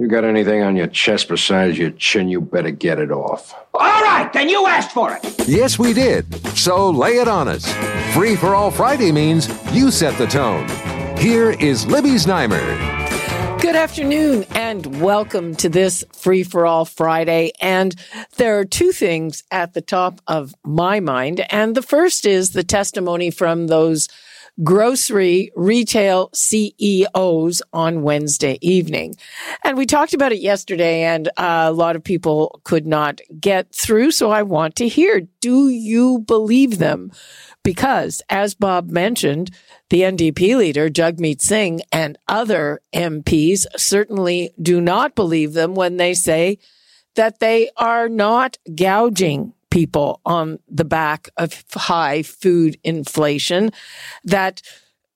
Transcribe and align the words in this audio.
You 0.00 0.08
got 0.08 0.24
anything 0.24 0.62
on 0.62 0.76
your 0.76 0.86
chest 0.86 1.28
besides 1.28 1.76
your 1.76 1.90
chin, 1.90 2.30
you 2.30 2.40
better 2.40 2.70
get 2.70 2.98
it 2.98 3.10
off. 3.10 3.54
All 3.74 4.02
right, 4.02 4.32
then 4.32 4.48
you 4.48 4.66
asked 4.66 4.92
for 4.92 5.12
it. 5.12 5.46
Yes, 5.46 5.78
we 5.78 5.92
did. 5.92 6.34
So 6.56 6.88
lay 6.88 7.18
it 7.18 7.28
on 7.28 7.48
us. 7.48 7.70
Free 8.14 8.34
for 8.34 8.54
all 8.54 8.70
Friday 8.70 9.12
means 9.12 9.46
you 9.74 9.90
set 9.90 10.16
the 10.16 10.26
tone. 10.26 10.66
Here 11.18 11.50
is 11.50 11.84
Libby 11.84 12.14
Znaimer. 12.14 13.60
Good 13.60 13.76
afternoon 13.76 14.46
and 14.54 15.02
welcome 15.02 15.54
to 15.56 15.68
this 15.68 16.02
Free 16.14 16.44
for 16.44 16.64
All 16.64 16.86
Friday. 16.86 17.52
And 17.60 17.94
there 18.38 18.58
are 18.58 18.64
two 18.64 18.92
things 18.92 19.44
at 19.50 19.74
the 19.74 19.82
top 19.82 20.22
of 20.26 20.54
my 20.64 21.00
mind. 21.00 21.44
And 21.50 21.74
the 21.74 21.82
first 21.82 22.24
is 22.24 22.52
the 22.52 22.64
testimony 22.64 23.30
from 23.30 23.66
those 23.66 24.08
grocery 24.62 25.50
retail 25.56 26.30
CEOs 26.34 27.62
on 27.72 28.02
Wednesday 28.02 28.58
evening. 28.60 29.14
And 29.64 29.76
we 29.76 29.86
talked 29.86 30.14
about 30.14 30.32
it 30.32 30.40
yesterday 30.40 31.02
and 31.02 31.28
uh, 31.36 31.66
a 31.68 31.72
lot 31.72 31.96
of 31.96 32.04
people 32.04 32.60
could 32.64 32.86
not 32.86 33.20
get 33.38 33.74
through. 33.74 34.10
So 34.10 34.30
I 34.30 34.42
want 34.42 34.76
to 34.76 34.88
hear, 34.88 35.22
do 35.40 35.68
you 35.68 36.20
believe 36.20 36.78
them? 36.78 37.12
Because 37.62 38.22
as 38.28 38.54
Bob 38.54 38.90
mentioned, 38.90 39.50
the 39.90 40.02
NDP 40.02 40.56
leader, 40.56 40.88
Jagmeet 40.88 41.40
Singh 41.40 41.82
and 41.92 42.18
other 42.28 42.80
MPs 42.94 43.66
certainly 43.76 44.50
do 44.60 44.80
not 44.80 45.14
believe 45.14 45.52
them 45.52 45.74
when 45.74 45.96
they 45.96 46.14
say 46.14 46.58
that 47.16 47.40
they 47.40 47.70
are 47.76 48.08
not 48.08 48.58
gouging 48.74 49.52
people 49.70 50.20
on 50.24 50.58
the 50.68 50.84
back 50.84 51.28
of 51.36 51.64
high 51.72 52.22
food 52.22 52.78
inflation 52.84 53.70
that 54.24 54.62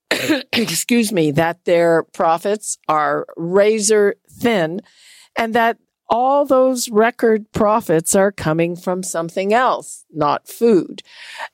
excuse 0.53 1.11
me 1.11 1.31
that 1.31 1.65
their 1.65 2.03
profits 2.13 2.77
are 2.87 3.25
razor 3.35 4.15
thin 4.29 4.81
and 5.35 5.53
that 5.53 5.77
all 6.07 6.45
those 6.45 6.89
record 6.89 7.51
profits 7.51 8.15
are 8.15 8.31
coming 8.31 8.75
from 8.75 9.01
something 9.01 9.53
else, 9.53 10.05
not 10.13 10.47
food. 10.47 11.01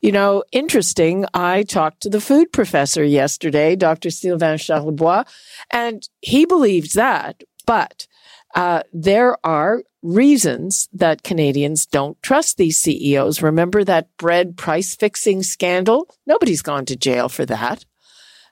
You 0.01 0.11
know, 0.11 0.43
interesting. 0.51 1.25
I 1.33 1.63
talked 1.63 2.01
to 2.01 2.09
the 2.09 2.21
food 2.21 2.51
professor 2.51 3.03
yesterday, 3.03 3.75
Dr. 3.75 4.09
Sylvain 4.09 4.57
Charlebois, 4.57 5.25
and 5.71 6.07
he 6.21 6.45
believes 6.45 6.93
that, 6.93 7.43
but 7.65 8.07
uh, 8.55 8.83
there 8.93 9.37
are 9.45 9.83
reasons 10.01 10.89
that 10.93 11.23
Canadians 11.23 11.85
don't 11.85 12.21
trust 12.23 12.57
these 12.57 12.79
CEOs. 12.79 13.41
Remember 13.41 13.83
that 13.83 14.15
bread 14.17 14.57
price 14.57 14.95
fixing 14.95 15.43
scandal? 15.43 16.07
Nobody's 16.25 16.61
gone 16.61 16.85
to 16.85 16.95
jail 16.95 17.29
for 17.29 17.45
that. 17.45 17.85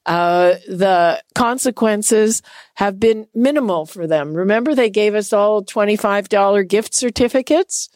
Uh, 0.06 0.56
the 0.68 1.22
consequences 1.36 2.42
have 2.76 3.00
been 3.00 3.28
minimal 3.36 3.86
for 3.86 4.08
them. 4.08 4.34
Remember, 4.34 4.74
they 4.74 4.90
gave 4.90 5.14
us 5.14 5.34
all 5.34 5.64
$25 5.64 6.68
gift 6.68 6.94
certificates? 6.94 7.90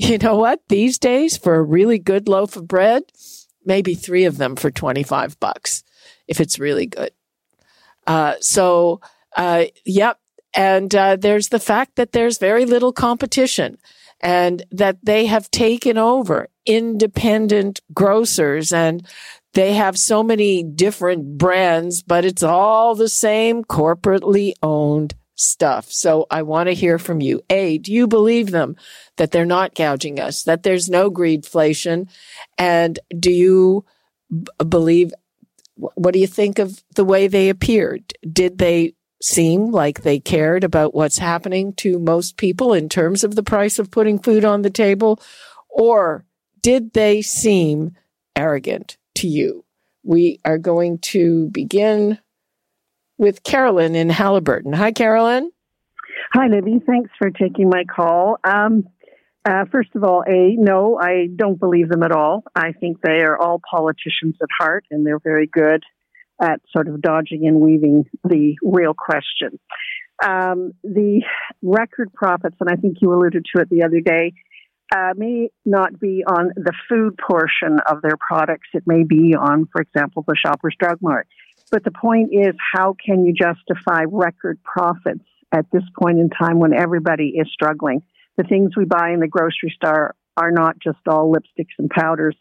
You 0.00 0.18
know 0.18 0.36
what? 0.36 0.60
These 0.68 0.98
days, 0.98 1.36
for 1.36 1.56
a 1.56 1.62
really 1.62 1.98
good 1.98 2.28
loaf 2.28 2.54
of 2.54 2.68
bread, 2.68 3.02
maybe 3.64 3.96
three 3.96 4.26
of 4.26 4.38
them 4.38 4.54
for 4.54 4.70
25 4.70 5.40
bucks 5.40 5.82
if 6.28 6.40
it's 6.40 6.60
really 6.60 6.86
good. 6.86 7.10
Uh, 8.06 8.34
so, 8.40 9.00
uh, 9.36 9.64
yep, 9.84 10.20
and 10.54 10.94
uh, 10.94 11.16
there's 11.16 11.48
the 11.48 11.60
fact 11.60 11.96
that 11.96 12.12
there's 12.12 12.38
very 12.38 12.64
little 12.64 12.92
competition 12.92 13.78
and 14.20 14.64
that 14.70 14.98
they 15.02 15.26
have 15.26 15.50
taken 15.50 15.96
over 15.96 16.48
independent 16.66 17.80
grocers 17.92 18.72
and 18.72 19.06
they 19.54 19.74
have 19.74 19.98
so 19.98 20.22
many 20.22 20.62
different 20.62 21.38
brands, 21.38 22.02
but 22.02 22.24
it's 22.24 22.42
all 22.42 22.94
the 22.94 23.08
same 23.08 23.64
corporately 23.64 24.52
owned 24.62 25.14
stuff. 25.34 25.90
So 25.90 26.26
I 26.30 26.42
want 26.42 26.68
to 26.68 26.74
hear 26.74 26.98
from 26.98 27.20
you. 27.20 27.40
A, 27.48 27.78
do 27.78 27.92
you 27.92 28.06
believe 28.06 28.50
them 28.50 28.76
that 29.16 29.30
they're 29.30 29.46
not 29.46 29.74
gouging 29.74 30.18
us, 30.18 30.42
that 30.42 30.64
there's 30.64 30.88
no 30.88 31.10
greedflation? 31.10 32.08
And 32.58 32.98
do 33.18 33.30
you 33.30 33.84
b- 34.30 34.50
believe, 34.68 35.12
what 35.76 36.12
do 36.12 36.18
you 36.18 36.26
think 36.26 36.58
of 36.58 36.82
the 36.96 37.04
way 37.04 37.28
they 37.28 37.48
appeared? 37.48 38.12
Did 38.30 38.58
they 38.58 38.94
seem 39.22 39.70
like 39.70 40.02
they 40.02 40.20
cared 40.20 40.64
about 40.64 40.94
what's 40.94 41.18
happening 41.18 41.72
to 41.74 41.98
most 41.98 42.36
people 42.36 42.72
in 42.72 42.88
terms 42.88 43.24
of 43.24 43.34
the 43.34 43.42
price 43.42 43.78
of 43.78 43.90
putting 43.90 44.18
food 44.18 44.44
on 44.44 44.62
the 44.62 44.70
table? 44.70 45.20
Or 45.68 46.24
did 46.62 46.92
they 46.92 47.22
seem 47.22 47.96
arrogant 48.36 48.96
to 49.16 49.28
you? 49.28 49.64
We 50.04 50.40
are 50.44 50.58
going 50.58 50.98
to 50.98 51.50
begin 51.50 52.18
with 53.16 53.42
Carolyn 53.42 53.94
in 53.94 54.08
Haliburton. 54.08 54.74
Hi, 54.74 54.92
Carolyn. 54.92 55.50
Hi, 56.32 56.46
Libby. 56.46 56.80
Thanks 56.86 57.10
for 57.18 57.30
taking 57.30 57.68
my 57.68 57.84
call. 57.84 58.38
Um, 58.44 58.84
uh, 59.48 59.64
first 59.72 59.90
of 59.94 60.04
all, 60.04 60.22
A, 60.28 60.56
no, 60.56 60.98
I 61.00 61.28
don't 61.34 61.58
believe 61.58 61.88
them 61.88 62.02
at 62.02 62.12
all. 62.12 62.44
I 62.54 62.72
think 62.72 63.00
they 63.00 63.20
are 63.22 63.38
all 63.38 63.60
politicians 63.68 64.36
at 64.42 64.48
heart 64.58 64.84
and 64.90 65.06
they're 65.06 65.20
very 65.20 65.46
good 65.46 65.82
at 66.40 66.60
sort 66.70 66.88
of 66.88 67.00
dodging 67.00 67.46
and 67.46 67.60
weaving 67.60 68.04
the 68.24 68.56
real 68.62 68.94
question. 68.94 69.58
Um, 70.24 70.72
the 70.82 71.22
record 71.62 72.12
profits, 72.12 72.56
and 72.60 72.68
I 72.70 72.76
think 72.76 72.98
you 73.00 73.12
alluded 73.12 73.44
to 73.54 73.62
it 73.62 73.70
the 73.70 73.84
other 73.84 74.00
day, 74.00 74.32
uh, 74.94 75.12
may 75.16 75.50
not 75.64 76.00
be 76.00 76.24
on 76.26 76.50
the 76.56 76.72
food 76.88 77.18
portion 77.18 77.78
of 77.86 78.02
their 78.02 78.16
products. 78.16 78.68
It 78.72 78.84
may 78.86 79.04
be 79.04 79.34
on, 79.34 79.68
for 79.70 79.82
example, 79.82 80.24
the 80.26 80.36
Shoppers 80.36 80.74
Drug 80.78 80.98
Mart. 81.02 81.28
But 81.70 81.84
the 81.84 81.90
point 81.90 82.30
is, 82.32 82.54
how 82.72 82.96
can 83.04 83.26
you 83.26 83.34
justify 83.34 84.04
record 84.08 84.58
profits 84.64 85.24
at 85.52 85.66
this 85.72 85.82
point 86.00 86.18
in 86.18 86.30
time 86.30 86.58
when 86.58 86.72
everybody 86.72 87.34
is 87.36 87.48
struggling? 87.52 88.02
The 88.38 88.44
things 88.44 88.76
we 88.76 88.86
buy 88.86 89.10
in 89.12 89.20
the 89.20 89.28
grocery 89.28 89.74
store 89.76 90.14
are 90.36 90.50
not 90.50 90.78
just 90.78 90.98
all 91.06 91.32
lipsticks 91.32 91.74
and 91.78 91.90
powders 91.90 92.36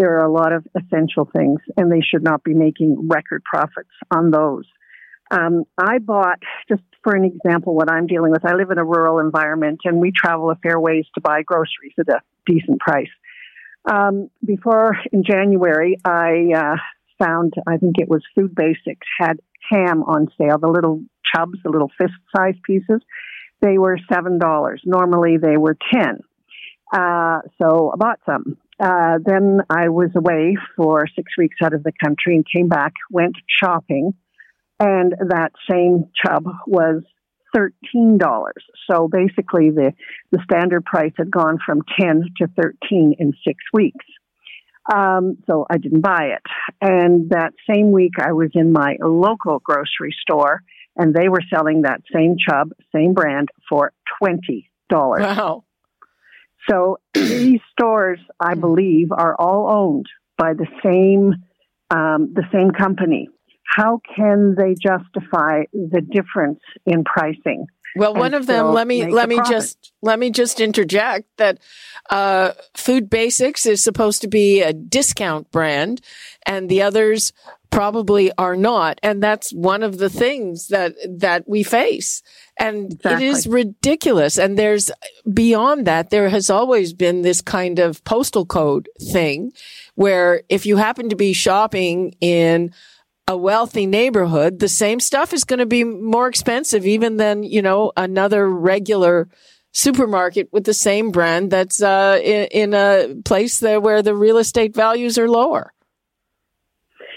there 0.00 0.18
are 0.18 0.24
a 0.24 0.32
lot 0.32 0.54
of 0.54 0.66
essential 0.74 1.28
things, 1.30 1.60
and 1.76 1.92
they 1.92 2.00
should 2.00 2.22
not 2.22 2.42
be 2.42 2.54
making 2.54 3.06
record 3.08 3.44
profits 3.44 3.90
on 4.10 4.30
those. 4.30 4.64
Um, 5.30 5.64
I 5.76 5.98
bought, 5.98 6.38
just 6.70 6.82
for 7.04 7.14
an 7.14 7.24
example, 7.24 7.74
what 7.74 7.92
I'm 7.92 8.06
dealing 8.06 8.32
with. 8.32 8.46
I 8.46 8.54
live 8.54 8.70
in 8.70 8.78
a 8.78 8.84
rural 8.84 9.18
environment, 9.18 9.80
and 9.84 9.98
we 9.98 10.10
travel 10.10 10.50
a 10.50 10.56
fair 10.56 10.80
ways 10.80 11.04
to 11.14 11.20
buy 11.20 11.42
groceries 11.42 11.92
at 11.98 12.08
a 12.08 12.22
decent 12.46 12.80
price. 12.80 13.10
Um, 13.84 14.30
before 14.42 14.96
in 15.12 15.22
January, 15.22 15.98
I 16.02 16.48
uh, 16.56 16.76
found, 17.22 17.52
I 17.66 17.76
think 17.76 17.96
it 17.98 18.08
was 18.08 18.22
Food 18.34 18.54
Basics 18.54 19.06
had 19.18 19.38
ham 19.70 20.02
on 20.04 20.28
sale, 20.38 20.58
the 20.58 20.68
little 20.68 21.02
chubs, 21.34 21.58
the 21.62 21.70
little 21.70 21.90
fist-sized 21.98 22.62
pieces. 22.62 23.02
They 23.60 23.76
were 23.76 23.98
seven 24.10 24.38
dollars. 24.38 24.80
Normally, 24.86 25.36
they 25.36 25.58
were 25.58 25.76
ten. 25.92 26.20
Uh, 26.90 27.40
so 27.60 27.92
I 27.92 27.96
bought 27.96 28.20
some. 28.24 28.56
Uh, 28.80 29.18
then 29.24 29.60
I 29.68 29.90
was 29.90 30.10
away 30.16 30.56
for 30.76 31.06
six 31.14 31.36
weeks 31.36 31.56
out 31.62 31.74
of 31.74 31.82
the 31.82 31.92
country 32.02 32.34
and 32.36 32.44
came 32.50 32.68
back, 32.68 32.94
went 33.10 33.34
shopping, 33.46 34.14
and 34.78 35.12
that 35.28 35.52
same 35.70 36.06
chub 36.24 36.44
was 36.66 37.02
thirteen 37.54 38.16
dollars. 38.16 38.64
So 38.90 39.08
basically, 39.08 39.70
the 39.70 39.92
the 40.30 40.38
standard 40.44 40.84
price 40.84 41.12
had 41.18 41.30
gone 41.30 41.58
from 41.64 41.82
ten 42.00 42.24
to 42.38 42.48
thirteen 42.60 43.14
in 43.18 43.34
six 43.46 43.58
weeks. 43.72 44.06
Um, 44.92 45.36
so 45.46 45.66
I 45.70 45.76
didn't 45.76 46.00
buy 46.00 46.30
it. 46.36 46.42
And 46.80 47.30
that 47.30 47.52
same 47.68 47.92
week, 47.92 48.14
I 48.18 48.32
was 48.32 48.50
in 48.54 48.72
my 48.72 48.96
local 49.00 49.58
grocery 49.58 50.14
store, 50.22 50.62
and 50.96 51.14
they 51.14 51.28
were 51.28 51.42
selling 51.54 51.82
that 51.82 52.00
same 52.14 52.36
chub, 52.38 52.70
same 52.94 53.12
brand, 53.12 53.50
for 53.68 53.92
twenty 54.18 54.70
dollars. 54.88 55.22
Wow. 55.22 55.64
So 56.70 56.98
these 57.14 57.60
stores, 57.72 58.20
I 58.38 58.54
believe, 58.54 59.08
are 59.12 59.34
all 59.38 59.70
owned 59.70 60.06
by 60.38 60.54
the 60.54 60.66
same 60.82 61.34
um, 61.90 62.32
the 62.34 62.44
same 62.52 62.70
company. 62.70 63.28
How 63.76 64.00
can 64.16 64.54
they 64.56 64.74
justify 64.74 65.62
the 65.72 66.00
difference 66.00 66.60
in 66.86 67.04
pricing? 67.04 67.66
Well, 67.96 68.14
one 68.14 68.34
of 68.34 68.46
them. 68.46 68.72
Let 68.72 68.86
me 68.86 69.10
let 69.10 69.28
me 69.28 69.36
profit? 69.36 69.52
just 69.52 69.92
let 70.02 70.18
me 70.18 70.30
just 70.30 70.60
interject 70.60 71.26
that 71.38 71.58
uh, 72.10 72.52
Food 72.76 73.10
Basics 73.10 73.66
is 73.66 73.82
supposed 73.82 74.22
to 74.22 74.28
be 74.28 74.62
a 74.62 74.72
discount 74.72 75.50
brand, 75.50 76.00
and 76.46 76.68
the 76.68 76.82
others 76.82 77.32
probably 77.70 78.32
are 78.36 78.56
not. 78.56 78.98
And 79.02 79.22
that's 79.22 79.52
one 79.52 79.82
of 79.82 79.98
the 79.98 80.10
things 80.10 80.68
that, 80.68 80.94
that 81.20 81.48
we 81.48 81.62
face. 81.62 82.22
And 82.58 82.92
Exactly. 82.92 83.26
it 83.26 83.30
is 83.30 83.46
ridiculous. 83.46 84.38
And 84.38 84.58
there's 84.58 84.90
beyond 85.32 85.86
that, 85.86 86.10
there 86.10 86.28
has 86.28 86.50
always 86.50 86.92
been 86.92 87.22
this 87.22 87.40
kind 87.40 87.78
of 87.78 88.02
postal 88.04 88.44
code 88.44 88.88
thing 89.00 89.52
where 89.94 90.42
if 90.48 90.66
you 90.66 90.76
happen 90.76 91.08
to 91.08 91.16
be 91.16 91.32
shopping 91.32 92.14
in 92.20 92.72
a 93.28 93.36
wealthy 93.36 93.86
neighborhood, 93.86 94.58
the 94.58 94.68
same 94.68 94.98
stuff 94.98 95.32
is 95.32 95.44
going 95.44 95.60
to 95.60 95.66
be 95.66 95.84
more 95.84 96.26
expensive 96.26 96.84
even 96.84 97.16
than, 97.16 97.44
you 97.44 97.62
know, 97.62 97.92
another 97.96 98.48
regular 98.48 99.28
supermarket 99.72 100.48
with 100.52 100.64
the 100.64 100.74
same 100.74 101.12
brand 101.12 101.50
that's 101.50 101.80
uh, 101.80 102.18
in, 102.22 102.46
in 102.46 102.74
a 102.74 103.14
place 103.24 103.60
there 103.60 103.80
where 103.80 104.02
the 104.02 104.14
real 104.14 104.38
estate 104.38 104.74
values 104.74 105.16
are 105.16 105.28
lower. 105.28 105.72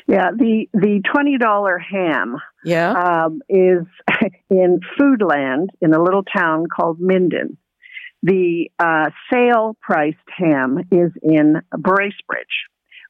Yeah, 0.07 0.31
the 0.35 0.67
the 0.73 1.01
twenty 1.13 1.37
dollar 1.37 1.77
ham 1.79 2.37
Yeah. 2.65 2.91
um, 2.91 3.41
is 3.47 3.85
in 4.49 4.79
Foodland 4.99 5.67
in 5.81 5.93
a 5.93 6.01
little 6.01 6.23
town 6.23 6.65
called 6.73 6.99
Minden. 6.99 7.57
The 8.21 8.69
uh, 8.79 9.09
sale 9.31 9.75
priced 9.81 10.17
ham 10.37 10.79
is 10.91 11.11
in 11.21 11.61
Bracebridge, 11.73 12.55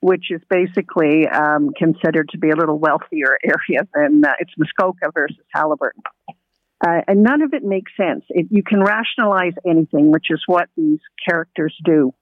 which 0.01 0.25
is 0.31 0.41
basically 0.49 1.27
um, 1.27 1.69
considered 1.77 2.29
to 2.29 2.37
be 2.37 2.49
a 2.49 2.55
little 2.55 2.79
wealthier 2.79 3.37
area 3.43 3.87
than 3.93 4.23
uh, 4.25 4.33
it's 4.39 4.51
Muskoka 4.57 5.11
versus 5.13 5.37
Haliburton. 5.55 6.01
Uh, 6.85 7.01
and 7.07 7.23
none 7.23 7.41
of 7.41 7.53
it 7.53 7.63
makes 7.63 7.91
sense. 7.95 8.25
It, 8.29 8.47
you 8.49 8.61
can 8.63 8.81
rationalize 8.83 9.53
anything, 9.65 10.11
which 10.11 10.25
is 10.29 10.41
what 10.47 10.67
these 10.75 10.99
characters 11.27 11.75
do. 11.85 12.13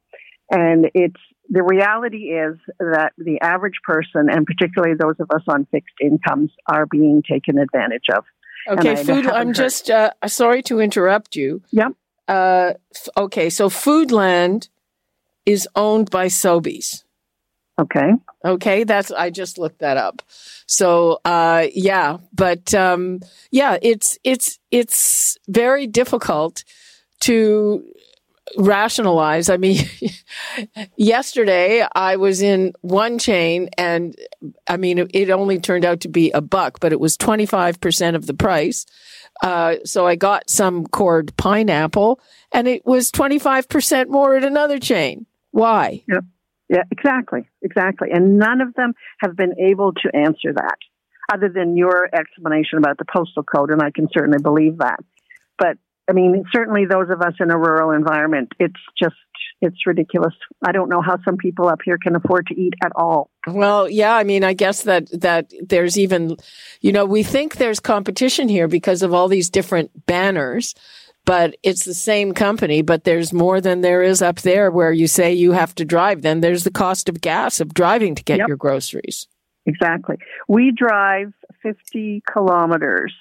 And 0.51 0.91
it's 0.93 1.19
the 1.51 1.63
reality 1.63 2.29
is 2.31 2.57
that 2.79 3.11
the 3.17 3.39
average 3.41 3.79
person, 3.85 4.29
and 4.29 4.45
particularly 4.45 4.95
those 4.97 5.15
of 5.19 5.29
us 5.35 5.43
on 5.49 5.67
fixed 5.69 5.95
incomes, 6.01 6.49
are 6.65 6.85
being 6.85 7.21
taken 7.29 7.59
advantage 7.59 8.05
of. 8.15 8.23
Okay, 8.69 8.95
food. 9.03 9.27
I'm 9.27 9.47
heard. 9.47 9.55
just 9.55 9.89
uh, 9.89 10.11
sorry 10.27 10.63
to 10.63 10.79
interrupt 10.79 11.35
you. 11.35 11.61
Yep. 11.71 11.93
Uh, 12.27 12.73
f- 12.95 13.09
okay, 13.17 13.49
so 13.49 13.67
Foodland 13.69 14.69
is 15.45 15.67
owned 15.75 16.09
by 16.09 16.27
Sobeys. 16.27 17.03
Okay. 17.79 18.11
Okay, 18.45 18.83
that's 18.83 19.11
I 19.11 19.29
just 19.29 19.57
looked 19.57 19.79
that 19.79 19.97
up. 19.97 20.21
So 20.67 21.19
uh 21.25 21.67
yeah, 21.73 22.17
but 22.33 22.73
um 22.73 23.21
yeah, 23.49 23.77
it's 23.81 24.19
it's 24.23 24.59
it's 24.69 25.37
very 25.47 25.87
difficult 25.87 26.63
to 27.21 27.83
rationalize. 28.57 29.49
I 29.49 29.57
mean, 29.57 29.85
yesterday 30.97 31.85
I 31.93 32.15
was 32.15 32.41
in 32.41 32.73
one 32.81 33.19
chain 33.19 33.69
and 33.77 34.15
I 34.67 34.77
mean 34.77 35.07
it, 35.13 35.29
only 35.29 35.59
turned 35.59 35.85
out 35.85 36.01
to 36.01 36.09
be 36.09 36.31
a 36.31 36.41
buck, 36.41 36.79
but 36.79 36.91
it 36.91 36.99
was 36.99 37.17
25% 37.17 38.15
of 38.15 38.27
the 38.27 38.33
price. 38.33 38.85
Uh, 39.41 39.75
so 39.85 40.05
I 40.05 40.15
got 40.15 40.49
some 40.49 40.85
cord 40.85 41.35
pineapple 41.37 42.19
and 42.51 42.67
it 42.67 42.85
was 42.85 43.11
25% 43.11 44.09
more 44.09 44.35
at 44.35 44.43
another 44.43 44.79
chain. 44.79 45.25
Why? 45.51 46.03
Yeah, 46.69 46.83
exactly. 46.89 47.49
Exactly. 47.61 48.09
And 48.11 48.37
none 48.37 48.61
of 48.61 48.73
them 48.75 48.93
have 49.19 49.35
been 49.35 49.59
able 49.59 49.93
to 49.93 50.15
answer 50.15 50.53
that 50.53 50.77
other 51.31 51.49
than 51.49 51.77
your 51.77 52.09
explanation 52.13 52.77
about 52.77 52.97
the 52.97 53.05
postal 53.11 53.43
code. 53.43 53.71
And 53.71 53.81
I 53.81 53.91
can 53.91 54.07
certainly 54.13 54.39
believe 54.41 54.77
that. 54.77 54.99
I 56.11 56.13
mean, 56.13 56.43
certainly 56.53 56.85
those 56.85 57.09
of 57.09 57.21
us 57.21 57.35
in 57.39 57.51
a 57.51 57.57
rural 57.57 57.91
environment, 57.91 58.49
it's 58.59 58.81
just, 59.01 59.15
it's 59.61 59.87
ridiculous. 59.87 60.33
I 60.61 60.73
don't 60.73 60.89
know 60.89 61.01
how 61.01 61.17
some 61.23 61.37
people 61.37 61.69
up 61.69 61.79
here 61.85 61.97
can 61.97 62.17
afford 62.17 62.47
to 62.47 62.53
eat 62.53 62.73
at 62.83 62.91
all. 62.97 63.29
Well, 63.47 63.89
yeah, 63.89 64.13
I 64.13 64.25
mean, 64.25 64.43
I 64.43 64.51
guess 64.51 64.83
that 64.83 65.07
that 65.21 65.53
there's 65.65 65.97
even, 65.97 66.35
you 66.81 66.91
know, 66.91 67.05
we 67.05 67.23
think 67.23 67.55
there's 67.55 67.79
competition 67.79 68.49
here 68.49 68.67
because 68.67 69.03
of 69.03 69.13
all 69.13 69.29
these 69.29 69.49
different 69.49 70.05
banners, 70.05 70.75
but 71.23 71.55
it's 71.63 71.85
the 71.85 71.93
same 71.93 72.33
company, 72.33 72.81
but 72.81 73.05
there's 73.05 73.31
more 73.31 73.61
than 73.61 73.79
there 73.79 74.03
is 74.03 74.21
up 74.21 74.41
there 74.41 74.69
where 74.69 74.91
you 74.91 75.07
say 75.07 75.31
you 75.31 75.53
have 75.53 75.73
to 75.75 75.85
drive. 75.85 76.23
Then 76.23 76.41
there's 76.41 76.65
the 76.65 76.71
cost 76.71 77.07
of 77.07 77.21
gas 77.21 77.61
of 77.61 77.73
driving 77.73 78.15
to 78.15 78.23
get 78.23 78.39
Yep. 78.39 78.47
your 78.49 78.57
groceries. 78.57 79.27
Exactly. 79.65 80.17
We 80.49 80.73
drive 80.75 81.31
50 81.63 82.21
kilometers 82.29 83.13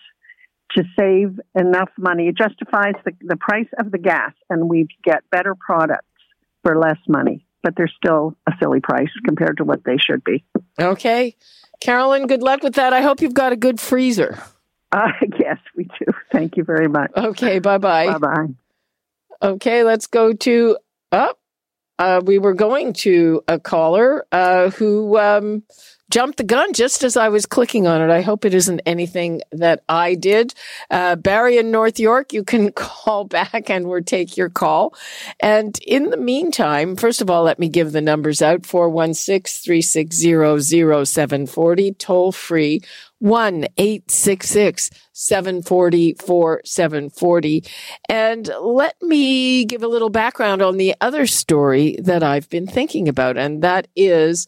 to 0.76 0.84
save 0.98 1.40
enough 1.54 1.90
money. 1.98 2.28
It 2.28 2.36
justifies 2.36 2.94
the, 3.04 3.12
the 3.20 3.36
price 3.36 3.68
of 3.78 3.90
the 3.90 3.98
gas, 3.98 4.32
and 4.48 4.68
we 4.68 4.88
get 5.04 5.28
better 5.30 5.54
products 5.54 6.06
for 6.62 6.78
less 6.78 6.98
money. 7.08 7.44
But 7.62 7.74
they're 7.76 7.92
still 7.94 8.36
a 8.48 8.52
silly 8.60 8.80
price 8.80 9.10
compared 9.24 9.58
to 9.58 9.64
what 9.64 9.84
they 9.84 9.96
should 9.98 10.24
be. 10.24 10.44
Okay. 10.80 11.36
Carolyn, 11.80 12.26
good 12.26 12.42
luck 12.42 12.62
with 12.62 12.74
that. 12.74 12.92
I 12.92 13.02
hope 13.02 13.20
you've 13.20 13.34
got 13.34 13.52
a 13.52 13.56
good 13.56 13.80
freezer. 13.80 14.38
Uh, 14.92 15.06
yes, 15.38 15.58
we 15.76 15.84
do. 15.84 16.06
Thank 16.32 16.56
you 16.56 16.64
very 16.64 16.88
much. 16.88 17.12
Okay, 17.16 17.60
bye 17.60 17.78
bye. 17.78 18.06
Bye 18.10 18.18
bye. 18.18 18.46
Okay, 19.40 19.84
let's 19.84 20.08
go 20.08 20.32
to 20.32 20.76
up. 21.12 21.38
uh, 22.00 22.20
we 22.24 22.40
were 22.40 22.54
going 22.54 22.92
to 22.94 23.40
a 23.46 23.60
caller 23.60 24.26
uh, 24.32 24.70
who 24.70 25.16
um, 25.16 25.62
jumped 26.10 26.38
the 26.38 26.44
gun 26.44 26.72
just 26.72 27.02
as 27.02 27.16
I 27.16 27.28
was 27.28 27.46
clicking 27.46 27.86
on 27.86 28.02
it. 28.02 28.10
I 28.10 28.20
hope 28.20 28.44
it 28.44 28.54
isn't 28.54 28.82
anything 28.84 29.40
that 29.52 29.82
I 29.88 30.14
did. 30.14 30.54
Uh, 30.90 31.16
Barry 31.16 31.58
in 31.58 31.70
North 31.70 31.98
York, 31.98 32.32
you 32.32 32.44
can 32.44 32.72
call 32.74 33.24
back 33.24 33.70
and 33.70 33.88
we'll 33.88 34.02
take 34.02 34.36
your 34.36 34.50
call. 34.50 34.94
And 35.40 35.78
in 35.86 36.10
the 36.10 36.16
meantime, 36.16 36.96
first 36.96 37.20
of 37.20 37.30
all, 37.30 37.44
let 37.44 37.58
me 37.58 37.68
give 37.68 37.92
the 37.92 38.00
numbers 38.00 38.42
out 38.42 38.66
416 38.66 39.64
360 39.64 41.04
0740, 41.04 41.92
toll 41.94 42.32
free 42.32 42.82
1 43.20 43.66
866 43.76 44.90
740 45.12 46.14
4740. 46.14 47.64
And 48.08 48.50
let 48.60 49.00
me 49.02 49.66
give 49.66 49.82
a 49.82 49.88
little 49.88 50.08
background 50.08 50.62
on 50.62 50.78
the 50.78 50.94
other 51.00 51.26
story 51.26 51.98
that 52.02 52.22
I've 52.22 52.48
been 52.48 52.66
thinking 52.66 53.08
about, 53.08 53.36
and 53.36 53.62
that 53.62 53.88
is 53.94 54.46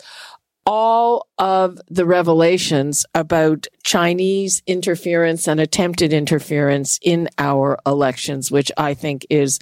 all 0.64 1.26
of 1.38 1.80
the 1.88 2.06
revelations 2.06 3.04
about 3.14 3.66
Chinese 3.82 4.62
interference 4.66 5.48
and 5.48 5.58
attempted 5.60 6.12
interference 6.12 6.98
in 7.02 7.28
our 7.38 7.78
elections, 7.84 8.50
which 8.50 8.70
I 8.76 8.94
think 8.94 9.26
is 9.28 9.58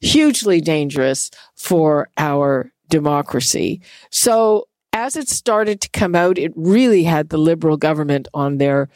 hugely 0.00 0.60
dangerous 0.60 1.30
for 1.54 2.08
our 2.16 2.72
democracy. 2.88 3.82
So 4.10 4.68
as 4.92 5.16
it 5.16 5.28
started 5.28 5.80
to 5.82 5.90
come 5.90 6.14
out, 6.14 6.38
it 6.38 6.52
really 6.56 7.04
had 7.04 7.28
the 7.28 7.38
liberal 7.38 7.76
government 7.76 8.28
on 8.32 8.58
their 8.58 8.88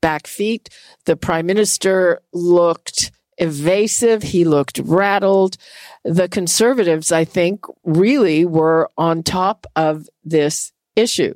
back 0.00 0.26
feet. 0.26 0.68
The 1.06 1.16
prime 1.16 1.46
minister 1.46 2.20
looked 2.32 3.10
evasive. 3.38 4.22
He 4.22 4.44
looked 4.44 4.78
rattled. 4.84 5.56
The 6.04 6.28
conservatives, 6.28 7.10
I 7.10 7.24
think, 7.24 7.64
really 7.84 8.44
were 8.44 8.90
on 8.98 9.22
top 9.22 9.66
of 9.76 10.08
this 10.22 10.72
issue. 11.00 11.34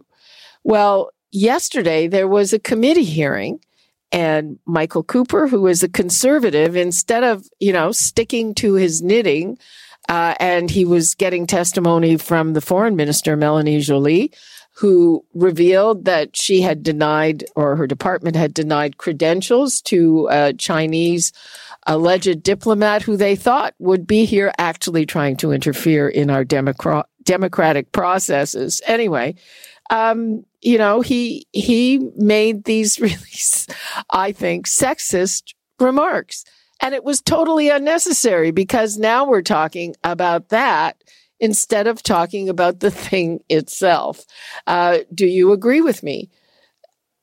Well, 0.62 1.10
yesterday 1.32 2.06
there 2.06 2.28
was 2.28 2.52
a 2.52 2.58
committee 2.58 3.04
hearing 3.04 3.60
and 4.14 4.60
Michael 4.64 5.02
Cooper, 5.02 5.48
who 5.48 5.66
is 5.66 5.82
a 5.82 5.88
conservative, 5.88 6.76
instead 6.76 7.24
of, 7.24 7.48
you 7.58 7.72
know, 7.72 7.90
sticking 7.90 8.54
to 8.54 8.74
his 8.74 9.02
knitting, 9.02 9.58
uh, 10.08 10.34
and 10.38 10.70
he 10.70 10.84
was 10.84 11.16
getting 11.16 11.48
testimony 11.48 12.16
from 12.16 12.52
the 12.52 12.60
foreign 12.60 12.94
minister, 12.94 13.36
Melanie 13.36 13.80
Joly, 13.80 14.32
who 14.76 15.24
revealed 15.34 16.04
that 16.04 16.36
she 16.36 16.62
had 16.62 16.84
denied, 16.84 17.44
or 17.56 17.74
her 17.74 17.88
department 17.88 18.36
had 18.36 18.54
denied 18.54 18.98
credentials 18.98 19.80
to 19.82 20.28
a 20.30 20.52
Chinese 20.52 21.32
alleged 21.86 22.42
diplomat 22.44 23.02
who 23.02 23.16
they 23.16 23.34
thought 23.34 23.74
would 23.80 24.06
be 24.06 24.24
here 24.24 24.52
actually 24.58 25.06
trying 25.06 25.36
to 25.36 25.50
interfere 25.50 26.08
in 26.08 26.30
our 26.30 26.44
democra- 26.44 27.04
democratic 27.24 27.92
processes. 27.92 28.80
Anyway, 28.86 29.34
um, 29.90 30.44
you 30.60 30.78
know, 30.78 31.00
he 31.00 31.46
he 31.52 32.10
made 32.16 32.64
these 32.64 33.00
really, 33.00 33.16
I 34.10 34.32
think, 34.32 34.66
sexist 34.66 35.54
remarks. 35.78 36.44
And 36.80 36.94
it 36.94 37.04
was 37.04 37.20
totally 37.20 37.70
unnecessary 37.70 38.50
because 38.50 38.98
now 38.98 39.26
we're 39.26 39.42
talking 39.42 39.94
about 40.04 40.48
that 40.50 41.02
instead 41.40 41.86
of 41.86 42.02
talking 42.02 42.48
about 42.48 42.80
the 42.80 42.90
thing 42.90 43.40
itself. 43.48 44.24
Uh, 44.66 44.98
do 45.14 45.26
you 45.26 45.52
agree 45.52 45.80
with 45.80 46.02
me? 46.02 46.30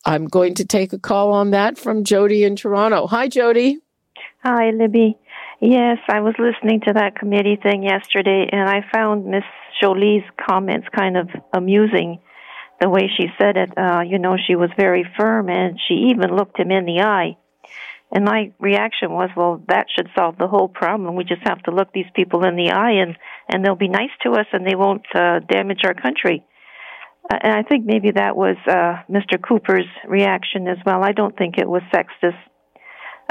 I'm 0.05 0.25
going 0.25 0.55
to 0.55 0.65
take 0.65 0.93
a 0.93 0.99
call 0.99 1.31
on 1.31 1.51
that 1.51 1.77
from 1.77 2.03
Jody 2.03 2.43
in 2.43 2.55
Toronto. 2.55 3.07
Hi, 3.07 3.27
Jody. 3.27 3.79
Hi, 4.43 4.71
Libby. 4.71 5.17
Yes, 5.63 5.99
I 6.09 6.21
was 6.21 6.33
listening 6.39 6.81
to 6.87 6.93
that 6.93 7.15
committee 7.15 7.55
thing 7.61 7.83
yesterday, 7.83 8.49
and 8.51 8.67
I 8.67 8.83
found 8.91 9.25
Miss 9.27 9.43
Joly's 9.79 10.23
comments 10.35 10.87
kind 10.91 11.15
of 11.15 11.29
amusing. 11.53 12.19
The 12.79 12.89
way 12.89 13.11
she 13.15 13.27
said 13.39 13.57
it, 13.57 13.77
uh, 13.77 14.01
you 14.01 14.17
know, 14.17 14.37
she 14.47 14.55
was 14.55 14.71
very 14.75 15.05
firm, 15.15 15.49
and 15.49 15.79
she 15.87 16.09
even 16.09 16.35
looked 16.35 16.59
him 16.59 16.71
in 16.71 16.85
the 16.85 17.01
eye. 17.01 17.37
And 18.11 18.25
my 18.25 18.51
reaction 18.59 19.11
was, 19.11 19.29
well, 19.37 19.61
that 19.67 19.85
should 19.95 20.09
solve 20.17 20.39
the 20.39 20.47
whole 20.47 20.67
problem. 20.67 21.15
We 21.15 21.25
just 21.25 21.43
have 21.47 21.61
to 21.63 21.71
look 21.71 21.93
these 21.93 22.09
people 22.15 22.43
in 22.43 22.55
the 22.55 22.71
eye, 22.71 23.03
and 23.03 23.15
and 23.47 23.63
they'll 23.63 23.75
be 23.75 23.87
nice 23.87 24.09
to 24.23 24.31
us, 24.31 24.47
and 24.53 24.65
they 24.65 24.75
won't 24.75 25.05
uh, 25.13 25.41
damage 25.47 25.81
our 25.85 25.93
country. 25.93 26.43
and 27.29 27.53
I 27.53 27.61
think 27.61 27.85
maybe 27.85 28.09
that 28.09 28.35
was 28.35 28.57
uh, 28.67 29.03
Mr. 29.07 29.39
Cooper's 29.39 29.87
reaction 30.07 30.67
as 30.67 30.77
well. 30.87 31.03
I 31.03 31.11
don't 31.11 31.37
think 31.37 31.59
it 31.59 31.69
was 31.69 31.83
sexist. 31.93 32.33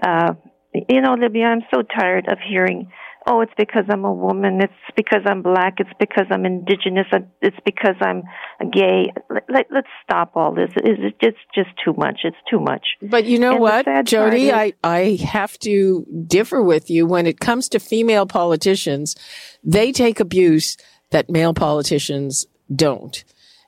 Uh, 0.00 0.34
you 0.74 1.00
know, 1.00 1.14
Libya, 1.14 1.46
I'm 1.46 1.62
so 1.72 1.82
tired 1.82 2.26
of 2.28 2.38
hearing, 2.48 2.90
oh, 3.26 3.40
it's 3.40 3.52
because 3.56 3.84
I'm 3.90 4.04
a 4.04 4.12
woman, 4.12 4.60
it's 4.62 4.72
because 4.96 5.20
I'm 5.26 5.42
black, 5.42 5.74
it's 5.78 5.90
because 5.98 6.26
I'm 6.30 6.44
indigenous, 6.46 7.06
it's 7.42 7.56
because 7.64 7.96
I'm 8.00 8.22
gay. 8.70 9.12
Let, 9.48 9.70
us 9.72 9.84
stop 10.04 10.32
all 10.34 10.54
this. 10.54 10.70
It's, 10.76 11.16
it's 11.20 11.38
just 11.54 11.70
too 11.84 11.94
much. 11.96 12.20
It's 12.24 12.36
too 12.48 12.60
much. 12.60 12.86
But 13.02 13.24
you 13.24 13.38
know 13.38 13.52
and 13.52 13.60
what, 13.60 13.86
Jody, 14.04 14.48
is, 14.48 14.52
I, 14.52 14.72
I 14.84 15.18
have 15.24 15.58
to 15.60 16.06
differ 16.26 16.62
with 16.62 16.90
you 16.90 17.06
when 17.06 17.26
it 17.26 17.40
comes 17.40 17.68
to 17.70 17.80
female 17.80 18.26
politicians. 18.26 19.16
They 19.64 19.92
take 19.92 20.20
abuse 20.20 20.76
that 21.10 21.28
male 21.28 21.54
politicians 21.54 22.46
don't. 22.74 23.24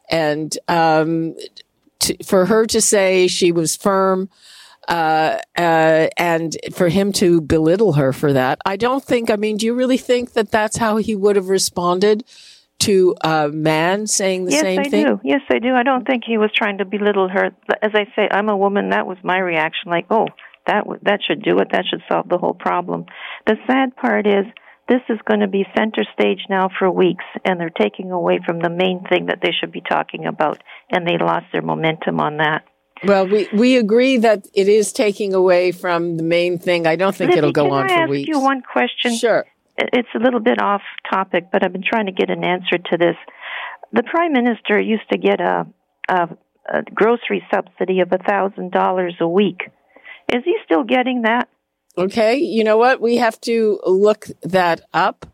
And 0.09 0.57
um, 0.69 1.35
to, 2.01 2.25
for 2.25 2.47
her 2.47 2.67
to 2.67 2.81
say 2.81 3.27
she 3.27 3.53
was 3.53 3.77
firm, 3.77 4.29
uh, 4.89 5.39
uh, 5.57 6.09
and 6.17 6.57
for 6.73 6.89
him 6.89 7.13
to 7.13 7.41
belittle 7.41 7.95
her 7.95 8.13
for 8.13 8.33
that, 8.33 8.59
I 8.65 8.77
don't 8.77 9.03
think. 9.03 9.31
I 9.31 9.37
mean, 9.37 9.57
do 9.57 9.67
you 9.67 9.75
really 9.75 9.97
think 9.97 10.33
that 10.33 10.51
that's 10.51 10.77
how 10.77 10.97
he 10.97 11.15
would 11.15 11.37
have 11.37 11.49
responded 11.49 12.25
to 12.81 13.15
a 13.23 13.49
man 13.49 14.07
saying 14.07 14.47
the 14.47 14.53
yes, 14.53 14.61
same 14.61 14.81
I 14.81 14.85
thing? 14.85 15.01
Yes, 15.01 15.09
I 15.09 15.15
do. 15.15 15.21
Yes, 15.25 15.41
I 15.51 15.59
do. 15.61 15.75
I 15.75 15.83
don't 15.83 16.07
think 16.07 16.25
he 16.27 16.39
was 16.39 16.51
trying 16.57 16.79
to 16.79 16.85
belittle 16.85 17.29
her. 17.29 17.51
As 17.81 17.93
I 17.95 18.07
say, 18.17 18.29
I'm 18.31 18.49
a 18.49 18.57
woman. 18.57 18.91
That 18.91 19.07
was 19.07 19.19
my 19.23 19.39
reaction. 19.39 19.91
Like, 19.91 20.07
oh, 20.11 20.27
that 20.67 20.85
that 21.03 21.21
should 21.27 21.43
do 21.43 21.59
it. 21.59 21.69
That 21.73 21.85
should 21.89 22.03
solve 22.11 22.29
the 22.29 22.39
whole 22.39 22.55
problem. 22.55 23.07
The 23.47 23.57
sad 23.67 23.97
part 23.97 24.27
is 24.27 24.47
this 24.89 25.03
is 25.09 25.19
going 25.25 25.41
to 25.41 25.49
be 25.49 25.65
center 25.77 26.05
stage 26.13 26.41
now 26.51 26.69
for 26.79 26.91
weeks, 26.91 27.25
and 27.45 27.59
they're 27.59 27.71
taking 27.71 28.11
away 28.11 28.41
from 28.45 28.61
the 28.61 28.71
main 28.71 29.05
thing 29.09 29.27
that 29.27 29.39
they 29.43 29.53
should 29.53 29.73
be 29.73 29.83
talking 29.89 30.27
about, 30.27 30.63
and 30.91 31.07
they 31.07 31.19
lost 31.19 31.47
their 31.53 31.63
momentum 31.63 32.21
on 32.21 32.39
that. 32.39 32.65
Well, 33.05 33.27
we, 33.27 33.49
we 33.53 33.77
agree 33.77 34.19
that 34.19 34.47
it 34.55 34.69
is 34.69 34.93
taking 34.93 35.35
away 35.35 35.73
from 35.73 36.17
the 36.17 36.23
main 36.23 36.59
thing. 36.59 36.87
I 36.87 36.97
don't 36.97 37.15
think 37.15 37.31
Libby, 37.31 37.39
it'll 37.39 37.53
go 37.53 37.71
on 37.73 37.85
I 37.85 37.89
for 37.89 38.03
ask 38.03 38.11
weeks. 38.11 38.29
you 38.29 38.39
one 38.39 38.63
question? 38.63 39.17
Sure. 39.17 39.45
It's 39.77 40.09
a 40.15 40.19
little 40.19 40.41
bit 40.41 40.61
off 40.61 40.83
topic, 41.11 41.49
but 41.51 41.65
I've 41.65 41.73
been 41.73 41.83
trying 41.83 42.07
to 42.07 42.13
get 42.13 42.31
an 42.31 42.45
answer 42.45 42.79
to 42.79 42.97
this. 42.99 43.17
The 43.93 44.03
prime 44.03 44.33
minister 44.33 44.81
used 44.81 45.09
to 45.11 45.19
get 45.19 45.41
a, 45.41 45.67
a, 46.09 46.29
a 46.69 46.83
grocery 46.95 47.45
subsidy 47.53 48.01
of 48.01 48.13
a 48.13 48.19
thousand 48.19 48.71
dollars 48.71 49.17
a 49.21 49.29
week. 49.29 49.63
Is 50.33 50.43
he 50.45 50.57
still 50.65 50.85
getting 50.85 51.23
that? 51.23 51.49
Okay, 51.99 52.37
you 52.37 52.65
know 52.65 52.77
what? 52.77 53.01
We 53.01 53.17
have 53.17 53.41
to 53.43 53.81
look 53.85 54.27
that 54.43 54.83
up. 54.95 55.27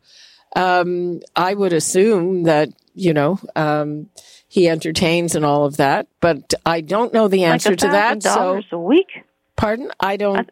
Um, 0.57 1.21
I 1.37 1.55
would 1.55 1.73
assume 1.73 2.45
that 2.45 2.71
you 2.95 3.13
know 3.13 3.39
um, 3.55 4.09
he 4.49 4.69
entertains 4.69 5.35
and 5.35 5.45
all 5.45 5.65
of 5.65 5.77
that, 5.77 6.09
but 6.21 6.55
I 6.65 6.81
don't 6.81 7.13
know 7.13 7.29
the 7.29 7.45
answer 7.45 7.71
like 7.71 7.79
to 7.81 7.89
that. 7.89 8.23
So, 8.23 8.63
a 8.73 8.79
week. 8.79 9.25
Pardon? 9.57 9.91
I 10.01 10.17
don't. 10.17 10.51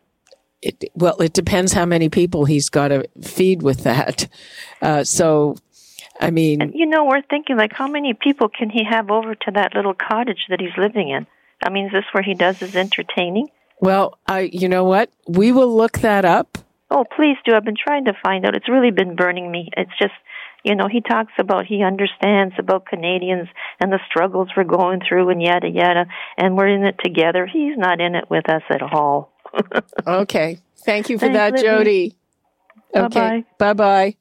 It, 0.62 0.90
well, 0.94 1.20
it 1.20 1.32
depends 1.32 1.72
how 1.72 1.86
many 1.86 2.08
people 2.08 2.44
he's 2.44 2.68
got 2.68 2.88
to 2.88 3.08
feed 3.22 3.62
with 3.62 3.84
that. 3.84 4.28
Uh, 4.82 5.04
so, 5.04 5.56
I 6.20 6.30
mean, 6.30 6.60
and, 6.60 6.74
you 6.74 6.86
know, 6.86 7.04
we're 7.04 7.22
thinking 7.22 7.56
like, 7.56 7.72
how 7.72 7.88
many 7.88 8.14
people 8.14 8.48
can 8.48 8.68
he 8.68 8.84
have 8.84 9.10
over 9.10 9.34
to 9.34 9.50
that 9.52 9.74
little 9.74 9.94
cottage 9.94 10.46
that 10.48 10.60
he's 10.60 10.76
living 10.76 11.10
in? 11.10 11.26
I 11.62 11.70
mean, 11.70 11.86
is 11.86 11.92
this 11.92 12.04
where 12.12 12.22
he 12.22 12.34
does 12.34 12.58
his 12.58 12.74
entertaining? 12.74 13.48
Well, 13.80 14.18
I, 14.26 14.50
you 14.52 14.68
know 14.68 14.84
what? 14.84 15.10
We 15.28 15.52
will 15.52 15.74
look 15.74 15.98
that 15.98 16.24
up. 16.24 16.58
Oh, 16.90 17.04
please 17.04 17.36
do. 17.44 17.54
I've 17.54 17.64
been 17.64 17.76
trying 17.76 18.06
to 18.06 18.14
find 18.22 18.44
out. 18.44 18.56
It's 18.56 18.68
really 18.68 18.90
been 18.90 19.16
burning 19.16 19.50
me. 19.50 19.70
It's 19.76 19.96
just, 19.98 20.14
you 20.66 20.74
know, 20.74 20.88
he 20.90 21.00
talks 21.00 21.32
about 21.38 21.64
he 21.66 21.82
understands 21.82 22.54
about 22.58 22.86
Canadians 22.86 23.48
and 23.80 23.92
the 23.92 24.00
struggles 24.10 24.48
we're 24.56 24.64
going 24.64 25.00
through 25.08 25.30
and 25.30 25.40
yada 25.40 25.68
yada, 25.68 26.06
and 26.36 26.56
we're 26.56 26.66
in 26.68 26.84
it 26.84 26.96
together. 27.02 27.46
He's 27.46 27.78
not 27.78 28.00
in 28.00 28.14
it 28.14 28.28
with 28.28 28.48
us 28.50 28.62
at 28.68 28.82
all. 28.82 29.32
okay. 30.06 30.58
Thank 30.84 31.08
you 31.08 31.18
for 31.18 31.26
Thanks, 31.32 31.36
that, 31.36 31.52
Libby. 31.52 31.66
Jody. 31.66 32.16
Okay. 32.94 33.44
Bye 33.58 33.72
bye. 33.74 34.16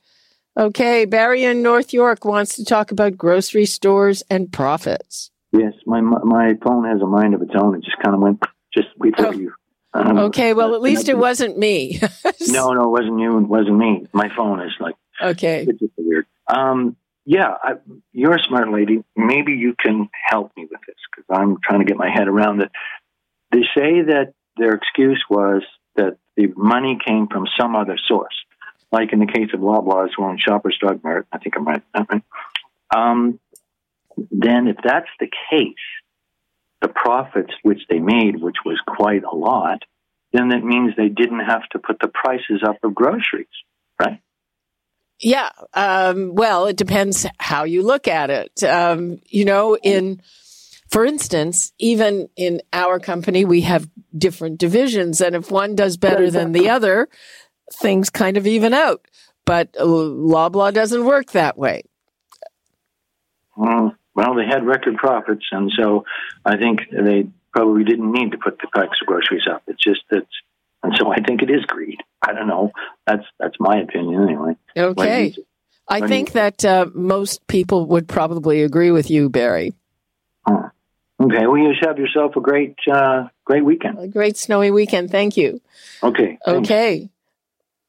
Okay. 0.58 1.06
Barry 1.06 1.44
in 1.44 1.62
North 1.62 1.94
York 1.94 2.24
wants 2.25 2.56
to 2.56 2.64
talk 2.66 2.92
about 2.92 3.18
grocery 3.18 3.66
stores 3.66 4.24
and 4.30 4.52
profits. 4.52 5.32
Yes, 5.52 5.74
my 5.86 6.02
my 6.02 6.54
phone 6.64 6.86
has 6.86 7.02
a 7.02 7.06
mind 7.08 7.34
of 7.34 7.42
its 7.42 7.54
own. 7.56 7.75
It 7.75 7.84
just 7.84 7.98
kind 8.04 8.16
of 8.16 8.22
went 8.22 8.44
just 8.74 8.88
before 9.02 9.28
Oh. 9.28 9.32
you. 9.32 9.52
Um, 9.94 10.18
Okay. 10.18 10.54
Well, 10.54 10.75
at 10.75 10.82
least 10.82 11.08
it 11.10 11.18
wasn't 11.18 11.58
me. 11.58 12.00
No, 12.48 12.72
no, 12.74 12.84
it 12.84 12.90
wasn't 13.02 13.20
you. 13.20 13.38
It 13.40 13.48
wasn't 13.48 13.78
me. 13.78 14.06
My 14.14 14.30
phone 14.36 14.62
is 14.62 14.72
like 14.80 14.96
Okay. 15.22 15.65
it's 15.67 15.79
just 15.79 15.93
weird. 15.98 16.25
Um, 16.48 16.95
yeah, 17.25 17.55
I, 17.62 17.74
you're 18.13 18.36
a 18.36 18.43
smart 18.43 18.72
lady. 18.72 19.03
Maybe 19.15 19.53
you 19.53 19.75
can 19.77 20.10
help 20.29 20.51
me 20.55 20.67
with 20.69 20.79
this 20.86 20.95
because 21.10 21.25
I'm 21.29 21.57
trying 21.63 21.79
to 21.79 21.86
get 21.86 21.98
my 21.98 22.10
head 22.10 22.27
around 22.27 22.62
it. 22.62 22.72
They 23.51 23.62
say 23.75 24.01
that 24.03 24.34
their 24.57 24.74
excuse 24.74 25.24
was 25.29 25.63
that 25.95 26.17
the 26.36 26.48
money 26.55 27.00
came 27.03 27.27
from 27.27 27.48
some 27.60 27.75
other 27.75 27.98
source, 28.07 28.36
like 28.91 29.12
in 29.12 29.19
the 29.19 29.25
case 29.25 29.50
of 29.53 29.60
Loblaws 29.62 30.10
who 30.15 30.24
own 30.24 30.38
Shoppers 30.38 30.77
Drug 30.79 31.03
Mart. 31.03 31.27
I 31.31 31.39
think 31.39 31.55
I'm 31.57 31.65
right. 31.65 31.81
right? 31.95 32.24
Um, 32.95 33.39
then, 34.31 34.67
if 34.67 34.77
that's 34.84 35.10
the 35.19 35.29
case, 35.50 35.74
the 36.81 36.88
profits 36.88 37.53
which 37.63 37.81
they 37.89 38.00
made, 38.00 38.41
which 38.41 38.57
was 38.63 38.79
quite 38.86 39.24
a 39.24 39.36
lot, 39.36 39.84
then 40.31 40.50
that 40.50 40.63
means 40.63 40.93
they 40.95 41.10
didn't 41.10 41.39
have 41.39 41.67
to 41.69 41.79
put 41.79 42.00
the 42.00 42.07
prices 42.07 42.62
up 42.65 42.77
of 42.84 42.93
groceries, 42.93 43.48
right? 44.00 44.22
Yeah. 45.19 45.50
Um, 45.74 46.36
well, 46.36 46.65
it 46.65 46.77
depends 46.77 47.25
how 47.39 47.63
you 47.63 47.84
look 47.84 48.07
at 48.07 48.29
it. 48.29 48.63
Um, 48.63 49.19
you 49.25 49.45
know, 49.45 49.77
in, 49.77 50.22
for 50.89 51.05
instance, 51.05 51.72
even 51.79 52.29
in 52.36 52.62
our 52.74 53.00
company, 53.00 53.45
we 53.45 53.62
have 53.62 53.89
different 54.15 54.60
divisions. 54.60 55.22
And 55.22 55.36
if 55.36 55.51
one 55.51 55.75
does 55.75 55.98
better 55.98 56.29
than 56.29 56.51
the 56.51 56.69
other, 56.69 57.07
things 57.74 58.10
kind 58.10 58.38
of 58.38 58.45
even 58.45 58.74
out. 58.74 59.07
But 59.45 59.75
uh, 59.79 59.84
Loblaw 59.86 60.74
doesn't 60.74 61.05
work 61.05 61.31
that 61.31 61.57
way. 61.57 61.84
Well, 63.55 63.95
well, 64.15 64.36
they 64.36 64.45
had 64.45 64.65
record 64.65 64.95
profits, 64.98 65.45
and 65.51 65.72
so 65.77 66.05
I 66.43 66.57
think 66.57 66.81
they 66.91 67.27
probably 67.53 67.84
didn't 67.84 68.12
need 68.12 68.31
to 68.31 68.38
put 68.38 68.60
the 68.60 68.67
price 68.67 68.89
of 69.01 69.07
groceries 69.07 69.48
up. 69.50 69.63
It's 69.67 69.84
just 69.84 70.01
that, 70.10 70.25
and 70.86 70.94
so 70.98 71.12
I 71.12 71.18
think 71.25 71.42
it 71.42 71.50
is 71.50 71.65
greed. 71.65 71.98
I 72.25 72.34
don't 72.34 72.48
know. 72.48 72.72
That's 73.08 73.24
that's 73.39 73.56
my 73.60 73.80
opinion 73.82 74.24
anyway. 74.24 74.56
Okay. 74.77 75.25
Like, 75.25 75.36
I 75.88 76.00
When 76.00 76.10
think 76.10 76.30
you- 76.30 76.34
that 76.34 76.65
uh, 76.65 76.86
most 76.94 77.46
people 77.48 77.86
would 77.88 78.08
probably 78.08 78.63
agree 78.63 78.92
with 78.92 79.10
you, 79.12 79.30
Barry. 79.30 79.74
huh. 80.48 80.70
Okay. 81.20 81.48
Well, 81.48 81.58
you 81.58 81.74
should 81.77 81.88
have 81.88 81.98
yourself 81.98 82.36
a 82.36 82.42
great 82.42 82.75
uh, 82.92 83.27
great 83.46 83.63
weekend. 83.65 84.00
A 84.00 84.08
great 84.08 84.38
snowy 84.38 84.72
weekend. 84.72 85.12
Thank 85.12 85.38
you. 85.38 85.62
Okay. 86.04 86.38
thanks. 86.46 86.70
Okay. 86.70 87.10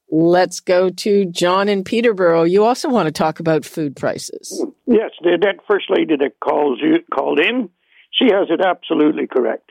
Let's 0.09 0.61
go 0.61 0.89
to 0.89 1.25
John 1.25 1.67
in 1.67 1.83
Peterborough. 1.83 2.43
You 2.43 2.63
also 2.63 2.87
want 2.89 3.07
to 3.07 3.11
talk 3.11 3.41
about 3.41 3.65
food 3.65 3.95
prices. 3.97 4.63
Yes, 4.85 5.11
the, 5.21 5.37
that 5.41 5.57
first 5.69 5.87
lady 5.89 6.15
that 6.15 6.39
calls 6.39 6.79
you 6.81 6.99
called 7.13 7.41
in, 7.41 7.69
she 8.11 8.25
has 8.31 8.47
it 8.49 8.61
absolutely 8.65 9.27
correct. 9.27 9.69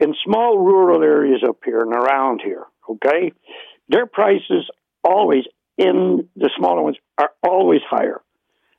In 0.00 0.14
small 0.24 0.58
rural 0.58 1.02
areas 1.02 1.42
up 1.46 1.58
here 1.64 1.80
and 1.80 1.92
around 1.92 2.40
here, 2.44 2.64
okay, 2.88 3.32
their 3.88 4.06
prices 4.06 4.70
always 5.02 5.44
in 5.76 6.28
the 6.36 6.50
smaller 6.56 6.82
ones 6.82 6.96
are 7.16 7.30
always 7.42 7.80
higher. 7.88 8.20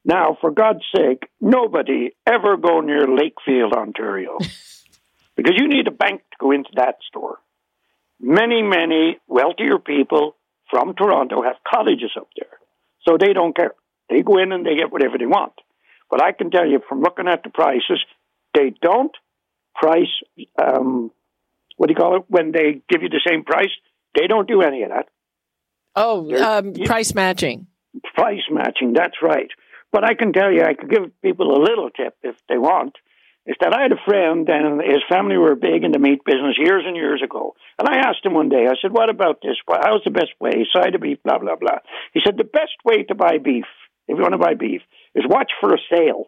Now, 0.05 0.37
for 0.39 0.51
God's 0.51 0.83
sake, 0.95 1.23
nobody 1.41 2.11
ever 2.25 2.57
go 2.57 2.81
near 2.81 3.05
Lakefield, 3.05 3.73
Ontario, 3.73 4.37
because 5.35 5.53
you 5.57 5.67
need 5.67 5.87
a 5.87 5.91
bank 5.91 6.21
to 6.31 6.37
go 6.39 6.51
into 6.51 6.69
that 6.75 6.95
store. 7.07 7.37
Many, 8.19 8.61
many 8.61 9.17
wealthier 9.27 9.79
people 9.79 10.35
from 10.69 10.93
Toronto 10.93 11.41
have 11.41 11.55
cottages 11.67 12.11
up 12.17 12.29
there, 12.37 12.59
so 13.05 13.17
they 13.17 13.33
don't 13.33 13.55
care. 13.55 13.73
They 14.09 14.21
go 14.21 14.37
in 14.37 14.51
and 14.51 14.65
they 14.65 14.75
get 14.75 14.91
whatever 14.91 15.17
they 15.17 15.25
want. 15.25 15.53
But 16.09 16.23
I 16.23 16.31
can 16.31 16.49
tell 16.49 16.67
you 16.67 16.81
from 16.87 17.01
looking 17.01 17.27
at 17.27 17.43
the 17.43 17.49
prices, 17.49 18.03
they 18.53 18.73
don't 18.81 19.15
price, 19.75 20.11
um, 20.61 21.11
what 21.77 21.87
do 21.87 21.93
you 21.93 21.95
call 21.95 22.17
it, 22.17 22.23
when 22.27 22.51
they 22.51 22.81
give 22.89 23.01
you 23.01 23.09
the 23.09 23.21
same 23.25 23.43
price, 23.43 23.71
they 24.15 24.27
don't 24.27 24.47
do 24.47 24.61
any 24.61 24.83
of 24.83 24.89
that. 24.89 25.07
Oh, 25.95 26.33
um, 26.43 26.73
price 26.73 27.13
matching. 27.13 27.67
Price 28.15 28.43
matching, 28.51 28.93
that's 28.93 29.17
right. 29.21 29.49
But 29.91 30.03
I 30.03 30.13
can 30.13 30.33
tell 30.33 30.51
you, 30.51 30.63
I 30.63 30.73
could 30.73 30.89
give 30.89 31.21
people 31.21 31.55
a 31.55 31.63
little 31.63 31.89
tip 31.89 32.15
if 32.21 32.35
they 32.47 32.57
want. 32.57 32.95
Is 33.45 33.55
that 33.61 33.73
I 33.73 33.81
had 33.81 33.91
a 33.91 34.05
friend 34.05 34.47
and 34.47 34.79
his 34.79 35.01
family 35.09 35.35
were 35.35 35.55
big 35.55 35.83
in 35.83 35.91
the 35.91 35.97
meat 35.97 36.23
business 36.23 36.57
years 36.59 36.83
and 36.85 36.95
years 36.95 37.23
ago. 37.23 37.55
And 37.79 37.87
I 37.87 38.07
asked 38.07 38.23
him 38.23 38.35
one 38.35 38.49
day, 38.49 38.67
I 38.67 38.75
said, 38.79 38.91
What 38.91 39.09
about 39.09 39.41
this? 39.41 39.55
How's 39.67 40.03
the 40.03 40.11
best 40.11 40.31
way? 40.39 40.67
Side 40.71 40.93
of 40.93 41.01
beef, 41.01 41.17
blah, 41.23 41.39
blah, 41.39 41.55
blah. 41.55 41.79
He 42.13 42.21
said, 42.23 42.37
The 42.37 42.43
best 42.43 42.77
way 42.85 43.03
to 43.03 43.15
buy 43.15 43.39
beef, 43.43 43.65
if 44.07 44.17
you 44.17 44.21
want 44.21 44.33
to 44.33 44.37
buy 44.37 44.53
beef, 44.53 44.81
is 45.15 45.23
watch 45.27 45.51
for 45.59 45.73
a 45.73 45.79
sale. 45.89 46.25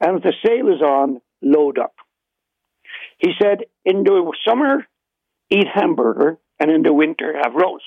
And 0.00 0.18
if 0.18 0.22
the 0.22 0.34
sale 0.46 0.68
is 0.68 0.82
on, 0.82 1.20
load 1.42 1.78
up. 1.78 1.94
He 3.18 3.30
said, 3.40 3.64
In 3.84 4.04
the 4.04 4.32
summer, 4.46 4.86
eat 5.50 5.66
hamburger, 5.72 6.38
and 6.58 6.70
in 6.70 6.82
the 6.82 6.92
winter, 6.92 7.34
have 7.42 7.54
roasts. 7.54 7.86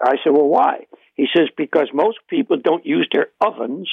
I 0.00 0.16
said, 0.22 0.32
Well, 0.32 0.48
why? 0.48 0.86
He 1.14 1.26
says, 1.34 1.48
Because 1.56 1.88
most 1.92 2.18
people 2.28 2.56
don't 2.62 2.86
use 2.86 3.08
their 3.12 3.28
ovens 3.40 3.90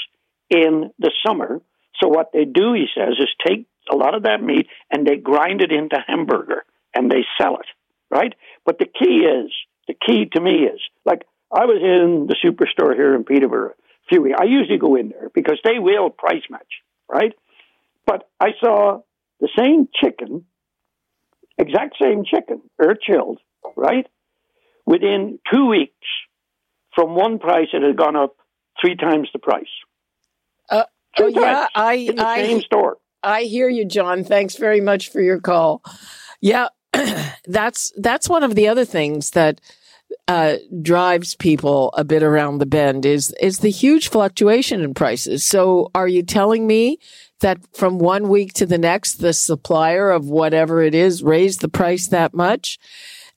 in 0.49 0.91
the 0.99 1.11
summer, 1.25 1.61
So 2.01 2.07
what 2.07 2.31
they 2.33 2.45
do, 2.45 2.73
he 2.73 2.87
says, 2.95 3.15
is 3.19 3.29
take 3.45 3.67
a 3.91 3.95
lot 3.95 4.15
of 4.15 4.23
that 4.23 4.41
meat 4.41 4.67
and 4.91 5.05
they 5.05 5.17
grind 5.17 5.61
it 5.61 5.71
into 5.71 5.97
hamburger 6.07 6.63
and 6.93 7.09
they 7.09 7.23
sell 7.39 7.55
it, 7.55 7.67
right? 8.09 8.33
But 8.65 8.79
the 8.79 8.85
key 8.85 9.25
is, 9.25 9.51
the 9.87 9.93
key 9.93 10.25
to 10.33 10.41
me 10.41 10.65
is, 10.65 10.79
like, 11.05 11.21
I 11.51 11.65
was 11.65 11.81
in 11.81 12.27
the 12.27 12.35
superstore 12.43 12.95
here 12.95 13.13
in 13.15 13.23
Peterborough 13.23 13.73
few 14.11 14.21
weeks. 14.21 14.37
I 14.39 14.45
usually 14.45 14.77
go 14.77 14.95
in 14.95 15.09
there 15.09 15.29
because 15.33 15.59
they 15.63 15.79
will 15.79 16.09
price 16.09 16.43
match, 16.49 16.81
right? 17.09 17.33
But 18.05 18.29
I 18.39 18.49
saw 18.59 19.01
the 19.39 19.49
same 19.57 19.87
chicken, 20.01 20.45
exact 21.57 21.95
same 22.01 22.23
chicken, 22.25 22.61
air 22.81 22.95
chilled, 22.95 23.39
right? 23.75 24.07
Within 24.85 25.39
two 25.51 25.67
weeks, 25.67 26.07
from 26.95 27.15
one 27.15 27.39
price, 27.39 27.67
it 27.73 27.81
had 27.81 27.97
gone 27.97 28.15
up 28.15 28.35
three 28.79 28.95
times 28.95 29.29
the 29.33 29.39
price. 29.39 29.65
Uh, 30.69 30.83
oh, 31.19 31.27
yeah, 31.27 31.67
I, 31.75 31.93
in 31.93 32.15
the 32.15 32.27
I, 32.27 32.43
same 32.43 32.61
store. 32.61 32.97
I 33.23 33.43
hear 33.43 33.69
you, 33.69 33.85
John. 33.85 34.23
Thanks 34.23 34.55
very 34.55 34.81
much 34.81 35.09
for 35.09 35.21
your 35.21 35.39
call. 35.39 35.83
Yeah, 36.41 36.69
that's 37.45 37.93
that's 37.97 38.27
one 38.27 38.43
of 38.43 38.55
the 38.55 38.67
other 38.67 38.85
things 38.85 39.31
that 39.31 39.61
uh, 40.27 40.57
drives 40.81 41.35
people 41.35 41.89
a 41.93 42.03
bit 42.03 42.23
around 42.23 42.57
the 42.57 42.65
bend 42.65 43.05
is 43.05 43.33
is 43.41 43.59
the 43.59 43.69
huge 43.69 44.09
fluctuation 44.09 44.81
in 44.81 44.93
prices. 44.93 45.43
So, 45.43 45.91
are 45.93 46.07
you 46.07 46.23
telling 46.23 46.67
me 46.67 46.99
that 47.41 47.59
from 47.75 47.97
one 47.97 48.29
week 48.29 48.53
to 48.53 48.65
the 48.65 48.77
next, 48.77 49.15
the 49.15 49.33
supplier 49.33 50.11
of 50.11 50.29
whatever 50.29 50.81
it 50.81 50.95
is 50.95 51.23
raised 51.23 51.61
the 51.61 51.69
price 51.69 52.07
that 52.07 52.33
much? 52.33 52.79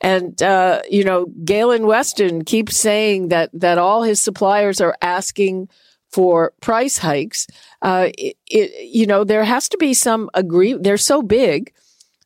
And 0.01 0.41
uh, 0.43 0.83
you 0.91 1.05
know, 1.05 1.27
Galen 1.45 1.87
Weston 1.87 2.45
keeps 2.45 2.77
saying 2.77 3.29
that 3.29 3.51
that 3.53 3.79
all 3.79 4.03
his 4.03 4.21
suppliers 4.21 4.81
are 4.81 4.97
asking 5.03 5.69
for 6.11 6.53
price 6.61 6.99
hikes. 6.99 7.49
Uh, 7.83 8.11
it, 8.17 8.37
it, 8.47 8.87
you 8.87 9.05
know, 9.05 9.25
there 9.25 9.43
has 9.43 9.69
to 9.69 9.77
be 9.79 9.93
some 9.95 10.31
agree. 10.33 10.75
They're 10.75 10.97
so 10.97 11.23
big, 11.23 11.73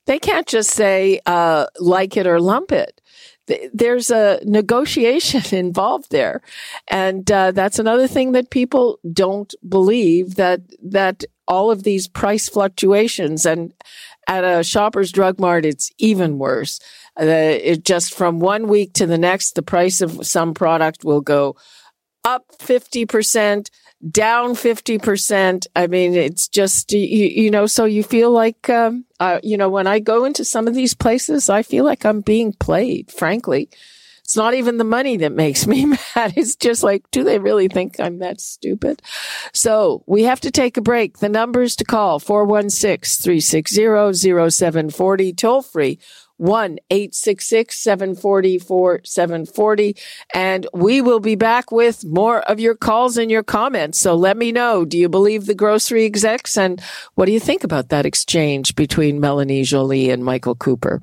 they 0.08 0.18
can't 0.18 0.46
just 0.46 0.70
say 0.70 1.20
uh, 1.26 1.66
like 1.78 2.16
it 2.16 2.26
or 2.26 2.40
lump 2.40 2.72
it. 2.72 3.00
There's 3.72 4.10
a 4.10 4.40
negotiation 4.44 5.42
involved 5.56 6.10
there, 6.10 6.42
and 6.88 7.30
uh, 7.30 7.52
that's 7.52 7.78
another 7.78 8.08
thing 8.08 8.32
that 8.32 8.50
people 8.50 8.98
don't 9.12 9.54
believe 9.68 10.36
that 10.36 10.60
that 10.82 11.24
all 11.46 11.70
of 11.70 11.82
these 11.82 12.06
price 12.06 12.48
fluctuations 12.48 13.46
and 13.46 13.72
at 14.28 14.44
a 14.44 14.62
Shoppers 14.62 15.10
Drug 15.10 15.40
Mart, 15.40 15.64
it's 15.64 15.90
even 15.98 16.38
worse. 16.38 16.78
Uh, 17.18 17.24
it 17.24 17.84
just 17.84 18.14
from 18.14 18.38
one 18.38 18.68
week 18.68 18.92
to 18.94 19.06
the 19.06 19.18
next, 19.18 19.54
the 19.54 19.62
price 19.62 20.00
of 20.00 20.24
some 20.26 20.54
product 20.54 21.02
will 21.02 21.22
go 21.22 21.56
up 22.24 22.44
50%, 22.58 23.70
down 24.10 24.50
50%. 24.50 25.66
I 25.74 25.86
mean, 25.86 26.14
it's 26.14 26.46
just, 26.46 26.92
you, 26.92 27.00
you 27.00 27.50
know, 27.50 27.66
so 27.66 27.86
you 27.86 28.02
feel 28.02 28.30
like, 28.30 28.68
um, 28.68 29.06
uh, 29.20 29.40
you 29.42 29.56
know, 29.56 29.68
when 29.68 29.86
I 29.86 29.98
go 29.98 30.24
into 30.24 30.44
some 30.44 30.68
of 30.68 30.74
these 30.74 30.94
places, 30.94 31.48
I 31.48 31.62
feel 31.62 31.84
like 31.84 32.04
I'm 32.04 32.20
being 32.20 32.52
played, 32.52 33.10
frankly. 33.10 33.68
It's 34.22 34.36
not 34.36 34.52
even 34.52 34.76
the 34.76 34.84
money 34.84 35.16
that 35.18 35.32
makes 35.32 35.66
me 35.66 35.86
mad. 35.86 36.34
It's 36.36 36.54
just 36.54 36.82
like, 36.82 37.10
do 37.10 37.24
they 37.24 37.38
really 37.38 37.68
think 37.68 37.98
I'm 37.98 38.18
that 38.18 38.40
stupid? 38.40 39.02
So 39.52 40.04
we 40.06 40.24
have 40.24 40.40
to 40.42 40.50
take 40.50 40.76
a 40.76 40.82
break. 40.82 41.18
The 41.18 41.28
numbers 41.28 41.74
to 41.76 41.84
call 41.84 42.18
416 42.18 43.22
360 43.22 44.50
0740 44.50 45.32
toll 45.32 45.62
free 45.62 45.98
1 46.38 46.78
866 46.90 47.76
740 47.78 48.58
740. 49.04 49.96
And 50.34 50.66
we 50.72 51.00
will 51.00 51.20
be 51.20 51.34
back 51.34 51.70
with 51.70 52.04
more 52.04 52.40
of 52.50 52.58
your 52.58 52.74
calls 52.74 53.16
and 53.16 53.30
your 53.30 53.42
comments. 53.42 53.98
So 54.00 54.14
let 54.14 54.36
me 54.36 54.50
know. 54.50 54.84
Do 54.84 54.96
you 54.98 55.08
believe 55.08 55.46
the 55.46 55.54
grocery 55.54 56.04
execs? 56.04 56.56
And 56.56 56.80
what 57.14 57.26
do 57.26 57.32
you 57.32 57.40
think 57.40 57.62
about 57.62 57.90
that 57.90 58.06
exchange 58.06 58.74
between 58.74 59.20
Melanie 59.20 59.62
Joly 59.62 60.10
and 60.10 60.24
Michael 60.24 60.54
Cooper? 60.54 61.02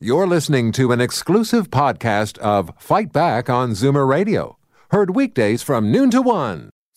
You're 0.00 0.26
listening 0.26 0.72
to 0.72 0.92
an 0.92 1.00
exclusive 1.00 1.70
podcast 1.70 2.36
of 2.38 2.70
Fight 2.78 3.12
Back 3.12 3.48
on 3.48 3.70
Zoomer 3.70 4.06
Radio. 4.06 4.58
Heard 4.90 5.16
weekdays 5.16 5.62
from 5.62 5.90
noon 5.90 6.10
to 6.10 6.20
one. 6.20 6.70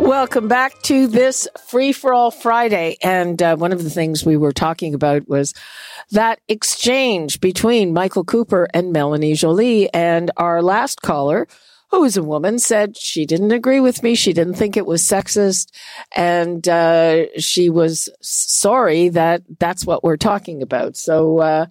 Welcome 0.00 0.48
back 0.48 0.80
to 0.82 1.06
this 1.06 1.48
Free 1.68 1.92
for 1.92 2.14
All 2.14 2.30
Friday. 2.30 2.96
And 3.02 3.42
uh, 3.42 3.56
one 3.56 3.72
of 3.72 3.82
the 3.82 3.90
things 3.90 4.24
we 4.24 4.36
were 4.36 4.52
talking 4.52 4.94
about 4.94 5.28
was 5.28 5.54
that 6.12 6.40
exchange 6.48 7.40
between 7.40 7.92
Michael 7.92 8.24
Cooper 8.24 8.68
and 8.72 8.92
Melanie 8.92 9.34
Joly. 9.34 9.92
And 9.92 10.30
our 10.36 10.62
last 10.62 11.02
caller, 11.02 11.46
who 11.90 12.04
is 12.04 12.16
a 12.16 12.22
woman, 12.22 12.58
said 12.58 12.96
she 12.96 13.26
didn't 13.26 13.52
agree 13.52 13.80
with 13.80 14.02
me. 14.02 14.14
She 14.14 14.32
didn't 14.32 14.54
think 14.54 14.76
it 14.76 14.86
was 14.86 15.02
sexist. 15.02 15.72
And 16.12 16.66
uh, 16.68 17.26
she 17.38 17.68
was 17.68 18.08
sorry 18.20 19.08
that 19.10 19.42
that's 19.58 19.84
what 19.84 20.04
we're 20.04 20.16
talking 20.16 20.62
about. 20.62 20.96
So, 20.96 21.38
uh, 21.38 21.66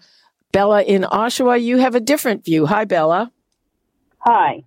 Bella 0.51 0.83
in 0.83 1.03
Oshawa, 1.03 1.61
you 1.61 1.77
have 1.77 1.95
a 1.95 1.99
different 1.99 2.43
view. 2.45 2.65
Hi, 2.65 2.85
Bella. 2.85 3.31
Hi. 4.19 4.63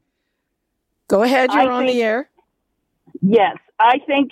Go 1.08 1.22
ahead. 1.22 1.50
You're 1.52 1.62
I 1.62 1.66
on 1.68 1.82
think- 1.84 1.92
the 1.96 2.02
air. 2.02 2.29
Yes, 3.22 3.56
I 3.78 3.98
think 4.06 4.30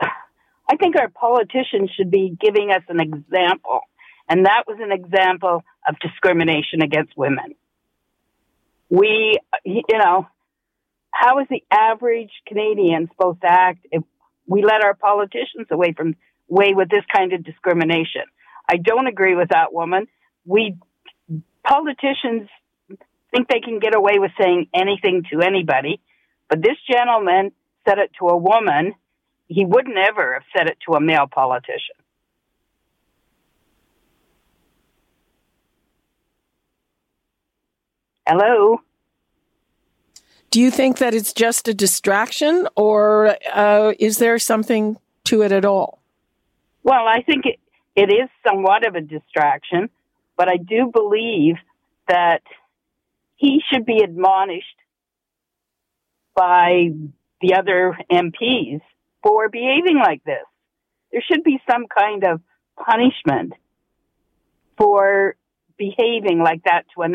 I 0.00 0.76
think 0.76 0.96
our 0.96 1.08
politicians 1.08 1.90
should 1.96 2.10
be 2.10 2.36
giving 2.38 2.70
us 2.70 2.82
an 2.88 3.00
example, 3.00 3.80
and 4.28 4.44
that 4.46 4.64
was 4.66 4.78
an 4.80 4.92
example 4.92 5.64
of 5.88 5.98
discrimination 6.00 6.82
against 6.82 7.16
women. 7.16 7.54
We, 8.90 9.38
you 9.64 9.82
know, 9.92 10.26
how 11.10 11.40
is 11.40 11.46
the 11.48 11.62
average 11.70 12.30
Canadian 12.46 13.08
supposed 13.08 13.40
to 13.40 13.50
act 13.50 13.86
if 13.90 14.02
we 14.46 14.62
let 14.62 14.84
our 14.84 14.94
politicians 14.94 15.68
away 15.70 15.94
from 15.96 16.16
way 16.48 16.74
with 16.74 16.90
this 16.90 17.04
kind 17.14 17.32
of 17.32 17.44
discrimination? 17.44 18.22
I 18.70 18.76
don't 18.76 19.06
agree 19.06 19.34
with 19.34 19.48
that 19.50 19.72
woman. 19.72 20.06
We 20.44 20.76
politicians 21.64 22.48
think 23.30 23.48
they 23.48 23.60
can 23.60 23.78
get 23.78 23.94
away 23.94 24.18
with 24.18 24.32
saying 24.40 24.68
anything 24.74 25.24
to 25.32 25.40
anybody, 25.40 26.00
but 26.48 26.62
this 26.62 26.76
gentleman 26.90 27.52
said 27.88 27.98
it 27.98 28.10
to 28.18 28.28
a 28.28 28.36
woman. 28.36 28.94
He 29.46 29.64
wouldn't 29.64 29.96
ever 29.96 30.34
have 30.34 30.42
said 30.56 30.68
it 30.68 30.78
to 30.86 30.94
a 30.94 31.00
male 31.00 31.26
politician. 31.26 31.96
Hello. 38.26 38.82
Do 40.50 40.60
you 40.60 40.70
think 40.70 40.98
that 40.98 41.14
it's 41.14 41.32
just 41.32 41.68
a 41.68 41.74
distraction, 41.74 42.68
or 42.76 43.36
uh, 43.52 43.92
is 43.98 44.18
there 44.18 44.38
something 44.38 44.98
to 45.24 45.42
it 45.42 45.52
at 45.52 45.64
all? 45.64 46.00
Well, 46.82 47.06
I 47.06 47.22
think 47.22 47.44
it, 47.46 47.58
it 47.96 48.12
is 48.12 48.28
somewhat 48.46 48.86
of 48.86 48.94
a 48.94 49.00
distraction, 49.00 49.90
but 50.36 50.48
I 50.48 50.56
do 50.56 50.90
believe 50.92 51.56
that 52.06 52.42
he 53.36 53.62
should 53.70 53.84
be 53.84 54.02
admonished 54.02 54.66
by 56.34 56.90
the 57.40 57.54
other 57.54 57.96
MPs 58.10 58.80
for 59.22 59.48
behaving 59.48 59.98
like 60.02 60.22
this. 60.24 60.44
There 61.12 61.22
should 61.30 61.44
be 61.44 61.60
some 61.70 61.86
kind 61.86 62.24
of 62.24 62.40
punishment 62.76 63.54
for 64.76 65.36
behaving 65.78 66.40
like 66.40 66.62
that 66.64 66.84
to 66.94 67.02
an 67.02 67.14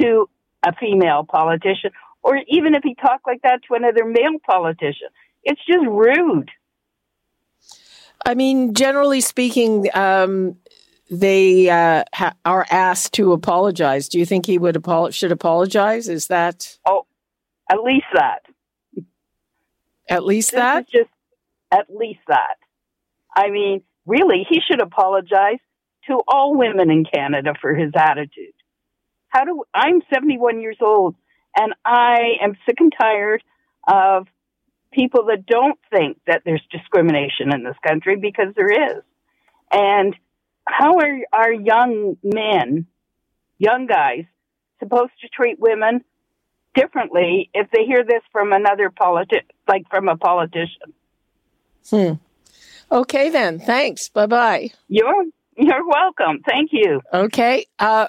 to 0.00 0.28
a 0.64 0.72
female 0.74 1.24
politician, 1.28 1.90
or 2.22 2.38
even 2.48 2.74
if 2.74 2.82
he 2.82 2.94
talked 2.94 3.26
like 3.26 3.42
that 3.42 3.60
to 3.68 3.74
another 3.74 4.04
male 4.04 4.38
politician. 4.46 5.08
It's 5.44 5.60
just 5.66 5.84
rude. 5.86 6.50
I 8.24 8.34
mean, 8.34 8.74
generally 8.74 9.20
speaking, 9.20 9.88
um, 9.94 10.56
they 11.10 11.68
uh, 11.68 12.04
ha- 12.14 12.34
are 12.44 12.66
asked 12.70 13.14
to 13.14 13.32
apologize. 13.32 14.08
Do 14.08 14.18
you 14.18 14.24
think 14.24 14.46
he 14.46 14.58
would 14.58 14.76
apol- 14.76 15.10
should 15.10 15.32
apologize? 15.32 16.08
Is 16.08 16.28
that 16.28 16.78
Oh, 16.86 17.06
at 17.70 17.82
least 17.82 18.06
that. 18.14 18.42
At 20.08 20.24
least 20.24 20.50
This 20.52 20.58
that? 20.58 20.88
just 20.88 21.10
at 21.70 21.86
least 21.88 22.20
that. 22.28 22.56
I 23.34 23.50
mean, 23.50 23.82
really, 24.06 24.46
he 24.48 24.60
should 24.60 24.82
apologize 24.82 25.58
to 26.08 26.20
all 26.28 26.56
women 26.56 26.90
in 26.90 27.04
Canada 27.04 27.54
for 27.60 27.74
his 27.74 27.92
attitude. 27.96 28.54
How 29.28 29.44
do 29.44 29.64
I'm 29.72 30.02
71 30.12 30.60
years 30.60 30.76
old 30.80 31.14
and 31.56 31.74
I 31.84 32.36
am 32.42 32.56
sick 32.66 32.76
and 32.80 32.92
tired 32.98 33.42
of 33.86 34.26
people 34.92 35.26
that 35.26 35.46
don't 35.46 35.78
think 35.90 36.18
that 36.26 36.42
there's 36.44 36.62
discrimination 36.70 37.52
in 37.54 37.64
this 37.64 37.76
country 37.86 38.16
because 38.16 38.54
there 38.54 38.70
is. 38.70 39.02
And 39.72 40.14
how 40.66 40.98
are 40.98 41.18
our 41.32 41.52
young 41.52 42.16
men, 42.22 42.86
young 43.58 43.86
guys, 43.86 44.24
supposed 44.78 45.12
to 45.22 45.28
treat 45.28 45.58
women 45.58 46.04
differently 46.74 47.50
if 47.54 47.70
they 47.70 47.84
hear 47.84 48.04
this 48.04 48.22
from 48.30 48.52
another 48.52 48.90
politi- 48.90 49.42
like 49.68 49.88
from 49.90 50.08
a 50.08 50.16
politician? 50.16 50.92
Hmm. 51.88 52.12
Okay, 52.90 53.30
then. 53.30 53.58
Thanks. 53.58 54.08
Bye 54.08 54.26
bye. 54.26 54.70
You're 54.88 55.24
you're 55.56 55.86
welcome. 55.86 56.40
Thank 56.46 56.70
you. 56.72 57.00
Okay. 57.12 57.66
Uh, 57.78 58.08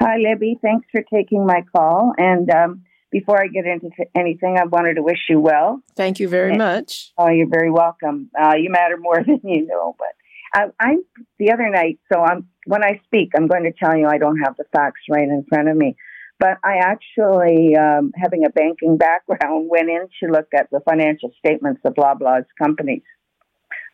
Hi, 0.00 0.16
Libby. 0.18 0.58
Thanks 0.60 0.86
for 0.90 1.02
taking 1.02 1.46
my 1.46 1.64
call. 1.74 2.12
And 2.18 2.50
um, 2.50 2.82
before 3.10 3.40
I 3.40 3.46
get 3.46 3.64
into 3.64 3.90
anything, 4.14 4.58
I 4.58 4.64
wanted 4.66 4.94
to 4.94 5.02
wish 5.02 5.20
you 5.28 5.38
well. 5.38 5.82
Thank 5.94 6.18
you 6.18 6.28
very 6.28 6.50
and, 6.50 6.58
much. 6.58 7.12
Oh, 7.16 7.28
you're 7.28 7.48
very 7.48 7.70
welcome. 7.70 8.30
Uh, 8.38 8.54
you 8.56 8.70
matter 8.70 8.96
more 8.98 9.22
than 9.26 9.40
you 9.44 9.66
know. 9.66 9.94
But 9.96 10.08
I, 10.52 10.64
I, 10.80 10.96
the 11.38 11.52
other 11.52 11.70
night, 11.70 12.00
so 12.12 12.20
I'm 12.20 12.48
when 12.66 12.84
I 12.84 13.00
speak, 13.04 13.30
I'm 13.36 13.46
going 13.46 13.64
to 13.64 13.72
tell 13.72 13.96
you 13.96 14.06
I 14.06 14.18
don't 14.18 14.40
have 14.40 14.56
the 14.56 14.64
facts 14.72 15.02
right 15.08 15.22
in 15.22 15.44
front 15.48 15.68
of 15.68 15.76
me. 15.76 15.96
But 16.40 16.58
I 16.64 16.78
actually, 16.78 17.76
um, 17.76 18.10
having 18.16 18.44
a 18.44 18.50
banking 18.50 18.96
background, 18.98 19.68
went 19.70 19.88
in 19.88 20.08
to 20.20 20.32
look 20.32 20.48
at 20.54 20.68
the 20.72 20.80
financial 20.80 21.30
statements 21.38 21.82
of 21.84 21.94
Loblaw's 21.94 22.46
companies 22.60 23.02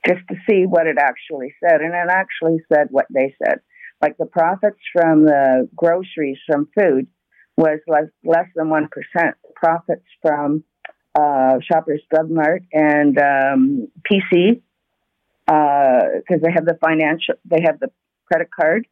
just 0.06 0.20
to 0.30 0.36
see 0.48 0.64
what 0.64 0.86
it 0.86 0.96
actually 0.98 1.54
said. 1.62 1.82
And 1.82 1.92
it 1.92 2.08
actually 2.10 2.64
said 2.72 2.88
what 2.90 3.06
they 3.12 3.34
said. 3.44 3.60
Like 4.02 4.16
the 4.18 4.26
profits 4.26 4.78
from 4.92 5.24
the 5.24 5.68
groceries 5.76 6.38
from 6.46 6.68
food 6.78 7.06
was 7.56 7.80
less, 7.86 8.08
less 8.24 8.46
than 8.54 8.68
1%. 8.68 8.88
Profits 9.54 10.06
from 10.22 10.64
uh, 11.18 11.58
Shoppers 11.70 12.00
Drug 12.10 12.30
Mart 12.30 12.62
and 12.72 13.18
um, 13.18 13.88
PC, 14.10 14.62
because 15.46 16.22
uh, 16.30 16.42
they 16.42 16.52
have 16.52 16.64
the 16.64 16.78
financial, 16.80 17.34
they 17.44 17.60
have 17.64 17.80
the 17.80 17.90
credit 18.30 18.48
card. 18.58 18.86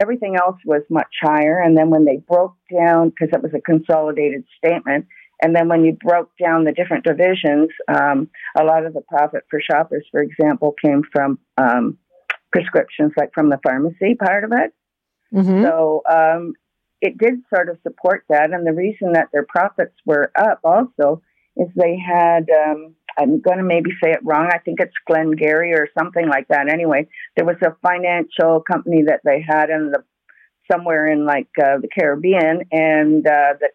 Everything 0.00 0.36
else 0.36 0.56
was 0.64 0.82
much 0.88 1.12
higher. 1.22 1.60
And 1.60 1.76
then 1.76 1.90
when 1.90 2.04
they 2.04 2.16
broke 2.16 2.56
down, 2.72 3.10
because 3.10 3.28
it 3.32 3.42
was 3.42 3.52
a 3.54 3.60
consolidated 3.60 4.44
statement, 4.58 5.06
and 5.42 5.54
then 5.54 5.68
when 5.68 5.84
you 5.84 5.92
broke 5.92 6.30
down 6.42 6.64
the 6.64 6.72
different 6.72 7.04
divisions, 7.04 7.68
um, 7.88 8.30
a 8.58 8.64
lot 8.64 8.86
of 8.86 8.94
the 8.94 9.02
profit 9.02 9.42
for 9.50 9.60
shoppers, 9.60 10.06
for 10.10 10.22
example, 10.22 10.74
came 10.82 11.02
from 11.12 11.38
um, 11.58 11.98
prescriptions, 12.54 13.12
like 13.16 13.32
from 13.34 13.50
the 13.50 13.58
pharmacy 13.66 14.14
part 14.14 14.44
of 14.44 14.52
it. 14.52 14.72
Mm-hmm. 15.34 15.64
So 15.64 16.02
um, 16.08 16.54
it 17.00 17.18
did 17.18 17.34
sort 17.52 17.68
of 17.68 17.78
support 17.82 18.24
that. 18.28 18.52
And 18.52 18.64
the 18.64 18.72
reason 18.72 19.14
that 19.14 19.28
their 19.32 19.46
profits 19.56 19.96
were 20.06 20.30
up 20.36 20.60
also 20.62 21.20
is 21.56 21.68
they 21.74 21.96
had, 21.98 22.48
um, 22.50 22.94
I'm 23.18 23.40
going 23.40 23.58
to 23.58 23.64
maybe 23.64 23.90
say 24.02 24.12
it 24.12 24.20
wrong. 24.22 24.48
I 24.52 24.58
think 24.58 24.78
it's 24.80 24.94
Glengarry 25.08 25.72
or 25.72 25.88
something 25.98 26.28
like 26.28 26.46
that. 26.48 26.68
Anyway, 26.68 27.08
there 27.36 27.44
was 27.44 27.56
a 27.62 27.76
financial 27.82 28.60
company 28.60 29.02
that 29.08 29.22
they 29.24 29.44
had 29.46 29.70
in 29.70 29.90
the 29.90 30.04
somewhere 30.70 31.06
in 31.06 31.26
like 31.26 31.50
uh, 31.62 31.76
the 31.82 31.88
Caribbean, 31.88 32.62
and 32.72 33.26
uh, 33.26 33.54
that 33.60 33.72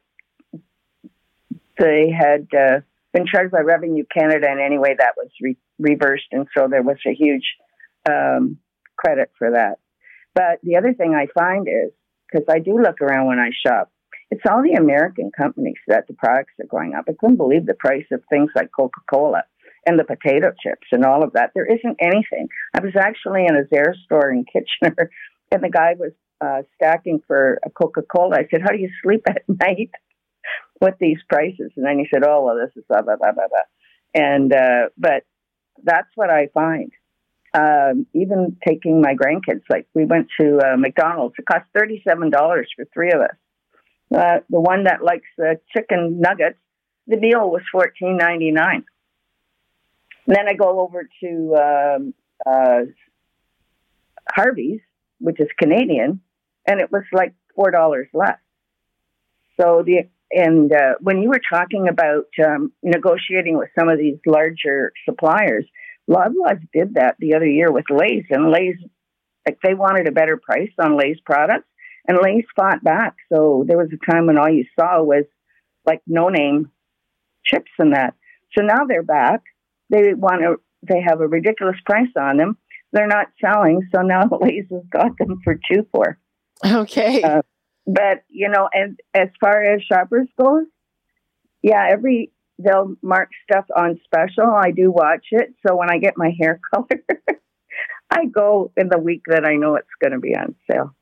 they 1.78 2.12
had 2.12 2.48
uh, 2.58 2.80
been 3.14 3.28
charged 3.28 3.52
by 3.52 3.60
Revenue 3.60 4.06
Canada, 4.12 4.48
and 4.50 4.60
anyway, 4.60 4.96
that 4.98 5.14
was 5.16 5.30
re- 5.40 5.58
reversed, 5.78 6.26
and 6.32 6.48
so 6.58 6.68
there 6.68 6.82
was 6.82 6.98
a 7.06 7.14
huge 7.14 7.48
um, 8.10 8.58
credit 9.00 9.32
for 9.38 9.52
that. 9.52 9.80
But 10.36 10.60
the 10.64 10.76
other 10.76 10.94
thing 10.94 11.16
I 11.16 11.28
find 11.38 11.68
is 11.68 11.92
because 12.32 12.46
I 12.50 12.60
do 12.60 12.80
look 12.80 13.02
around 13.02 13.28
when 13.28 13.40
I 13.40 13.50
shop. 13.66 13.92
It's 14.32 14.44
all 14.50 14.62
the 14.62 14.80
American 14.80 15.32
companies 15.36 15.78
that 15.88 16.08
the 16.08 16.14
products 16.14 16.54
are 16.60 16.68
going 16.68 16.94
up. 16.94 17.06
I 17.08 17.14
couldn't 17.20 17.38
believe 17.38 17.66
the 17.66 17.74
price 17.74 18.06
of 18.12 18.22
things 18.30 18.52
like 18.56 18.70
Coca 18.76 19.02
Cola 19.12 19.44
and 19.86 19.98
the 19.98 20.04
potato 20.04 20.54
chips 20.62 20.88
and 20.92 21.04
all 21.04 21.24
of 21.24 21.34
that. 21.34 21.52
There 21.56 21.66
isn't 21.66 21.98
anything. 22.00 22.48
I 22.76 22.82
was 22.82 22.96
actually 22.96 23.46
in 23.46 23.56
a 23.56 23.64
Zehrs 23.74 23.98
store 24.06 24.30
in 24.30 24.46
Kitchener, 24.54 25.10
and 25.52 25.64
the 25.64 25.70
guy 25.70 25.96
was 25.98 26.12
uh, 26.42 26.62
stacking 26.76 27.22
for 27.26 27.60
a 27.66 27.70
Coca 27.72 28.04
Cola. 28.04 28.38
I 28.38 28.48
said, 28.52 28.62
"How 28.62 28.72
do 28.72 28.78
you 28.78 28.90
sleep 29.02 29.24
at 29.28 29.44
night 29.48 29.92
with 30.80 30.96
these 31.00 31.18
prices?" 31.28 31.72
And 31.76 31.86
then 31.86 31.98
he 31.98 32.08
said, 32.14 32.24
"Oh, 32.24 32.44
well, 32.46 32.56
this 32.56 32.76
is 32.76 32.84
blah 32.88 33.02
blah 33.02 33.16
blah 33.16 33.32
blah 33.32 33.48
blah." 33.48 33.68
And 34.14 34.54
uh, 34.54 34.90
but 34.98 35.24
that's 35.84 36.10
what 36.16 36.30
I 36.30 36.48
find 36.54 36.92
um, 37.54 38.06
even 38.14 38.58
taking 38.68 39.02
my 39.02 39.16
grandkids, 39.16 39.64
like 39.70 39.88
we 39.94 40.06
went 40.06 40.28
to 40.40 40.60
uh, 40.60 40.78
McDonald's. 40.78 41.36
It 41.38 41.46
cost 41.46 41.66
thirty-seven 41.78 42.30
dollars 42.30 42.70
for 42.76 42.86
three 42.94 43.12
of 43.12 43.22
us. 43.22 43.36
Uh, 44.14 44.40
the 44.50 44.60
one 44.60 44.86
that 44.86 45.04
likes 45.04 45.28
the 45.38 45.60
chicken 45.76 46.20
nuggets, 46.20 46.60
the 47.08 47.18
meal 47.18 47.50
was 47.50 47.62
fourteen 47.72 48.18
ninety-nine. 48.18 48.86
Then 50.28 50.48
I 50.48 50.54
go 50.54 50.82
over 50.82 51.10
to 51.24 51.56
um, 51.56 52.14
uh, 52.46 52.82
Harvey's, 54.32 54.82
which 55.20 55.40
is 55.40 55.48
Canadian, 55.58 56.22
and 56.68 56.80
it 56.80 56.92
was 56.92 57.04
like 57.12 57.34
four 57.56 57.72
dollars 57.72 58.08
less. 58.14 58.38
So 59.60 59.84
the 59.84 60.08
and 60.32 60.72
uh, 60.72 60.94
when 61.00 61.22
you 61.24 61.30
were 61.30 61.42
talking 61.52 61.88
about 61.88 62.28
um, 62.46 62.72
negotiating 62.84 63.58
with 63.58 63.70
some 63.78 63.90
of 63.90 63.98
these 63.98 64.20
larger 64.28 64.94
suppliers, 65.04 65.66
Loblaws 66.10 66.62
did 66.74 66.96
that 66.96 67.16
the 67.20 67.36
other 67.36 67.46
year 67.46 67.72
with 67.72 67.86
Lay's, 67.90 68.26
and 68.30 68.52
Lay's, 68.52 68.78
like 69.48 69.60
they 69.64 69.74
wanted 69.74 70.08
a 70.08 70.12
better 70.12 70.38
price 70.38 70.72
on 70.82 70.98
Lay's 70.98 71.20
products, 71.24 71.68
and 72.08 72.18
Lay's 72.22 72.46
fought 72.56 72.84
back. 72.84 73.16
So 73.32 73.64
there 73.68 73.78
was 73.78 73.90
a 73.94 74.12
time 74.12 74.26
when 74.26 74.38
all 74.38 74.50
you 74.50 74.66
saw 74.80 75.02
was 75.04 75.26
like 75.86 76.02
no 76.08 76.30
name 76.30 76.72
chips 77.46 77.72
and 77.78 77.94
that. 77.94 78.16
So 78.58 78.64
now 78.64 78.86
they're 78.88 79.04
back. 79.04 79.42
They 79.90 80.14
want 80.14 80.42
to. 80.42 80.56
They 80.82 81.02
have 81.06 81.20
a 81.20 81.28
ridiculous 81.28 81.76
price 81.86 82.08
on 82.18 82.38
them. 82.38 82.58
They're 82.92 83.08
not 83.08 83.28
selling, 83.44 83.82
so 83.94 84.02
now 84.02 84.24
Lay's 84.42 84.66
has 84.72 84.84
got 84.90 85.18
them 85.18 85.40
for 85.44 85.56
two 85.72 85.86
for. 85.92 86.18
Okay. 86.66 87.22
Uh, 87.22 87.42
but 87.86 88.24
you 88.30 88.50
know, 88.50 88.68
and 88.72 89.00
as 89.14 89.30
far 89.40 89.62
as 89.62 89.82
shoppers 89.84 90.28
goes, 90.42 90.66
yeah, 91.62 91.88
every 91.90 92.32
they'll 92.60 92.96
mark 93.02 93.30
stuff 93.50 93.66
on 93.76 94.00
special. 94.04 94.46
I 94.46 94.72
do 94.72 94.92
watch 94.92 95.26
it. 95.32 95.54
So 95.66 95.76
when 95.76 95.90
I 95.90 95.98
get 95.98 96.18
my 96.18 96.32
hair 96.40 96.60
color, 96.74 97.04
I 98.12 98.26
go 98.26 98.72
in 98.78 98.90
the 98.90 99.00
week 99.00 99.24
that 99.28 99.46
I 99.46 99.56
know 99.56 99.76
it's 99.76 99.88
going 100.02 100.14
to 100.14 100.20
be 100.20 100.36
on 100.36 100.56
sale. 100.70 100.96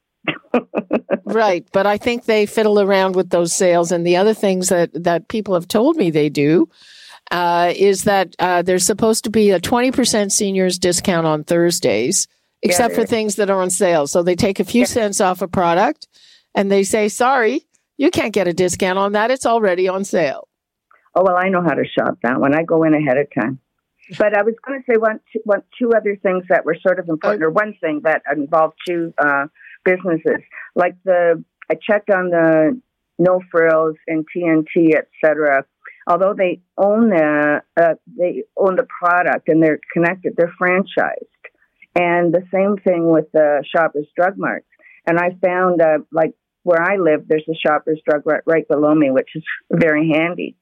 right, 1.25 1.65
but 1.71 1.87
I 1.87 1.97
think 1.97 2.25
they 2.25 2.45
fiddle 2.45 2.79
around 2.79 3.15
with 3.15 3.29
those 3.29 3.53
sales 3.53 3.91
and 3.91 4.05
the 4.05 4.17
other 4.17 4.33
things 4.33 4.69
that 4.69 4.91
that 5.03 5.29
people 5.29 5.53
have 5.53 5.69
told 5.69 5.95
me 5.95 6.09
they 6.09 6.27
do 6.27 6.69
uh, 7.31 7.73
is 7.75 8.03
that 8.03 8.35
uh, 8.39 8.61
there's 8.61 8.85
supposed 8.85 9.23
to 9.25 9.29
be 9.29 9.51
a 9.51 9.59
20% 9.59 10.31
seniors 10.31 10.79
discount 10.79 11.27
on 11.27 11.43
Thursdays, 11.43 12.27
except 12.61 12.93
yeah, 12.93 12.99
for 12.99 13.05
things 13.05 13.35
that 13.35 13.49
are 13.49 13.61
on 13.61 13.69
sale. 13.69 14.07
So 14.07 14.23
they 14.23 14.35
take 14.35 14.59
a 14.59 14.65
few 14.65 14.81
yeah. 14.81 14.87
cents 14.87 15.21
off 15.21 15.41
a 15.41 15.47
product 15.47 16.07
and 16.55 16.71
they 16.71 16.83
say, 16.83 17.09
sorry, 17.09 17.65
you 17.97 18.11
can't 18.11 18.33
get 18.33 18.47
a 18.47 18.53
discount 18.53 18.97
on 18.97 19.13
that. 19.13 19.31
It's 19.31 19.45
already 19.45 19.87
on 19.87 20.05
sale. 20.05 20.46
Oh, 21.17 21.23
well, 21.25 21.35
I 21.35 21.49
know 21.49 21.63
how 21.63 21.73
to 21.73 21.83
shop 21.83 22.19
that 22.21 22.39
one. 22.39 22.53
I 22.53 22.61
go 22.61 22.83
in 22.83 22.93
ahead 22.93 23.17
of 23.17 23.25
time. 23.33 23.59
But 24.19 24.37
I 24.37 24.43
was 24.43 24.53
going 24.63 24.79
to 24.79 24.85
say 24.87 24.97
one, 24.97 25.19
two, 25.33 25.39
one, 25.45 25.63
two 25.81 25.89
other 25.97 26.15
things 26.21 26.43
that 26.49 26.63
were 26.63 26.77
sort 26.79 26.99
of 26.99 27.09
important, 27.09 27.43
or 27.43 27.49
one 27.49 27.73
thing 27.81 28.01
that 28.03 28.21
involved 28.31 28.75
two 28.87 29.15
uh, 29.17 29.47
businesses. 29.83 30.43
Like 30.75 30.95
the, 31.05 31.43
I 31.71 31.73
checked 31.73 32.11
on 32.11 32.29
the 32.29 32.79
No 33.17 33.41
Frills 33.49 33.95
and 34.05 34.27
TNT, 34.29 34.91
etc. 34.93 35.65
Although 36.05 36.35
they 36.37 36.61
own 36.77 37.09
the, 37.09 37.61
uh, 37.75 37.95
they 38.15 38.43
own 38.55 38.75
the 38.75 38.85
product 39.01 39.49
and 39.49 39.61
they're 39.61 39.79
connected, 39.91 40.35
they're 40.37 40.53
franchised. 40.61 41.33
And 41.95 42.31
the 42.31 42.43
same 42.53 42.77
thing 42.77 43.09
with 43.09 43.25
the 43.33 43.65
Shoppers 43.75 44.05
Drug 44.15 44.35
Marts. 44.37 44.67
And 45.07 45.17
I 45.17 45.31
found, 45.43 45.81
uh, 45.81 45.97
like 46.11 46.35
where 46.61 46.83
I 46.83 46.97
live, 46.97 47.27
there's 47.27 47.47
a 47.49 47.55
Shoppers 47.55 47.99
Drug 48.07 48.21
Mart 48.23 48.43
right 48.45 48.67
below 48.67 48.93
me, 48.93 49.09
which 49.09 49.29
is 49.33 49.43
very 49.71 50.11
handy 50.13 50.55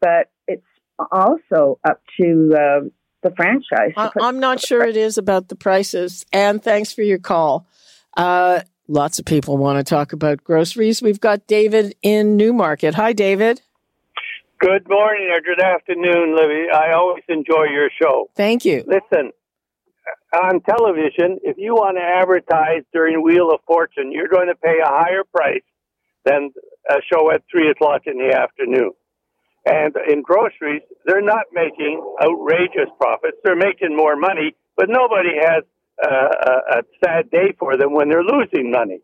but 0.00 0.30
it's 0.46 0.66
also 1.10 1.78
up 1.84 2.00
to 2.20 2.54
uh, 2.54 2.88
the 3.22 3.30
franchise. 3.34 3.92
I'm 4.20 4.38
not 4.38 4.60
sure 4.60 4.84
it 4.84 4.96
is 4.96 5.18
about 5.18 5.48
the 5.48 5.56
prices. 5.56 6.24
And 6.32 6.62
thanks 6.62 6.92
for 6.92 7.02
your 7.02 7.18
call. 7.18 7.66
Uh, 8.16 8.60
lots 8.86 9.18
of 9.18 9.24
people 9.24 9.56
want 9.56 9.78
to 9.78 9.84
talk 9.84 10.12
about 10.12 10.44
groceries. 10.44 11.02
We've 11.02 11.20
got 11.20 11.46
David 11.46 11.96
in 12.02 12.36
Newmarket. 12.36 12.94
Hi, 12.94 13.12
David. 13.12 13.60
Good 14.60 14.88
morning 14.88 15.30
or 15.32 15.40
good 15.40 15.60
afternoon, 15.60 16.36
Libby. 16.36 16.70
I 16.72 16.92
always 16.92 17.24
enjoy 17.28 17.64
your 17.64 17.90
show. 18.00 18.30
Thank 18.36 18.64
you. 18.64 18.84
Listen, 18.86 19.32
on 20.32 20.60
television, 20.60 21.38
if 21.42 21.56
you 21.58 21.74
want 21.74 21.96
to 21.96 22.02
advertise 22.02 22.82
during 22.92 23.22
Wheel 23.22 23.50
of 23.52 23.60
Fortune, 23.66 24.12
you're 24.12 24.28
going 24.28 24.48
to 24.48 24.54
pay 24.54 24.78
a 24.82 24.88
higher 24.88 25.24
price 25.24 25.62
than 26.24 26.50
a 26.88 26.96
show 27.12 27.30
at 27.30 27.42
3 27.50 27.70
o'clock 27.70 28.02
in 28.06 28.16
the 28.16 28.34
afternoon. 28.34 28.92
And 29.66 29.94
in 30.08 30.22
groceries, 30.22 30.82
they're 31.06 31.22
not 31.22 31.46
making 31.52 32.02
outrageous 32.22 32.90
profits. 32.98 33.38
They're 33.44 33.56
making 33.56 33.96
more 33.96 34.16
money, 34.16 34.54
but 34.76 34.86
nobody 34.88 35.30
has 35.40 35.64
uh, 36.02 36.78
a, 36.78 36.82
sad 37.04 37.30
day 37.30 37.54
for 37.58 37.76
them 37.76 37.94
when 37.94 38.08
they're 38.08 38.24
losing 38.24 38.70
money. 38.70 39.00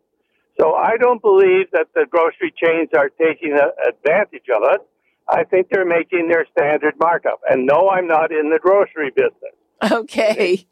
So 0.59 0.73
I 0.73 0.97
don't 0.97 1.21
believe 1.21 1.71
that 1.71 1.87
the 1.95 2.05
grocery 2.09 2.53
chains 2.61 2.89
are 2.95 3.09
taking 3.09 3.57
a, 3.57 3.89
advantage 3.89 4.45
of 4.55 4.63
us. 4.63 4.79
I 5.27 5.45
think 5.45 5.67
they're 5.71 5.85
making 5.85 6.27
their 6.27 6.45
standard 6.51 6.95
markup. 6.99 7.41
And 7.49 7.65
no, 7.65 7.89
I'm 7.89 8.07
not 8.07 8.31
in 8.31 8.49
the 8.49 8.59
grocery 8.59 9.11
business. 9.15 9.55
Okay. 9.91 10.67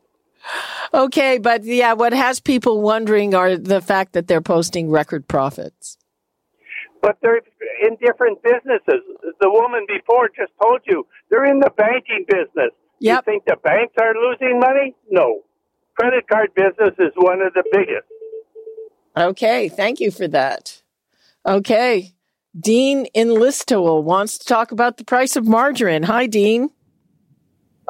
Okay, 0.93 1.38
but 1.38 1.63
yeah, 1.63 1.93
what 1.93 2.13
has 2.13 2.39
people 2.39 2.82
wondering 2.82 3.34
are 3.34 3.58
the 3.58 3.82
fact 3.82 4.13
that 4.13 4.28
they're 4.28 4.41
posting 4.41 4.89
record 4.89 5.28
profits. 5.28 5.97
But 7.02 7.18
they're 7.22 7.42
in 7.82 7.96
different 8.02 8.42
businesses. 8.44 9.02
The 9.40 9.50
woman 9.50 9.86
before 9.88 10.30
just 10.30 10.52
told 10.62 10.82
you 10.86 11.06
they're 11.30 11.46
in 11.46 11.60
the 11.60 11.72
banking 11.78 12.26
business. 12.28 12.72
Yep. 13.00 13.24
You 13.28 13.32
think 13.32 13.46
the 13.46 13.56
banks 13.64 13.94
are 14.02 14.14
losing 14.14 14.60
money? 14.60 14.96
No. 15.10 15.44
Credit 15.98 16.28
card 16.28 16.54
business 16.56 16.96
is 17.00 17.14
one 17.16 17.42
of 17.42 17.54
the 17.54 17.64
biggest. 17.72 18.08
Okay, 19.18 19.70
thank 19.70 20.00
you 20.00 20.12
for 20.12 20.28
that. 20.28 20.82
Okay. 21.46 22.14
Dean 22.60 23.06
in 23.14 23.30
Listowel 23.30 24.04
wants 24.04 24.38
to 24.38 24.46
talk 24.46 24.72
about 24.72 24.98
the 24.98 25.06
price 25.06 25.36
of 25.36 25.48
margarine. 25.48 26.04
Hi, 26.04 26.26
Dean. 26.26 26.70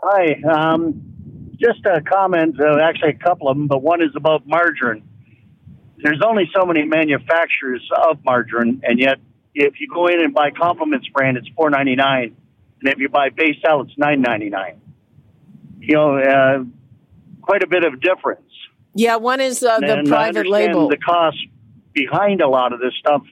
Hi. 0.03 0.41
Um, 0.51 1.01
just 1.59 1.85
a 1.85 2.01
comment, 2.01 2.59
uh, 2.59 2.77
actually, 2.81 3.09
a 3.09 3.23
couple 3.23 3.47
of 3.47 3.57
them, 3.57 3.67
but 3.67 3.81
one 3.81 4.01
is 4.01 4.11
about 4.15 4.47
margarine. 4.47 5.03
There's 6.01 6.21
only 6.25 6.49
so 6.55 6.65
many 6.65 6.85
manufacturers 6.85 7.87
of 8.07 8.23
margarine, 8.23 8.81
and 8.83 8.99
yet 8.99 9.19
if 9.53 9.79
you 9.79 9.87
go 9.87 10.07
in 10.07 10.21
and 10.21 10.33
buy 10.33 10.51
Compliments 10.51 11.07
brand, 11.09 11.37
it's 11.37 11.47
four 11.49 11.69
ninety 11.69 11.95
nine, 11.95 12.35
and 12.81 12.93
if 12.93 12.99
you 12.99 13.09
buy 13.09 13.29
base 13.29 13.55
Becel, 13.63 13.85
it's 13.85 13.97
nine 13.97 14.21
ninety 14.21 14.49
nine. 14.49 14.81
You 15.79 15.95
know, 15.95 16.17
uh, 16.17 16.63
quite 17.41 17.63
a 17.63 17.67
bit 17.67 17.83
of 17.83 17.99
difference. 17.99 18.41
Yeah, 18.93 19.17
one 19.17 19.41
is 19.41 19.63
uh, 19.63 19.79
the 19.79 19.99
And 19.99 20.07
private 20.07 20.47
label. 20.47 20.89
The 20.89 20.97
cost 20.97 21.37
behind 21.93 22.41
a 22.41 22.47
lot 22.47 22.73
of 22.73 22.79
this 22.79 22.93
stuff, 22.99 23.23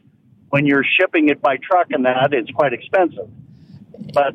when 0.49 0.65
you're 0.65 0.85
shipping 0.99 1.29
it 1.29 1.41
by 1.41 1.57
truck 1.57 1.87
and 1.91 2.05
that, 2.05 2.33
it's 2.33 2.51
quite 2.51 2.73
expensive. 2.73 3.29
But 4.13 4.33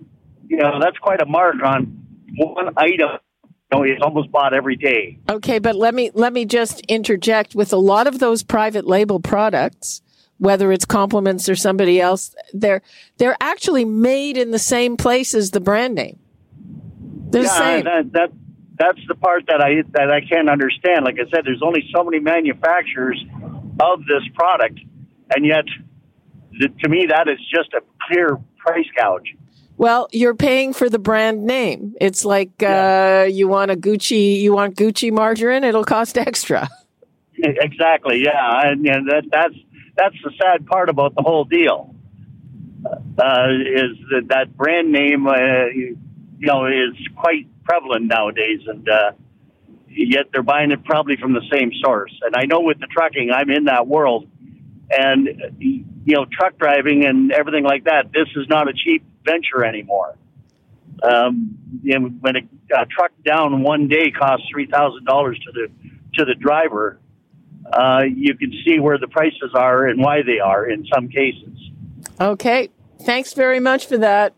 you 0.48 0.56
know, 0.56 0.78
that's 0.80 0.98
quite 0.98 1.20
a 1.20 1.26
mark 1.26 1.56
on 1.64 2.06
one 2.36 2.74
item. 2.76 3.18
Know, 3.72 3.84
it's 3.84 4.02
almost 4.02 4.30
bought 4.30 4.52
every 4.52 4.76
day. 4.76 5.18
Okay, 5.30 5.58
but 5.58 5.74
let 5.76 5.94
me 5.94 6.10
let 6.12 6.32
me 6.32 6.44
just 6.44 6.80
interject 6.82 7.54
with 7.54 7.72
a 7.72 7.78
lot 7.78 8.06
of 8.06 8.18
those 8.18 8.42
private 8.42 8.86
label 8.86 9.18
products, 9.18 10.02
whether 10.38 10.72
it's 10.72 10.84
compliments 10.84 11.48
or 11.48 11.56
somebody 11.56 12.00
else, 12.00 12.34
they're 12.52 12.82
they're 13.16 13.36
actually 13.40 13.84
made 13.84 14.36
in 14.36 14.50
the 14.50 14.58
same 14.58 14.96
place 14.96 15.34
as 15.34 15.52
the 15.52 15.60
brand 15.60 15.94
name. 15.94 16.18
They're 17.30 17.42
the 17.42 17.48
yeah, 17.48 17.58
same. 17.58 17.84
That, 17.84 18.12
that 18.12 18.32
that's 18.78 19.00
the 19.08 19.14
part 19.14 19.44
that 19.46 19.60
I 19.60 19.82
that 19.92 20.10
I 20.10 20.20
can't 20.20 20.50
understand. 20.50 21.04
Like 21.04 21.14
I 21.14 21.30
said, 21.30 21.44
there's 21.44 21.62
only 21.62 21.88
so 21.94 22.04
many 22.04 22.18
manufacturers 22.18 23.24
of 23.80 24.00
this 24.00 24.22
product, 24.34 24.80
and 25.34 25.46
yet, 25.46 25.64
the, 26.58 26.68
to 26.68 26.88
me, 26.88 27.06
that 27.08 27.28
is 27.28 27.38
just 27.54 27.72
a 27.72 27.80
clear 28.06 28.38
price 28.58 28.86
gouge. 28.98 29.34
Well, 29.76 30.08
you're 30.12 30.34
paying 30.34 30.72
for 30.72 30.88
the 30.88 30.98
brand 30.98 31.44
name. 31.44 31.94
It's 32.00 32.24
like 32.24 32.62
uh, 32.62 33.26
you 33.30 33.48
want 33.48 33.70
a 33.70 33.76
Gucci, 33.76 34.40
you 34.40 34.52
want 34.52 34.76
Gucci 34.76 35.10
margarine, 35.10 35.64
it'll 35.64 35.84
cost 35.84 36.16
extra. 36.18 36.68
Exactly. 37.36 38.22
Yeah, 38.24 38.68
and, 38.68 38.86
and 38.86 39.08
that 39.08 39.24
that's 39.30 39.54
that's 39.96 40.16
the 40.22 40.30
sad 40.40 40.66
part 40.66 40.88
about 40.88 41.14
the 41.14 41.22
whole 41.22 41.44
deal. 41.44 41.94
Uh, 42.84 43.48
is 43.50 43.96
that 44.10 44.26
that 44.28 44.56
brand 44.56 44.90
name, 44.90 45.26
uh, 45.26 45.66
you 45.66 45.96
know, 46.40 46.66
is 46.66 46.96
quite 47.16 47.46
prevalent 47.64 48.06
nowadays, 48.06 48.60
and 48.66 48.88
uh, 48.88 49.12
yet 49.88 50.26
they're 50.32 50.42
buying 50.42 50.70
it 50.72 50.84
probably 50.84 51.16
from 51.16 51.32
the 51.32 51.42
same 51.52 51.70
source. 51.84 52.12
And 52.22 52.34
I 52.36 52.44
know 52.44 52.60
with 52.60 52.80
the 52.80 52.86
trucking, 52.86 53.30
I'm 53.32 53.50
in 53.50 53.64
that 53.64 53.86
world, 53.86 54.28
and 54.90 55.28
you 55.58 55.84
know, 56.06 56.26
truck 56.30 56.58
driving 56.58 57.04
and 57.04 57.32
everything 57.32 57.64
like 57.64 57.84
that. 57.84 58.12
This 58.12 58.28
is 58.36 58.48
not 58.48 58.68
a 58.68 58.72
cheap 58.72 59.04
venture 59.24 59.64
anymore. 59.64 60.16
Um, 61.02 61.58
know, 61.98 62.08
when 62.20 62.36
a, 62.36 62.40
a 62.76 62.86
truck 62.86 63.12
down 63.24 63.62
one 63.62 63.88
day 63.88 64.10
costs 64.10 64.46
three 64.50 64.66
thousand 64.66 65.04
dollars 65.04 65.38
to 65.38 65.52
the 65.52 65.68
to 66.14 66.24
the 66.24 66.34
driver, 66.34 67.00
uh, 67.72 68.02
you 68.14 68.36
can 68.36 68.52
see 68.64 68.78
where 68.78 68.98
the 68.98 69.08
prices 69.08 69.52
are 69.54 69.86
and 69.86 70.00
why 70.00 70.22
they 70.22 70.38
are 70.38 70.68
in 70.68 70.86
some 70.94 71.08
cases. 71.08 71.70
Okay. 72.20 72.70
Thanks 73.02 73.32
very 73.34 73.58
much 73.58 73.86
for 73.86 73.98
that. 73.98 74.34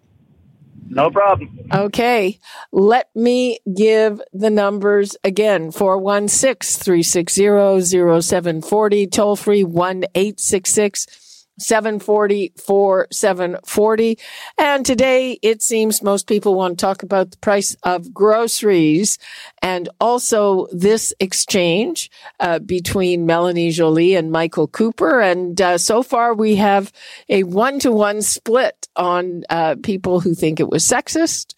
No 0.88 1.10
problem. 1.10 1.58
Okay. 1.72 2.38
Let 2.70 3.14
me 3.14 3.58
give 3.74 4.20
the 4.32 4.50
numbers 4.50 5.16
again 5.24 5.70
416 5.70 6.82
360 6.82 8.22
0740, 8.22 9.06
toll 9.08 9.36
free 9.36 9.64
1 9.64 10.04
866 10.14 11.23
740 11.58 12.52
4740. 12.56 14.18
And 14.58 14.84
today 14.84 15.38
it 15.42 15.62
seems 15.62 16.02
most 16.02 16.26
people 16.26 16.54
want 16.54 16.78
to 16.78 16.84
talk 16.84 17.02
about 17.02 17.30
the 17.30 17.36
price 17.38 17.76
of 17.82 18.12
groceries 18.12 19.18
and 19.62 19.88
also 20.00 20.66
this 20.72 21.12
exchange 21.20 22.10
uh, 22.40 22.58
between 22.58 23.26
Melanie 23.26 23.70
Joly 23.70 24.14
and 24.14 24.32
Michael 24.32 24.68
Cooper. 24.68 25.20
And 25.20 25.60
uh, 25.60 25.78
so 25.78 26.02
far 26.02 26.34
we 26.34 26.56
have 26.56 26.92
a 27.28 27.44
one 27.44 27.78
to 27.80 27.92
one 27.92 28.22
split 28.22 28.88
on 28.96 29.44
uh, 29.50 29.76
people 29.82 30.20
who 30.20 30.34
think 30.34 30.60
it 30.60 30.68
was 30.68 30.84
sexist 30.84 31.54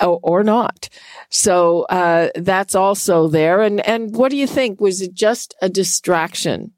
or 0.00 0.44
not. 0.44 0.88
So 1.30 1.82
uh, 1.82 2.28
that's 2.34 2.74
also 2.74 3.28
there. 3.28 3.62
And 3.62 3.80
and 3.86 4.14
what 4.14 4.30
do 4.30 4.36
you 4.36 4.46
think? 4.46 4.80
Was 4.80 5.00
it 5.00 5.14
just 5.14 5.54
a 5.62 5.68
distraction 5.68 6.72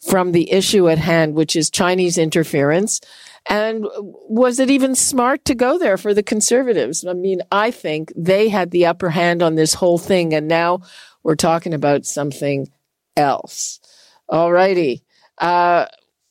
from 0.00 0.32
the 0.32 0.50
issue 0.52 0.88
at 0.88 0.98
hand, 0.98 1.34
which 1.34 1.56
is 1.56 1.70
Chinese 1.70 2.18
interference? 2.18 3.00
And 3.48 3.86
was 3.92 4.58
it 4.58 4.70
even 4.70 4.94
smart 4.94 5.44
to 5.46 5.54
go 5.54 5.78
there 5.78 5.96
for 5.96 6.12
the 6.12 6.22
conservatives? 6.22 7.04
I 7.06 7.14
mean, 7.14 7.40
I 7.50 7.70
think 7.70 8.12
they 8.14 8.48
had 8.48 8.70
the 8.70 8.86
upper 8.86 9.10
hand 9.10 9.42
on 9.42 9.54
this 9.54 9.74
whole 9.74 9.98
thing, 9.98 10.34
and 10.34 10.48
now 10.48 10.80
we're 11.22 11.34
talking 11.34 11.72
about 11.72 12.04
something 12.04 12.68
else. 13.16 13.80
All 14.28 14.52
righty. 14.52 15.04
Uh, 15.38 15.86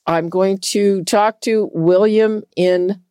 I'm 0.06 0.30
going 0.30 0.60
to 0.60 1.03
talk 1.03 1.41
to 1.41 1.69
William 1.73 2.43
in. 2.56 3.01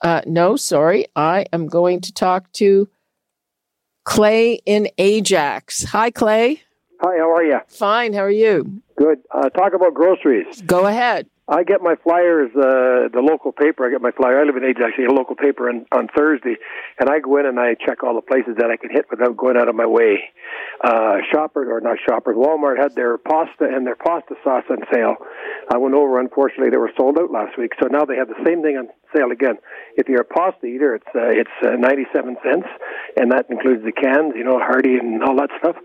Uh, 0.00 0.20
no, 0.26 0.56
sorry. 0.56 1.06
I 1.16 1.46
am 1.52 1.66
going 1.66 2.00
to 2.02 2.12
talk 2.12 2.52
to 2.52 2.88
Clay 4.04 4.60
in 4.66 4.88
Ajax. 4.98 5.84
Hi, 5.84 6.10
Clay. 6.10 6.62
Hi, 7.00 7.18
how 7.18 7.30
are 7.34 7.44
you? 7.44 7.58
Fine. 7.68 8.12
How 8.12 8.20
are 8.20 8.30
you? 8.30 8.82
Good. 8.96 9.18
Uh, 9.30 9.48
talk 9.50 9.74
about 9.74 9.94
groceries. 9.94 10.62
Go 10.62 10.86
ahead. 10.86 11.26
I 11.46 11.62
get 11.62 11.82
my 11.82 11.94
flyers, 12.02 12.48
uh, 12.56 13.12
the 13.12 13.20
local 13.20 13.52
paper. 13.52 13.84
I 13.84 13.90
get 13.90 14.00
my 14.00 14.12
flyer. 14.12 14.40
I 14.40 14.44
live 14.44 14.56
in 14.56 14.64
Ajax. 14.64 14.96
Get 14.96 15.10
a 15.10 15.12
local 15.12 15.36
paper 15.36 15.68
on, 15.68 15.84
on 15.92 16.08
Thursday, 16.16 16.56
and 16.98 17.10
I 17.10 17.20
go 17.20 17.36
in 17.36 17.44
and 17.44 17.60
I 17.60 17.74
check 17.74 18.02
all 18.02 18.14
the 18.14 18.24
places 18.24 18.56
that 18.56 18.72
I 18.72 18.80
can 18.80 18.88
hit 18.88 19.04
without 19.10 19.36
going 19.36 19.58
out 19.58 19.68
of 19.68 19.76
my 19.76 19.84
way. 19.84 20.32
Uh, 20.82 21.20
Shoppers 21.30 21.68
or 21.68 21.82
not 21.82 21.98
Shoppers, 22.08 22.36
Walmart 22.36 22.80
had 22.80 22.94
their 22.94 23.18
pasta 23.18 23.68
and 23.68 23.86
their 23.86 23.96
pasta 23.96 24.36
sauce 24.42 24.64
on 24.70 24.88
sale. 24.90 25.16
I 25.68 25.76
went 25.76 25.94
over. 25.94 26.18
Unfortunately, 26.18 26.70
they 26.70 26.80
were 26.80 26.92
sold 26.96 27.18
out 27.18 27.30
last 27.30 27.58
week, 27.58 27.72
so 27.76 27.88
now 27.92 28.06
they 28.06 28.16
have 28.16 28.28
the 28.28 28.40
same 28.40 28.62
thing 28.62 28.80
on 28.80 28.88
sale 29.14 29.30
again. 29.30 29.60
If 29.96 30.08
you're 30.08 30.24
a 30.24 30.24
pasta 30.24 30.64
eater, 30.64 30.94
it's 30.94 31.12
uh, 31.14 31.28
it's 31.28 31.52
uh, 31.60 31.76
97 31.76 32.36
cents, 32.40 32.68
and 33.20 33.30
that 33.32 33.50
includes 33.50 33.84
the 33.84 33.92
cans, 33.92 34.32
you 34.34 34.44
know, 34.44 34.56
Hardy 34.56 34.96
and 34.96 35.22
all 35.22 35.36
that 35.36 35.50
stuff. 35.60 35.76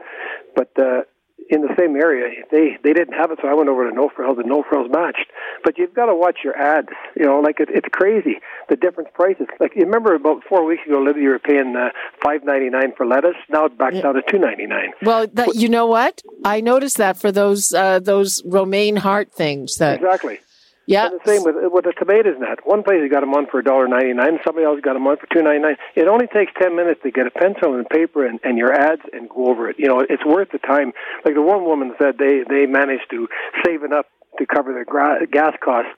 But 0.56 0.72
uh, 0.80 1.04
in 1.50 1.62
the 1.62 1.74
same 1.78 1.96
area. 1.96 2.44
They 2.52 2.78
they 2.84 2.94
didn't 2.94 3.14
have 3.14 3.32
it, 3.32 3.40
so 3.42 3.48
I 3.48 3.54
went 3.54 3.70
over 3.70 3.90
to 3.90 3.96
No 3.96 4.10
Frills, 4.16 4.38
and 4.38 4.48
No 4.48 4.64
Frills 4.64 4.90
matched. 4.92 5.28
But 5.64 5.78
you've 5.78 5.94
got 5.94 6.06
to 6.06 6.16
watch 6.16 6.40
your 6.44 6.56
ads. 6.56 6.90
You 7.16 7.26
know, 7.26 7.40
like 7.40 7.60
it, 7.60 7.70
it's 7.72 7.88
crazy 7.92 8.40
the 8.70 8.76
different 8.76 9.14
prices. 9.14 9.48
Like 9.60 9.76
you 9.76 9.84
remember 9.84 10.14
about 10.14 10.44
four 10.48 10.64
weeks 10.64 10.86
ago, 10.86 11.02
Libby, 11.02 11.22
you 11.22 11.30
were 11.30 11.40
paying 11.40 11.76
uh, 11.76 11.90
five 12.24 12.44
ninety 12.44 12.70
nine 12.70 12.94
for 12.96 13.06
lettuce. 13.06 13.36
Now 13.50 13.66
it's 13.66 13.76
back 13.76 13.94
down 13.94 14.14
to 14.14 14.22
two 14.22 14.40
ninety 14.40 14.68
nine. 14.68 14.92
Well, 15.02 15.28
that, 15.34 15.56
you 15.56 15.70
know 15.70 15.88
what? 15.88 16.22
I 16.46 16.62
noticed 16.62 16.98
that 16.98 17.18
for 17.18 17.32
those 17.32 17.74
uh, 17.74 18.00
those 18.00 18.44
romaine 18.46 18.96
heart 18.96 19.34
things. 19.34 19.78
That 19.78 19.96
Exactly. 19.96 20.40
Yeah. 20.89 21.06
And 21.06 21.19
the 21.19 21.30
same 21.30 21.43
with 21.43 21.56
with 21.71 21.86
the 21.86 21.93
tomatoes 21.93 22.34
and 22.34 22.41
that. 22.41 22.65
One 22.65 22.82
place 22.82 22.97
you 23.02 23.10
got 23.10 23.21
them 23.21 23.36
on 23.36 23.45
for 23.45 23.60
a 23.60 23.63
dollar 23.63 23.88
ninety 23.88 24.13
nine. 24.13 24.39
Somebody 24.43 24.65
else 24.65 24.82
got 24.82 24.93
them 24.93 25.06
on 25.06 25.17
for 25.17 25.28
two 25.32 25.43
ninety 25.43 25.62
nine. 25.62 25.75
It 25.95 26.08
only 26.08 26.25
takes 26.25 26.52
ten 26.60 26.75
minutes 26.75 27.02
to 27.04 27.12
get 27.12 27.28
a 27.28 27.32
pencil 27.32 27.75
and 27.75 27.88
paper 27.88 28.25
and, 28.25 28.39
and 28.43 28.58
your 28.58 28.73
ads 28.73 29.04
and 29.13 29.30
go 29.30 29.47
over 29.47 29.69
it. 29.69 29.78
You 29.78 29.88
know, 29.88 29.99
it's 30.02 30.25
worth 30.25 30.49
the 30.52 30.58
time. 30.58 30.93
Like 31.23 31.36
the 31.36 31.43
one 31.43 31.63
woman 31.63 31.93
said, 32.02 32.17
they 32.17 32.41
they 32.49 32.65
managed 32.65 33.06
to 33.12 33.28
save 33.63 33.84
enough 33.84 34.08
to 34.39 34.47
cover 34.47 34.73
their 34.73 34.86
gra- 34.86 35.28
gas 35.32 35.54
costs. 35.63 35.91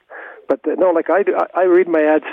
But 0.46 0.60
uh, 0.68 0.74
no, 0.76 0.90
like 0.90 1.08
I 1.08 1.22
do, 1.22 1.36
I, 1.36 1.62
I 1.62 1.64
read 1.64 1.88
my 1.88 2.02
ads. 2.02 2.28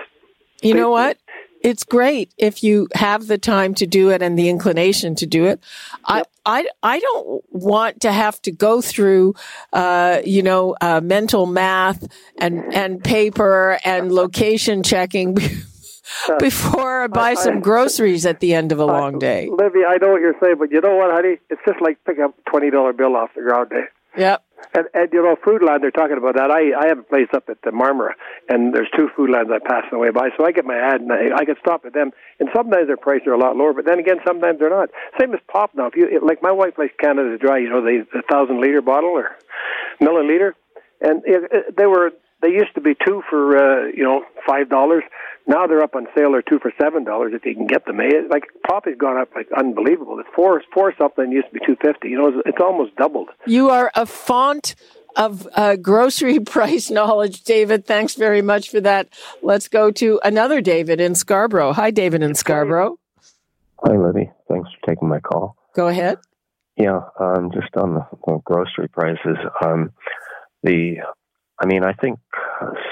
You 0.62 0.74
know 0.74 0.90
what? 0.90 1.18
It's 1.62 1.84
great 1.84 2.34
if 2.38 2.64
you 2.64 2.88
have 2.94 3.28
the 3.28 3.38
time 3.38 3.74
to 3.76 3.88
do 3.88 4.10
it 4.10 4.22
and 4.22 4.38
the 4.40 4.50
inclination 4.50 5.16
to 5.16 5.26
do 5.26 5.46
it. 5.46 5.62
I, 6.06 6.24
I, 6.46 6.68
I 6.82 7.00
don't 7.00 7.44
want 7.50 8.02
to 8.02 8.12
have 8.12 8.42
to 8.44 8.52
go 8.52 8.82
through, 8.82 9.36
uh, 9.74 10.22
you 10.24 10.42
know, 10.42 10.76
uh, 10.80 11.02
mental 11.02 11.46
math 11.46 12.08
and, 12.38 12.74
and 12.74 13.04
paper 13.04 13.80
and 13.84 14.12
location 14.12 14.84
checking 14.84 15.38
before 16.40 17.04
I 17.04 17.08
buy 17.08 17.34
some 17.34 17.60
groceries 17.60 18.26
at 18.26 18.40
the 18.40 18.54
end 18.54 18.72
of 18.72 18.80
a 18.80 18.86
long 18.86 19.20
day. 19.20 19.50
Libby, 19.52 19.80
I 19.88 19.98
know 19.98 20.12
what 20.12 20.22
you're 20.22 20.36
saying, 20.42 20.56
but 20.60 20.72
you 20.72 20.82
know 20.82 20.96
what, 20.96 21.12
honey? 21.12 21.38
It's 21.50 21.62
just 21.68 21.82
like 21.82 22.04
picking 22.06 22.24
up 22.24 22.36
a 22.38 22.50
twenty 22.50 22.72
dollar 22.72 22.94
bill 22.94 23.16
off 23.16 23.30
the 23.36 23.42
ground 23.42 23.70
day. 23.70 23.84
Yep. 24.18 24.44
And, 24.74 24.86
and 24.94 25.10
you 25.14 25.24
know, 25.24 25.36
Foodland, 25.36 25.82
they're 25.82 25.92
talking 25.92 26.18
about 26.18 26.36
that. 26.36 26.52
I 26.52 26.74
I 26.78 26.88
have 26.90 27.00
a 27.00 27.04
place 27.04 27.28
up 27.34 27.50
at 27.50 27.62
the 27.64 27.72
Marmora, 27.72 28.12
and 28.50 28.74
there's 28.74 28.90
two 28.96 29.08
Foodlands 29.18 29.52
I 29.52 29.60
pass 29.60 29.84
on 29.86 29.90
the 29.94 29.98
way 29.98 30.12
by, 30.12 30.30
so 30.38 30.46
I 30.46 30.52
get 30.52 30.66
my 30.66 30.78
ad 30.78 31.02
and 31.02 31.12
I, 31.12 31.36
I 31.36 31.46
can 31.46 31.56
stop 31.60 31.86
at 31.86 31.94
them. 31.94 32.12
And 32.40 32.50
sometimes 32.54 32.88
their 32.88 32.98
prices 32.98 33.28
are 33.28 33.34
a 33.34 33.40
lot 33.40 33.56
lower, 33.56 33.74
but 33.74 33.86
then 33.86 34.00
again, 34.00 34.18
sometimes 34.28 34.60
they're 34.60 34.70
not. 34.70 34.90
Same 35.20 35.34
as 35.34 35.40
pop 35.48 35.72
now. 35.76 35.88
If 35.88 35.96
you 35.96 36.20
like, 36.26 36.44
my 36.44 36.52
wife 36.52 36.78
likes 36.78 36.94
Canada 37.00 37.38
Dry. 37.38 37.60
You 37.60 37.70
know, 37.70 37.82
the 37.82 38.06
the 38.12 38.22
thousand 38.30 38.62
liter 38.62 38.82
bottle 38.82 39.12
or 39.12 39.38
milliliter, 40.02 40.52
and 41.02 41.24
it, 41.26 41.50
it, 41.52 41.78
they 41.78 41.86
were 41.86 42.12
they 42.42 42.50
used 42.50 42.74
to 42.76 42.82
be 42.82 42.96
two 43.06 43.22
for 43.30 43.58
uh, 43.58 43.88
you 43.88 44.04
know 44.04 44.24
five 44.48 44.70
dollars. 44.70 45.04
Now 45.50 45.66
they're 45.66 45.82
up 45.82 45.96
on 45.96 46.06
sale. 46.16 46.34
They're 46.34 46.44
two 46.44 46.60
for 46.60 46.72
seven 46.80 47.04
dollars 47.04 47.34
if 47.36 47.44
you 47.44 47.56
can 47.56 47.66
get 47.66 47.84
them. 47.86 48.00
It, 48.00 48.30
like 48.30 48.44
pop 48.68 48.86
has 48.86 48.96
gone 48.96 49.18
up 49.18 49.30
like 49.36 49.48
unbelievable. 49.58 50.20
It's 50.20 50.30
four 50.36 50.62
four 50.72 50.94
something 50.96 51.32
used 51.32 51.48
to 51.48 51.54
be 51.54 51.66
two 51.66 51.76
fifty. 51.84 52.10
You 52.10 52.20
know, 52.20 52.28
it's, 52.28 52.38
it's 52.46 52.62
almost 52.62 52.96
doubled. 52.96 53.30
You 53.48 53.72
are 53.72 53.92
a 53.96 54.06
font 54.06 54.76
of 55.16 55.48
uh, 55.56 55.76
grocery 55.78 56.40
price 56.56 56.92
knowledge, 56.92 57.44
David. 57.44 57.88
Thanks 57.88 58.14
very 58.14 58.44
much 58.44 58.70
for 58.70 58.80
that. 58.82 59.10
Let's 59.42 59.68
go 59.68 59.90
to 59.90 60.20
another 60.24 60.62
David 60.62 61.02
in 61.02 61.16
Scarborough. 61.16 61.74
Hi, 61.74 61.90
David 61.90 62.22
in 62.22 62.36
Scarborough. 62.36 63.00
Hi, 63.84 63.98
Libby. 63.98 64.30
Thanks 64.48 64.70
for 64.70 64.94
taking 64.94 65.10
my 65.10 65.20
call. 65.20 65.56
Go 65.74 65.88
ahead. 65.88 66.20
Yeah, 66.78 67.02
um, 67.20 67.50
just 67.52 67.76
on 67.76 67.96
the, 67.96 68.06
the 68.28 68.40
grocery 68.46 68.88
prices. 68.88 69.38
Um, 69.66 69.92
the, 70.62 70.98
I 71.60 71.66
mean, 71.66 71.84
I 71.84 71.94
think 71.94 72.20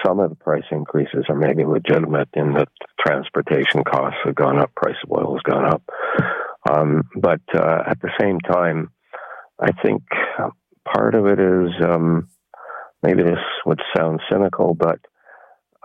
some 0.05 0.19
of 0.19 0.29
the 0.29 0.35
price 0.35 0.63
increases 0.71 1.25
are 1.29 1.35
maybe 1.35 1.65
legitimate 1.65 2.29
in 2.33 2.53
that 2.53 2.69
transportation 2.99 3.83
costs 3.83 4.19
have 4.25 4.35
gone 4.35 4.59
up, 4.59 4.73
price 4.75 4.95
of 5.03 5.11
oil 5.11 5.33
has 5.33 5.53
gone 5.53 5.65
up. 5.65 5.83
Um, 6.69 7.03
but 7.15 7.41
uh, 7.53 7.83
at 7.87 8.01
the 8.01 8.11
same 8.19 8.39
time, 8.39 8.91
I 9.59 9.71
think 9.83 10.03
part 10.85 11.15
of 11.15 11.25
it 11.25 11.39
is 11.39 11.71
um, 11.83 12.29
maybe 13.03 13.23
this 13.23 13.39
would 13.65 13.81
sound 13.95 14.21
cynical, 14.31 14.73
but 14.73 14.99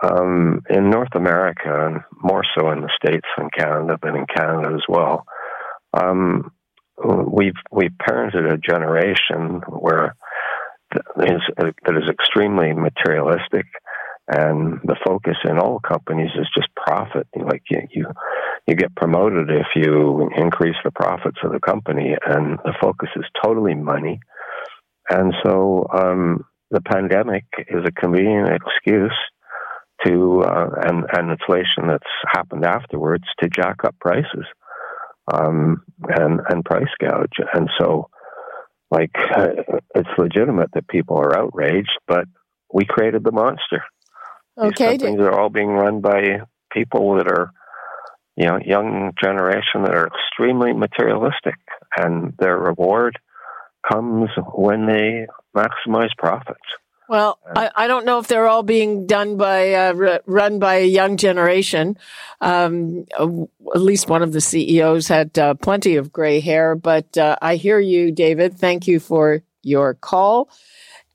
um, 0.03 0.61
in 0.69 0.89
North 0.89 1.15
America, 1.15 1.87
and 1.87 2.01
more 2.21 2.43
so 2.57 2.71
in 2.71 2.81
the 2.81 2.89
States 3.01 3.27
than 3.37 3.49
Canada, 3.57 3.97
but 4.01 4.15
in 4.15 4.25
Canada 4.35 4.73
as 4.75 4.83
well, 4.89 5.25
um, 5.93 6.51
we've 7.31 7.53
we've 7.71 7.91
parented 8.01 8.51
a 8.51 8.57
generation 8.57 9.61
where 9.69 10.15
is, 11.17 11.41
that 11.57 11.95
is 11.97 12.09
extremely 12.09 12.73
materialistic, 12.73 13.65
and 14.27 14.79
the 14.83 14.95
focus 15.05 15.37
in 15.43 15.59
all 15.59 15.79
companies 15.79 16.31
is 16.39 16.47
just 16.55 16.69
profit. 16.75 17.27
Like 17.35 17.63
you, 17.69 17.81
you, 17.91 18.05
you 18.67 18.75
get 18.75 18.95
promoted 18.95 19.49
if 19.49 19.67
you 19.75 20.29
increase 20.35 20.77
the 20.83 20.91
profits 20.91 21.37
of 21.43 21.51
the 21.51 21.59
company, 21.59 22.15
and 22.25 22.59
the 22.63 22.73
focus 22.81 23.09
is 23.15 23.25
totally 23.43 23.75
money. 23.75 24.19
And 25.09 25.33
so, 25.43 25.85
um, 25.93 26.45
the 26.71 26.81
pandemic 26.81 27.45
is 27.67 27.83
a 27.85 27.91
convenient 27.91 28.49
excuse 28.49 29.13
to 30.05 30.41
uh, 30.41 30.69
and 30.83 31.05
and 31.13 31.31
inflation 31.31 31.87
that's 31.87 32.03
happened 32.33 32.65
afterwards 32.65 33.25
to 33.39 33.49
jack 33.49 33.77
up 33.85 33.95
prices 33.99 34.45
um, 35.31 35.83
and 36.07 36.41
and 36.49 36.65
price 36.65 36.83
gouge. 36.99 37.37
And 37.53 37.69
so, 37.79 38.09
like, 38.93 39.15
uh, 39.35 39.47
it's 39.95 40.09
legitimate 40.19 40.69
that 40.73 40.87
people 40.87 41.17
are 41.17 41.35
outraged, 41.37 41.97
but 42.07 42.25
we 42.71 42.85
created 42.85 43.23
the 43.23 43.31
monster. 43.31 43.83
Okay, 44.57 44.91
These 44.91 45.01
things 45.01 45.19
are 45.19 45.37
all 45.37 45.49
being 45.49 45.69
run 45.69 45.99
by 45.99 46.41
people 46.71 47.15
that 47.15 47.27
are, 47.27 47.51
you 48.35 48.45
know, 48.45 48.59
young 48.63 49.11
generation 49.21 49.81
that 49.83 49.95
are 49.95 50.07
extremely 50.07 50.73
materialistic, 50.73 51.55
and 51.97 52.33
their 52.37 52.57
reward 52.57 53.17
comes 53.91 54.29
when 54.53 54.85
they 54.85 55.25
maximize 55.57 56.15
profits. 56.17 56.61
Well, 57.09 57.39
I, 57.55 57.69
I, 57.75 57.87
don't 57.87 58.05
know 58.05 58.19
if 58.19 58.27
they're 58.27 58.47
all 58.47 58.63
being 58.63 59.05
done 59.07 59.35
by 59.35 59.73
uh, 59.73 60.19
run 60.25 60.59
by 60.59 60.75
a 60.75 60.87
young 60.87 61.17
generation. 61.17 61.97
Um, 62.39 63.05
at 63.19 63.81
least 63.81 64.09
one 64.09 64.23
of 64.23 64.31
the 64.31 64.41
CEOs 64.41 65.07
had 65.07 65.37
uh, 65.37 65.53
plenty 65.55 65.97
of 65.97 66.13
gray 66.13 66.39
hair, 66.39 66.75
but 66.75 67.17
uh, 67.17 67.35
I 67.41 67.57
hear 67.57 67.79
you, 67.79 68.11
David. 68.11 68.57
Thank 68.57 68.87
you 68.87 68.99
for 68.99 69.43
your 69.61 69.95
call. 69.95 70.49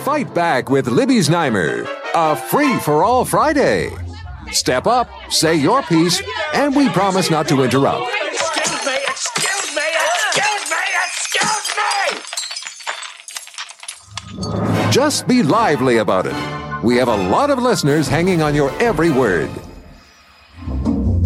Fight 0.00 0.34
Back 0.34 0.70
with 0.70 0.88
Libby 0.88 1.18
Znaimer, 1.18 1.86
a 2.14 2.36
free-for-all 2.36 3.26
Friday. 3.26 3.90
Step 4.50 4.86
up, 4.86 5.10
say 5.30 5.54
your 5.54 5.82
piece, 5.82 6.22
and 6.54 6.74
we 6.74 6.88
promise 6.88 7.30
not 7.30 7.46
to 7.48 7.62
interrupt. 7.62 8.10
Just 14.90 15.28
be 15.28 15.44
lively 15.44 15.98
about 15.98 16.26
it. 16.26 16.34
We 16.82 16.96
have 16.96 17.06
a 17.06 17.16
lot 17.16 17.50
of 17.50 17.60
listeners 17.60 18.08
hanging 18.08 18.42
on 18.42 18.56
your 18.56 18.72
every 18.82 19.10
word. 19.10 19.50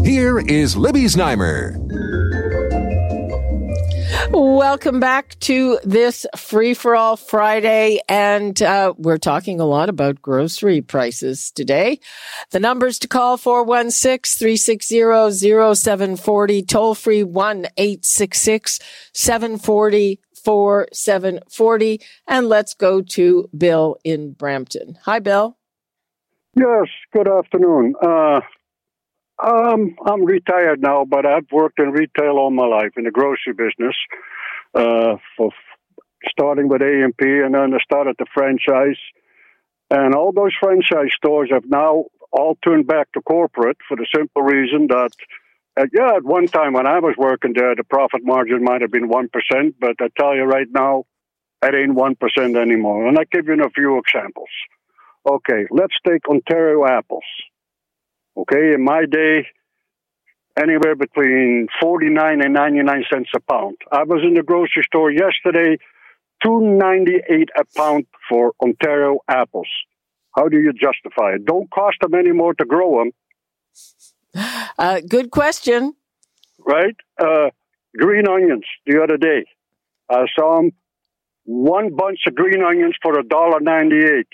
Here 0.04 0.38
is 0.38 0.76
Libby 0.76 1.04
Znaimer. 1.04 1.80
Welcome 4.30 5.00
back 5.00 5.38
to 5.40 5.78
this 5.82 6.26
free 6.36 6.74
for 6.74 6.94
all 6.94 7.16
Friday. 7.16 8.00
And 8.06 8.60
uh, 8.62 8.92
we're 8.98 9.16
talking 9.16 9.60
a 9.60 9.64
lot 9.64 9.88
about 9.88 10.20
grocery 10.20 10.82
prices 10.82 11.50
today. 11.50 12.00
The 12.50 12.60
numbers 12.60 12.98
to 12.98 13.08
call 13.08 13.38
416 13.38 14.38
360 14.38 15.74
0740, 15.74 16.62
toll 16.64 16.94
free 16.94 17.22
1 17.22 17.66
866 20.46 20.98
740 20.98 21.98
4740. 21.98 22.00
And 22.26 22.48
let's 22.48 22.74
go 22.74 23.02
to 23.02 23.48
Bill 23.56 23.96
in 24.04 24.32
Brampton. 24.32 24.98
Hi, 25.04 25.18
Bill. 25.18 25.56
Yes, 26.56 26.88
good 27.12 27.28
afternoon. 27.28 27.94
Uh, 28.00 28.40
um, 29.42 29.96
I'm 30.06 30.24
retired 30.24 30.80
now, 30.80 31.04
but 31.04 31.26
I've 31.26 31.50
worked 31.50 31.80
in 31.80 31.90
retail 31.90 32.38
all 32.38 32.50
my 32.50 32.66
life 32.66 32.92
in 32.96 33.04
the 33.04 33.10
grocery 33.10 33.54
business. 33.56 33.96
Uh, 34.74 35.16
for 35.36 35.50
starting 36.28 36.68
with 36.68 36.82
A&P, 36.82 37.24
and 37.24 37.54
then 37.54 37.74
I 37.74 37.78
started 37.82 38.16
the 38.18 38.26
franchise. 38.32 38.98
And 39.90 40.14
all 40.14 40.32
those 40.32 40.52
franchise 40.60 41.10
stores 41.16 41.50
have 41.52 41.64
now 41.66 42.06
all 42.32 42.56
turned 42.64 42.86
back 42.86 43.12
to 43.12 43.20
corporate 43.20 43.76
for 43.86 43.96
the 43.96 44.06
simple 44.14 44.42
reason 44.42 44.88
that 44.88 45.10
uh, 45.76 45.86
yeah, 45.92 46.16
at 46.16 46.24
one 46.24 46.46
time 46.46 46.74
when 46.74 46.86
I 46.86 47.00
was 47.00 47.14
working 47.18 47.52
there, 47.54 47.74
the 47.74 47.84
profit 47.84 48.20
margin 48.24 48.62
might 48.62 48.80
have 48.80 48.92
been 48.92 49.08
1%, 49.08 49.28
but 49.80 49.96
I 50.00 50.08
tell 50.18 50.36
you 50.36 50.44
right 50.44 50.68
now, 50.70 51.04
it 51.62 51.74
ain't 51.74 51.96
1% 51.96 52.60
anymore. 52.60 53.08
And 53.08 53.18
I'll 53.18 53.24
give 53.30 53.46
you 53.46 53.54
a 53.54 53.70
few 53.70 53.98
examples. 53.98 54.48
Okay, 55.28 55.66
let's 55.70 55.94
take 56.06 56.28
Ontario 56.28 56.86
apples. 56.86 57.24
Okay, 58.36 58.74
in 58.74 58.84
my 58.84 59.04
day, 59.10 59.46
anywhere 60.60 60.94
between 60.94 61.68
49 61.80 62.42
and 62.42 62.54
99 62.54 63.04
cents 63.12 63.30
a 63.34 63.40
pound. 63.40 63.76
I 63.90 64.04
was 64.04 64.22
in 64.26 64.34
the 64.34 64.42
grocery 64.42 64.84
store 64.84 65.10
yesterday, 65.10 65.78
298 66.44 67.48
a 67.58 67.64
pound 67.76 68.06
for 68.28 68.52
Ontario 68.62 69.18
apples. 69.28 69.68
How 70.36 70.48
do 70.48 70.58
you 70.58 70.72
justify 70.72 71.34
it? 71.34 71.44
Don't 71.44 71.70
cost 71.70 71.96
them 72.00 72.14
anymore 72.14 72.54
to 72.54 72.64
grow 72.64 72.98
them. 72.98 73.12
Uh, 74.78 75.00
good 75.08 75.30
question. 75.30 75.94
Right? 76.58 76.96
Uh, 77.18 77.50
green 77.96 78.26
onions 78.28 78.64
the 78.86 79.02
other 79.02 79.16
day. 79.16 79.44
I 80.10 80.26
saw 80.38 80.56
them 80.56 80.72
one 81.44 81.94
bunch 81.94 82.20
of 82.26 82.34
green 82.34 82.62
onions 82.62 82.96
for 83.02 83.18
a 83.18 83.22
dollar 83.22 83.60
ninety-eight. 83.60 84.28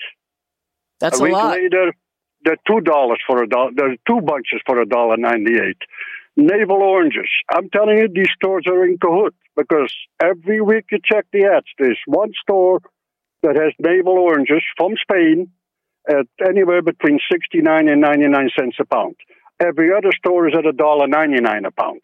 That's 0.99 1.19
a, 1.19 1.21
a 1.21 1.25
week 1.25 1.33
lot. 1.33 1.57
later, 1.57 1.93
they're 2.43 2.57
two 2.67 2.81
dollars 2.81 3.19
for 3.27 3.43
a 3.43 3.47
dollar. 3.47 3.71
There's 3.75 3.97
two 4.07 4.21
bunches 4.21 4.61
for 4.65 4.81
a 4.81 4.85
dollar 4.85 5.17
ninety-eight. 5.17 5.77
Navel 6.37 6.81
oranges. 6.81 7.29
I'm 7.53 7.69
telling 7.69 7.97
you, 7.97 8.07
these 8.07 8.29
stores 8.35 8.63
are 8.67 8.85
in 8.85 8.97
cahoots 8.97 9.35
because 9.55 9.93
every 10.21 10.61
week 10.61 10.85
you 10.91 10.99
check 11.03 11.25
the 11.33 11.45
ads. 11.45 11.67
There's 11.77 11.99
one 12.05 12.31
store 12.41 12.79
that 13.43 13.55
has 13.55 13.73
navel 13.79 14.17
oranges 14.17 14.63
from 14.77 14.93
Spain 15.01 15.51
at 16.07 16.27
anywhere 16.47 16.81
between 16.81 17.19
sixty-nine 17.31 17.89
and 17.89 17.99
ninety-nine 18.01 18.49
cents 18.57 18.77
a 18.79 18.85
pound. 18.85 19.15
Every 19.61 19.93
other 19.95 20.11
store 20.17 20.47
is 20.47 20.55
at 20.57 20.65
a 20.65 20.71
dollar 20.71 21.07
ninety 21.07 21.39
nine 21.39 21.65
a 21.65 21.71
pound. 21.71 22.01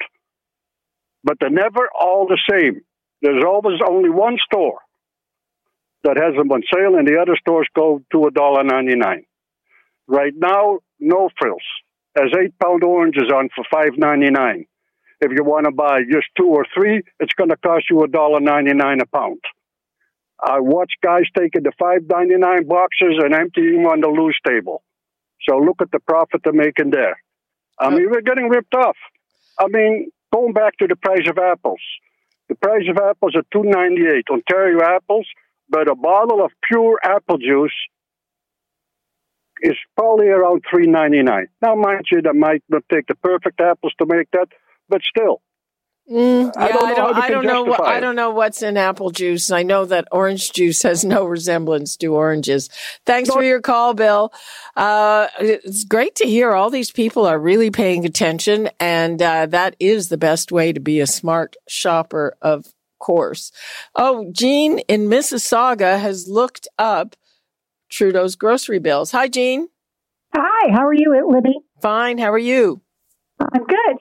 But 1.23 1.37
they're 1.39 1.49
never 1.49 1.89
all 1.99 2.27
the 2.27 2.39
same. 2.49 2.81
There's 3.23 3.43
always 3.43 3.79
only 3.85 4.09
one 4.09 4.37
store 4.45 4.77
that 6.03 6.17
has 6.17 6.35
them 6.35 6.51
on 6.51 6.61
sale, 6.71 6.95
and 6.95 7.07
the 7.07 7.19
other 7.19 7.35
stores 7.39 7.67
go 7.75 8.03
to 8.11 8.27
a 8.27 8.31
dollar 8.31 8.63
ninety 8.63 8.95
nine. 8.95 9.25
Right 10.07 10.33
now, 10.37 10.79
no 10.99 11.29
frills. 11.39 11.63
As 12.15 12.31
eight 12.39 12.53
pound 12.63 12.83
oranges 12.83 13.31
on 13.33 13.49
for 13.55 13.65
five 13.71 13.97
ninety 13.97 14.29
nine. 14.29 14.65
If 15.19 15.31
you 15.35 15.43
want 15.43 15.65
to 15.65 15.71
buy 15.71 16.01
just 16.03 16.27
two 16.37 16.45
or 16.45 16.65
three, 16.75 17.01
it's 17.19 17.33
going 17.33 17.49
to 17.49 17.57
cost 17.57 17.85
you 17.89 18.03
a 18.03 18.07
dollar 18.07 18.39
ninety 18.39 18.73
nine 18.73 18.99
a 19.01 19.07
pound. 19.07 19.41
I 20.39 20.59
watch 20.59 20.93
guys 21.03 21.23
taking 21.35 21.63
the 21.63 21.71
five 21.79 22.03
ninety 22.07 22.37
nine 22.37 22.67
boxes 22.67 23.17
and 23.23 23.33
emptying 23.33 23.81
them 23.81 23.87
on 23.87 24.01
the 24.01 24.09
loose 24.09 24.37
table. 24.47 24.83
So 25.49 25.57
look 25.57 25.81
at 25.81 25.91
the 25.91 25.99
profit 25.99 26.41
they're 26.43 26.53
making 26.53 26.91
there. 26.91 27.19
I 27.80 27.89
mean, 27.89 28.09
we're 28.09 28.21
getting 28.21 28.49
ripped 28.49 28.73
off. 28.75 28.97
I 29.59 29.67
mean, 29.67 30.09
going 30.34 30.53
back 30.53 30.78
to 30.78 30.88
the 30.88 30.95
price 30.95 31.28
of 31.30 31.38
apples. 31.38 31.82
The 32.49 32.55
price 32.55 32.86
of 32.89 32.97
apples 32.97 33.36
are 33.36 33.43
two 33.51 33.63
ninety 33.63 34.03
eight 34.03 34.25
Ontario 34.32 34.82
apples, 34.82 35.28
but 35.69 35.89
a 35.89 35.95
bottle 35.95 36.43
of 36.43 36.51
pure 36.63 36.99
apple 37.03 37.38
juice 37.38 37.73
is 39.61 39.75
probably 39.97 40.28
around 40.28 40.63
three 40.69 40.88
ninety 40.88 41.23
nine. 41.23 41.47
Now, 41.61 41.75
mind 41.75 42.05
you, 42.11 42.21
that 42.21 42.36
might 42.36 42.63
not 42.69 42.84
take 42.91 43.07
the 43.07 43.15
perfect 43.15 43.59
apples 43.59 43.93
to 43.99 44.05
make 44.05 44.32
that, 44.32 44.47
but 44.88 45.01
still. 45.03 45.41
Mm, 46.09 46.53
yeah, 46.55 46.61
I 46.61 46.71
don't 46.71 46.83
know 46.83 46.87
I 46.87 46.95
don't, 46.95 47.15
I 47.17 47.29
don't 47.29 47.45
know. 47.45 47.63
What, 47.63 47.77
justify 47.79 47.97
I 47.97 47.99
don't 47.99 48.15
know 48.15 48.29
what's 48.29 48.61
in 48.61 48.77
apple 48.77 49.11
juice. 49.11 49.51
I 49.51 49.63
know 49.63 49.83
that 49.85 50.07
orange 50.11 50.53
juice 50.53 50.83
has 50.83 51.03
no 51.03 51.25
resemblance 51.25 51.97
to 51.97 52.15
oranges. 52.15 52.69
Thanks 53.05 53.29
for 53.29 53.43
your 53.43 53.59
call, 53.59 53.93
Bill. 53.93 54.31
Uh, 54.77 55.27
it's 55.39 55.83
great 55.83 56.15
to 56.15 56.25
hear 56.25 56.53
all 56.53 56.69
these 56.69 56.91
people 56.91 57.25
are 57.25 57.37
really 57.37 57.71
paying 57.71 58.05
attention, 58.05 58.69
and 58.79 59.21
uh, 59.21 59.47
that 59.47 59.75
is 59.81 60.07
the 60.07 60.17
best 60.17 60.49
way 60.49 60.71
to 60.71 60.79
be 60.79 61.01
a 61.01 61.07
smart 61.07 61.57
shopper, 61.67 62.37
of 62.41 62.65
course. 62.99 63.51
Oh, 63.93 64.31
Jean 64.31 64.79
in 64.79 65.09
Mississauga 65.09 65.99
has 65.99 66.29
looked 66.29 66.69
up 66.79 67.17
Trudeau's 67.89 68.37
grocery 68.37 68.79
bills. 68.79 69.11
Hi, 69.11 69.27
Jean. 69.27 69.67
Hi, 70.33 70.71
how 70.71 70.85
are 70.85 70.93
you, 70.93 71.13
Libby? 71.29 71.59
Fine. 71.81 72.17
How 72.17 72.31
are 72.31 72.37
you? 72.37 72.81
I'm 73.39 73.65
good. 73.65 73.97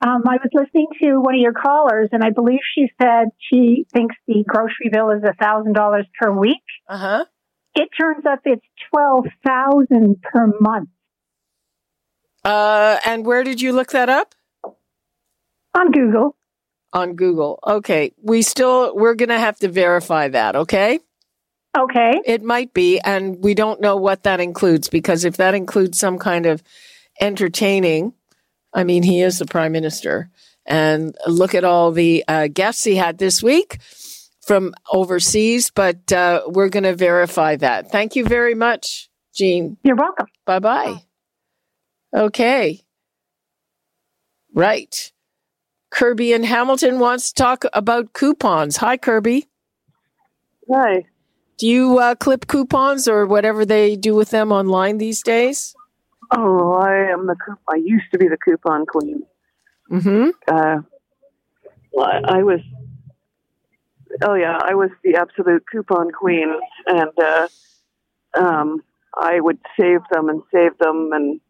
Um, 0.00 0.22
I 0.28 0.36
was 0.36 0.50
listening 0.52 0.86
to 1.02 1.16
one 1.20 1.34
of 1.34 1.40
your 1.40 1.52
callers, 1.52 2.10
and 2.12 2.22
I 2.22 2.30
believe 2.30 2.60
she 2.74 2.88
said 3.02 3.28
she 3.50 3.84
thinks 3.92 4.14
the 4.28 4.44
grocery 4.46 4.90
bill 4.92 5.10
is 5.10 5.22
a 5.24 5.34
thousand 5.34 5.72
dollars 5.74 6.06
per 6.20 6.30
week. 6.30 6.62
Uh 6.88 6.98
huh. 6.98 7.24
It 7.74 7.88
turns 8.00 8.24
up 8.24 8.40
it's 8.44 8.64
twelve 8.92 9.26
thousand 9.46 10.22
per 10.22 10.52
month 10.60 10.88
Uh, 12.44 12.98
and 13.04 13.26
where 13.26 13.42
did 13.44 13.60
you 13.60 13.72
look 13.72 13.90
that 13.90 14.08
up? 14.08 14.34
on 15.76 15.92
Google. 15.92 16.34
On 16.92 17.14
Google. 17.14 17.58
Okay. 17.64 18.12
We 18.22 18.42
still, 18.42 18.96
we're 18.96 19.14
going 19.14 19.28
to 19.28 19.38
have 19.38 19.58
to 19.60 19.68
verify 19.68 20.28
that. 20.28 20.56
Okay. 20.56 20.98
Okay. 21.78 22.12
It 22.24 22.42
might 22.42 22.72
be. 22.72 22.98
And 23.00 23.44
we 23.44 23.54
don't 23.54 23.80
know 23.80 23.96
what 23.96 24.22
that 24.24 24.40
includes 24.40 24.88
because 24.88 25.24
if 25.24 25.36
that 25.36 25.54
includes 25.54 25.98
some 25.98 26.18
kind 26.18 26.46
of 26.46 26.62
entertaining, 27.20 28.14
I 28.78 28.84
mean, 28.84 29.02
he 29.02 29.22
is 29.22 29.40
the 29.40 29.44
prime 29.44 29.72
minister. 29.72 30.30
And 30.64 31.16
look 31.26 31.56
at 31.56 31.64
all 31.64 31.90
the 31.90 32.24
uh, 32.28 32.46
guests 32.46 32.84
he 32.84 32.94
had 32.94 33.18
this 33.18 33.42
week 33.42 33.78
from 34.46 34.72
overseas, 34.92 35.72
but 35.74 36.12
uh, 36.12 36.42
we're 36.46 36.68
going 36.68 36.84
to 36.84 36.94
verify 36.94 37.56
that. 37.56 37.90
Thank 37.90 38.14
you 38.14 38.24
very 38.24 38.54
much, 38.54 39.10
Jean. 39.34 39.78
You're 39.82 39.96
welcome. 39.96 40.26
Bye 40.46 40.60
bye. 40.60 40.94
Okay. 42.14 42.80
Right. 44.54 45.12
Kirby 45.90 46.32
in 46.32 46.44
Hamilton 46.44 47.00
wants 47.00 47.32
to 47.32 47.42
talk 47.42 47.64
about 47.72 48.12
coupons. 48.12 48.76
Hi, 48.76 48.96
Kirby. 48.96 49.48
Hi. 50.72 51.04
Do 51.58 51.66
you 51.66 51.98
uh, 51.98 52.14
clip 52.14 52.46
coupons 52.46 53.08
or 53.08 53.26
whatever 53.26 53.66
they 53.66 53.96
do 53.96 54.14
with 54.14 54.30
them 54.30 54.52
online 54.52 54.98
these 54.98 55.20
days? 55.20 55.74
Oh, 56.30 56.72
I 56.74 57.10
am 57.10 57.26
the 57.26 57.34
coup- 57.36 57.58
I 57.68 57.76
used 57.76 58.10
to 58.12 58.18
be 58.18 58.28
the 58.28 58.36
coupon 58.36 58.86
queen. 58.86 59.24
Mm-hmm. 59.90 60.30
Uh, 60.46 60.82
I, 62.00 62.38
I 62.38 62.42
was. 62.42 62.60
Oh 64.22 64.34
yeah, 64.34 64.58
I 64.62 64.74
was 64.74 64.90
the 65.04 65.16
absolute 65.16 65.64
coupon 65.70 66.10
queen, 66.10 66.52
and 66.86 67.10
uh, 67.22 67.48
um, 68.34 68.82
I 69.18 69.40
would 69.40 69.58
save 69.78 70.00
them 70.10 70.28
and 70.28 70.42
save 70.52 70.76
them 70.78 71.10
and 71.12 71.40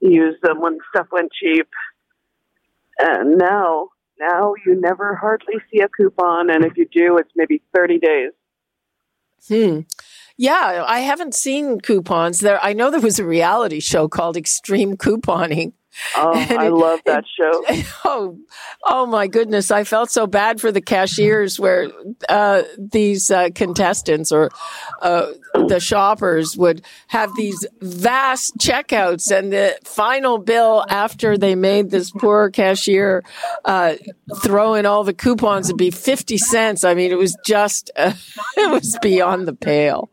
use 0.00 0.36
them 0.42 0.60
when 0.60 0.78
stuff 0.94 1.06
went 1.10 1.32
cheap. 1.32 1.68
And 2.98 3.38
now, 3.38 3.88
now 4.20 4.54
you 4.66 4.80
never 4.80 5.16
hardly 5.16 5.54
see 5.72 5.80
a 5.80 5.88
coupon, 5.88 6.50
and 6.50 6.64
if 6.64 6.76
you 6.76 6.86
do, 6.92 7.18
it's 7.18 7.32
maybe 7.34 7.62
thirty 7.74 7.98
days. 7.98 8.32
Hmm. 9.48 9.80
Yeah, 10.42 10.84
I 10.88 11.00
haven't 11.00 11.36
seen 11.36 11.80
coupons 11.80 12.40
there. 12.40 12.58
I 12.64 12.72
know 12.72 12.90
there 12.90 12.98
was 13.00 13.20
a 13.20 13.24
reality 13.24 13.78
show 13.78 14.08
called 14.08 14.36
Extreme 14.36 14.96
Couponing. 14.96 15.72
Oh, 16.16 16.32
And 16.50 16.58
I 16.58 16.66
it- 16.66 16.72
love 16.72 16.98
that 17.06 17.24
show. 17.38 17.64
Oh, 18.04 18.38
oh 18.84 19.06
my 19.06 19.26
goodness! 19.28 19.70
I 19.70 19.84
felt 19.84 20.10
so 20.10 20.26
bad 20.26 20.60
for 20.60 20.72
the 20.72 20.80
cashiers 20.80 21.60
where 21.60 21.90
uh, 22.28 22.62
these 22.76 23.30
uh, 23.30 23.50
contestants 23.54 24.32
or 24.32 24.50
uh, 25.00 25.26
the 25.54 25.78
shoppers 25.78 26.56
would 26.56 26.82
have 27.06 27.30
these 27.36 27.64
vast 27.80 28.58
checkouts, 28.58 29.30
and 29.30 29.52
the 29.52 29.78
final 29.84 30.38
bill 30.38 30.84
after 30.88 31.38
they 31.38 31.54
made 31.54 31.90
this 31.90 32.10
poor 32.10 32.50
cashier 32.50 33.22
uh, 33.64 33.94
throw 34.42 34.74
in 34.74 34.84
all 34.86 35.04
the 35.04 35.14
coupons 35.14 35.68
would 35.68 35.78
be 35.78 35.90
fifty 35.92 36.36
cents. 36.36 36.82
I 36.84 36.94
mean, 36.94 37.12
it 37.12 37.18
was 37.18 37.36
just 37.46 37.90
uh, 37.96 38.12
it 38.56 38.70
was 38.70 38.98
beyond 39.00 39.46
the 39.46 39.54
pale. 39.54 40.10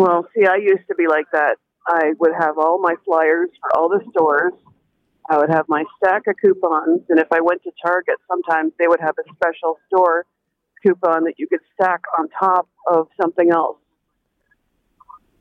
Well, 0.00 0.26
see, 0.34 0.46
I 0.46 0.56
used 0.56 0.86
to 0.88 0.94
be 0.94 1.06
like 1.06 1.26
that. 1.32 1.56
I 1.86 2.12
would 2.18 2.32
have 2.38 2.56
all 2.56 2.78
my 2.80 2.94
flyers 3.04 3.50
for 3.60 3.78
all 3.78 3.90
the 3.90 4.00
stores. 4.10 4.54
I 5.28 5.36
would 5.36 5.50
have 5.50 5.66
my 5.68 5.84
stack 5.98 6.22
of 6.26 6.36
coupons, 6.40 7.02
and 7.10 7.18
if 7.18 7.28
I 7.30 7.40
went 7.42 7.62
to 7.64 7.70
Target, 7.84 8.16
sometimes 8.26 8.72
they 8.78 8.88
would 8.88 9.00
have 9.00 9.14
a 9.18 9.34
special 9.34 9.78
store 9.86 10.24
coupon 10.82 11.24
that 11.24 11.34
you 11.36 11.46
could 11.46 11.60
stack 11.74 12.00
on 12.18 12.28
top 12.30 12.66
of 12.90 13.08
something 13.20 13.50
else. 13.52 13.76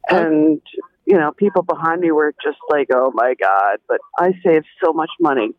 And 0.09 0.61
you 1.05 1.17
know, 1.17 1.31
people 1.31 1.61
behind 1.63 2.01
me 2.01 2.11
were 2.11 2.33
just 2.43 2.59
like, 2.69 2.89
"Oh 2.93 3.11
my 3.13 3.35
god!" 3.39 3.77
But 3.87 3.99
I 4.17 4.33
saved 4.45 4.65
so 4.83 4.91
much 4.91 5.11
money. 5.21 5.51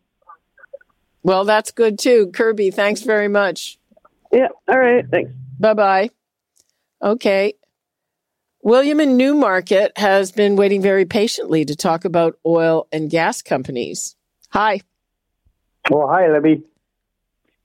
Well, 1.23 1.43
that's 1.43 1.71
good 1.71 1.97
too, 1.97 2.27
Kirby. 2.33 2.69
Thanks 2.69 3.01
very 3.01 3.27
much. 3.27 3.79
Yeah. 4.31 4.49
All 4.67 4.77
right. 4.77 5.05
Thanks. 5.09 5.31
Bye 5.59 5.73
bye. 5.73 6.09
Okay. 7.01 7.55
William 8.63 8.99
in 8.99 9.17
Newmarket 9.17 9.97
has 9.97 10.31
been 10.31 10.55
waiting 10.55 10.81
very 10.81 11.05
patiently 11.05 11.65
to 11.65 11.75
talk 11.75 12.05
about 12.05 12.37
oil 12.45 12.87
and 12.91 13.09
gas 13.09 13.41
companies. 13.41 14.15
Hi. 14.49 14.81
Well, 15.89 16.07
hi, 16.07 16.31
Libby. 16.31 16.63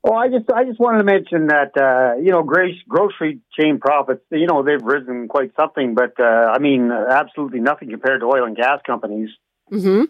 Oh, 0.02 0.14
I 0.14 0.28
just 0.28 0.48
I 0.50 0.64
just 0.64 0.78
wanted 0.78 0.98
to 0.98 1.04
mention 1.04 1.48
that 1.48 1.76
uh, 1.76 2.20
you 2.20 2.30
know 2.30 2.44
grace, 2.44 2.76
grocery 2.88 3.40
chain 3.58 3.80
profits 3.80 4.22
you 4.30 4.46
know 4.46 4.62
they've 4.62 4.82
risen 4.82 5.26
quite 5.26 5.50
something, 5.56 5.94
but 5.94 6.14
uh, 6.20 6.52
I 6.54 6.60
mean 6.60 6.92
absolutely 6.92 7.60
nothing 7.60 7.90
compared 7.90 8.20
to 8.20 8.26
oil 8.26 8.44
and 8.44 8.56
gas 8.56 8.80
companies. 8.86 9.30
Mm-hmm. 9.72 10.04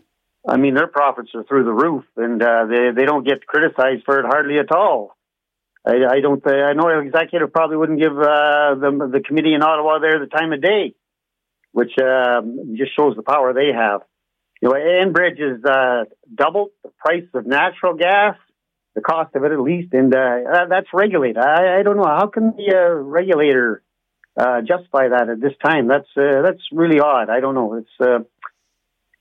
I 0.46 0.56
mean 0.58 0.74
their 0.74 0.86
profits 0.86 1.30
are 1.34 1.44
through 1.44 1.64
the 1.64 1.72
roof, 1.72 2.04
and 2.16 2.42
uh, 2.42 2.66
they 2.66 2.90
they 2.94 3.06
don't 3.06 3.26
get 3.26 3.46
criticized 3.46 4.04
for 4.04 4.20
it 4.20 4.26
hardly 4.26 4.58
at 4.58 4.70
all. 4.70 5.15
I, 5.86 6.16
I 6.16 6.20
don't. 6.20 6.42
I 6.46 6.72
know 6.72 6.88
executive 7.00 7.52
probably 7.52 7.76
wouldn't 7.76 8.00
give 8.00 8.12
uh, 8.12 8.74
the 8.74 9.08
the 9.12 9.20
committee 9.20 9.54
in 9.54 9.62
Ottawa 9.62 9.98
there 10.00 10.18
the 10.18 10.26
time 10.26 10.52
of 10.52 10.60
day, 10.60 10.94
which 11.72 11.92
um, 12.02 12.74
just 12.76 12.96
shows 12.96 13.14
the 13.14 13.22
power 13.22 13.52
they 13.52 13.72
have. 13.72 14.02
You 14.60 14.70
know, 14.70 14.74
Enbridge 14.74 15.38
is 15.38 15.64
uh, 15.64 16.04
doubled 16.34 16.70
the 16.82 16.90
price 16.98 17.28
of 17.34 17.46
natural 17.46 17.94
gas, 17.94 18.36
the 18.94 19.00
cost 19.00 19.36
of 19.36 19.44
it 19.44 19.52
at 19.52 19.60
least, 19.60 19.92
and 19.92 20.12
uh, 20.12 20.66
that's 20.68 20.88
regulated. 20.92 21.38
I, 21.38 21.78
I 21.78 21.82
don't 21.82 21.96
know 21.96 22.04
how 22.04 22.26
can 22.26 22.54
the 22.56 22.74
uh, 22.74 22.94
regulator 22.94 23.82
uh, 24.36 24.62
justify 24.62 25.08
that 25.08 25.28
at 25.28 25.40
this 25.40 25.52
time. 25.64 25.86
That's 25.86 26.08
uh, 26.16 26.42
that's 26.42 26.62
really 26.72 26.98
odd. 26.98 27.30
I 27.30 27.40
don't 27.40 27.54
know. 27.54 27.74
It's 27.74 28.00
uh, 28.00 28.18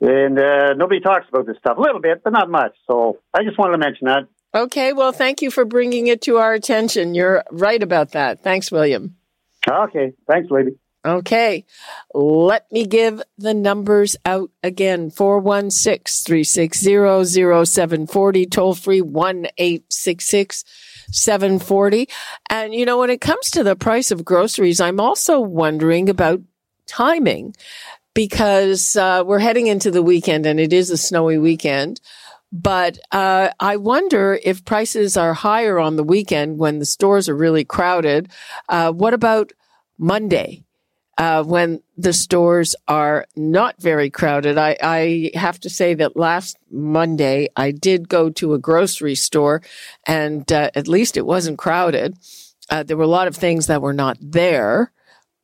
and 0.01 0.39
uh, 0.39 0.73
nobody 0.75 0.99
talks 0.99 1.25
about 1.29 1.45
this 1.45 1.57
stuff 1.59 1.77
a 1.77 1.81
little 1.81 2.01
bit, 2.01 2.23
but 2.23 2.33
not 2.33 2.49
much. 2.49 2.75
So 2.89 3.19
I 3.33 3.43
just 3.43 3.57
wanted 3.57 3.73
to 3.73 3.77
mention 3.77 4.07
that. 4.07 4.27
Okay. 4.55 4.93
Well, 4.93 5.11
thank 5.11 5.41
you 5.41 5.51
for 5.51 5.65
bringing 5.65 6.07
it 6.07 6.21
to 6.23 6.37
our 6.37 6.53
attention. 6.53 7.13
You're 7.13 7.43
right 7.51 7.83
about 7.83 8.11
that. 8.11 8.41
Thanks, 8.41 8.71
William. 8.71 9.17
Okay. 9.69 10.13
Thanks, 10.27 10.49
lady. 10.49 10.77
Okay. 11.05 11.65
Let 12.13 12.71
me 12.71 12.85
give 12.85 13.21
the 13.37 13.53
numbers 13.53 14.15
out 14.25 14.49
again 14.63 15.11
416 15.11 16.25
360 16.25 17.65
0740, 17.65 18.45
toll 18.47 18.73
free 18.73 19.01
1 19.01 19.47
866 19.57 20.63
740. 21.11 22.09
And, 22.49 22.73
you 22.73 22.85
know, 22.85 22.97
when 22.97 23.11
it 23.11 23.21
comes 23.21 23.51
to 23.51 23.63
the 23.63 23.75
price 23.75 24.09
of 24.09 24.25
groceries, 24.25 24.81
I'm 24.81 24.99
also 24.99 25.39
wondering 25.39 26.09
about 26.09 26.41
timing 26.87 27.55
because 28.15 28.95
uh, 28.95 29.23
we're 29.25 29.39
heading 29.39 29.67
into 29.67 29.91
the 29.91 30.01
weekend 30.01 30.47
and 30.47 30.59
it 30.59 30.73
is 30.73 30.89
a 30.89 30.97
snowy 30.97 31.37
weekend. 31.37 32.01
But 32.51 32.99
uh, 33.11 33.49
I 33.59 33.77
wonder 33.77 34.39
if 34.43 34.65
prices 34.65 35.17
are 35.17 35.33
higher 35.33 35.79
on 35.79 35.95
the 35.95 36.03
weekend 36.03 36.57
when 36.57 36.79
the 36.79 36.85
stores 36.85 37.27
are 37.27 37.35
really 37.35 37.65
crowded. 37.65 38.29
Uh, 38.69 38.91
what 38.91 39.13
about 39.13 39.51
Monday? 39.97 40.63
Uh, 41.17 41.41
when 41.43 41.81
the 41.95 42.11
stores 42.11 42.75
are 42.89 43.25
not 43.37 43.81
very 43.81 44.09
crowded. 44.09 44.57
I, 44.57 44.75
I 44.81 45.31
have 45.33 45.57
to 45.61 45.69
say 45.69 45.93
that 45.93 46.17
last 46.17 46.57
Monday 46.69 47.47
I 47.55 47.71
did 47.71 48.09
go 48.09 48.29
to 48.31 48.53
a 48.53 48.59
grocery 48.59 49.15
store 49.15 49.61
and 50.05 50.51
uh, 50.51 50.71
at 50.75 50.89
least 50.89 51.15
it 51.15 51.25
wasn't 51.25 51.57
crowded. 51.57 52.17
Uh, 52.69 52.83
there 52.83 52.97
were 52.97 53.03
a 53.03 53.07
lot 53.07 53.29
of 53.29 53.35
things 53.37 53.67
that 53.67 53.81
were 53.81 53.93
not 53.93 54.17
there. 54.19 54.91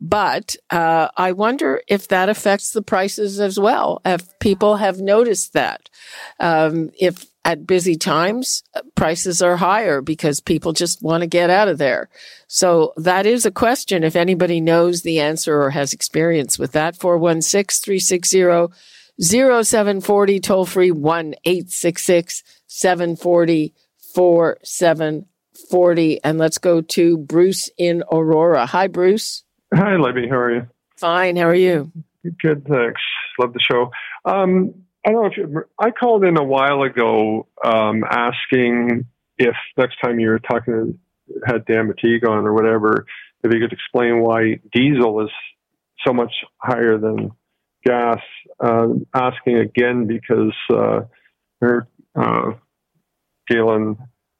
But 0.03 0.55
uh, 0.71 1.09
I 1.15 1.33
wonder 1.33 1.83
if 1.87 2.07
that 2.07 2.27
affects 2.27 2.71
the 2.71 2.81
prices 2.81 3.39
as 3.39 3.59
well. 3.59 4.01
If 4.03 4.39
people 4.39 4.77
have 4.77 4.99
noticed 4.99 5.53
that, 5.53 5.91
um, 6.39 6.89
if 6.99 7.27
at 7.45 7.67
busy 7.67 7.95
times 7.95 8.63
uh, 8.75 8.81
prices 8.95 9.41
are 9.41 9.57
higher 9.57 10.01
because 10.01 10.39
people 10.39 10.73
just 10.73 11.03
want 11.03 11.21
to 11.21 11.27
get 11.27 11.51
out 11.51 11.67
of 11.67 11.77
there. 11.77 12.09
So 12.47 12.93
that 12.97 13.25
is 13.25 13.45
a 13.45 13.51
question. 13.51 14.03
If 14.03 14.15
anybody 14.15 14.59
knows 14.59 15.03
the 15.03 15.19
answer 15.19 15.61
or 15.61 15.69
has 15.69 15.93
experience 15.93 16.57
with 16.57 16.71
that, 16.73 16.95
416 16.95 17.83
360 17.83 18.73
0740 19.19 20.39
toll 20.39 20.65
free 20.65 20.91
1 20.91 21.35
866 21.45 22.43
740 22.65 23.73
4740. 24.15 26.23
And 26.23 26.37
let's 26.37 26.57
go 26.57 26.81
to 26.81 27.17
Bruce 27.17 27.69
in 27.77 28.03
Aurora. 28.11 28.65
Hi, 28.65 28.87
Bruce. 28.87 29.43
Hi, 29.73 29.95
Libby. 29.95 30.27
How 30.29 30.35
are 30.37 30.53
you? 30.53 30.67
Fine. 30.97 31.37
How 31.37 31.47
are 31.47 31.55
you? 31.55 31.91
Good, 32.23 32.65
thanks. 32.67 33.01
Love 33.39 33.53
the 33.53 33.59
show. 33.59 33.91
Um, 34.25 34.73
I 35.05 35.11
don't 35.11 35.23
know 35.23 35.29
if 35.29 35.37
you, 35.37 35.63
I 35.79 35.91
called 35.91 36.23
in 36.25 36.37
a 36.37 36.43
while 36.43 36.83
ago 36.83 37.47
um, 37.63 38.03
asking 38.03 39.05
if 39.37 39.55
next 39.77 39.95
time 40.03 40.19
you 40.19 40.29
were 40.29 40.39
talking 40.39 40.73
to, 41.27 41.41
had 41.45 41.65
Dan 41.65 41.91
McTeague 41.91 42.27
on 42.27 42.45
or 42.45 42.53
whatever, 42.53 43.05
if 43.43 43.51
you 43.51 43.59
could 43.59 43.71
explain 43.71 44.21
why 44.21 44.59
diesel 44.73 45.21
is 45.21 45.31
so 46.05 46.13
much 46.13 46.33
higher 46.57 46.97
than 46.97 47.31
gas. 47.85 48.19
Uh, 48.59 48.89
asking 49.13 49.57
again 49.57 50.05
because 50.05 50.53
uh, 50.71 51.01
heard 51.61 51.87
uh, 52.15 52.51
Galen 53.47 53.97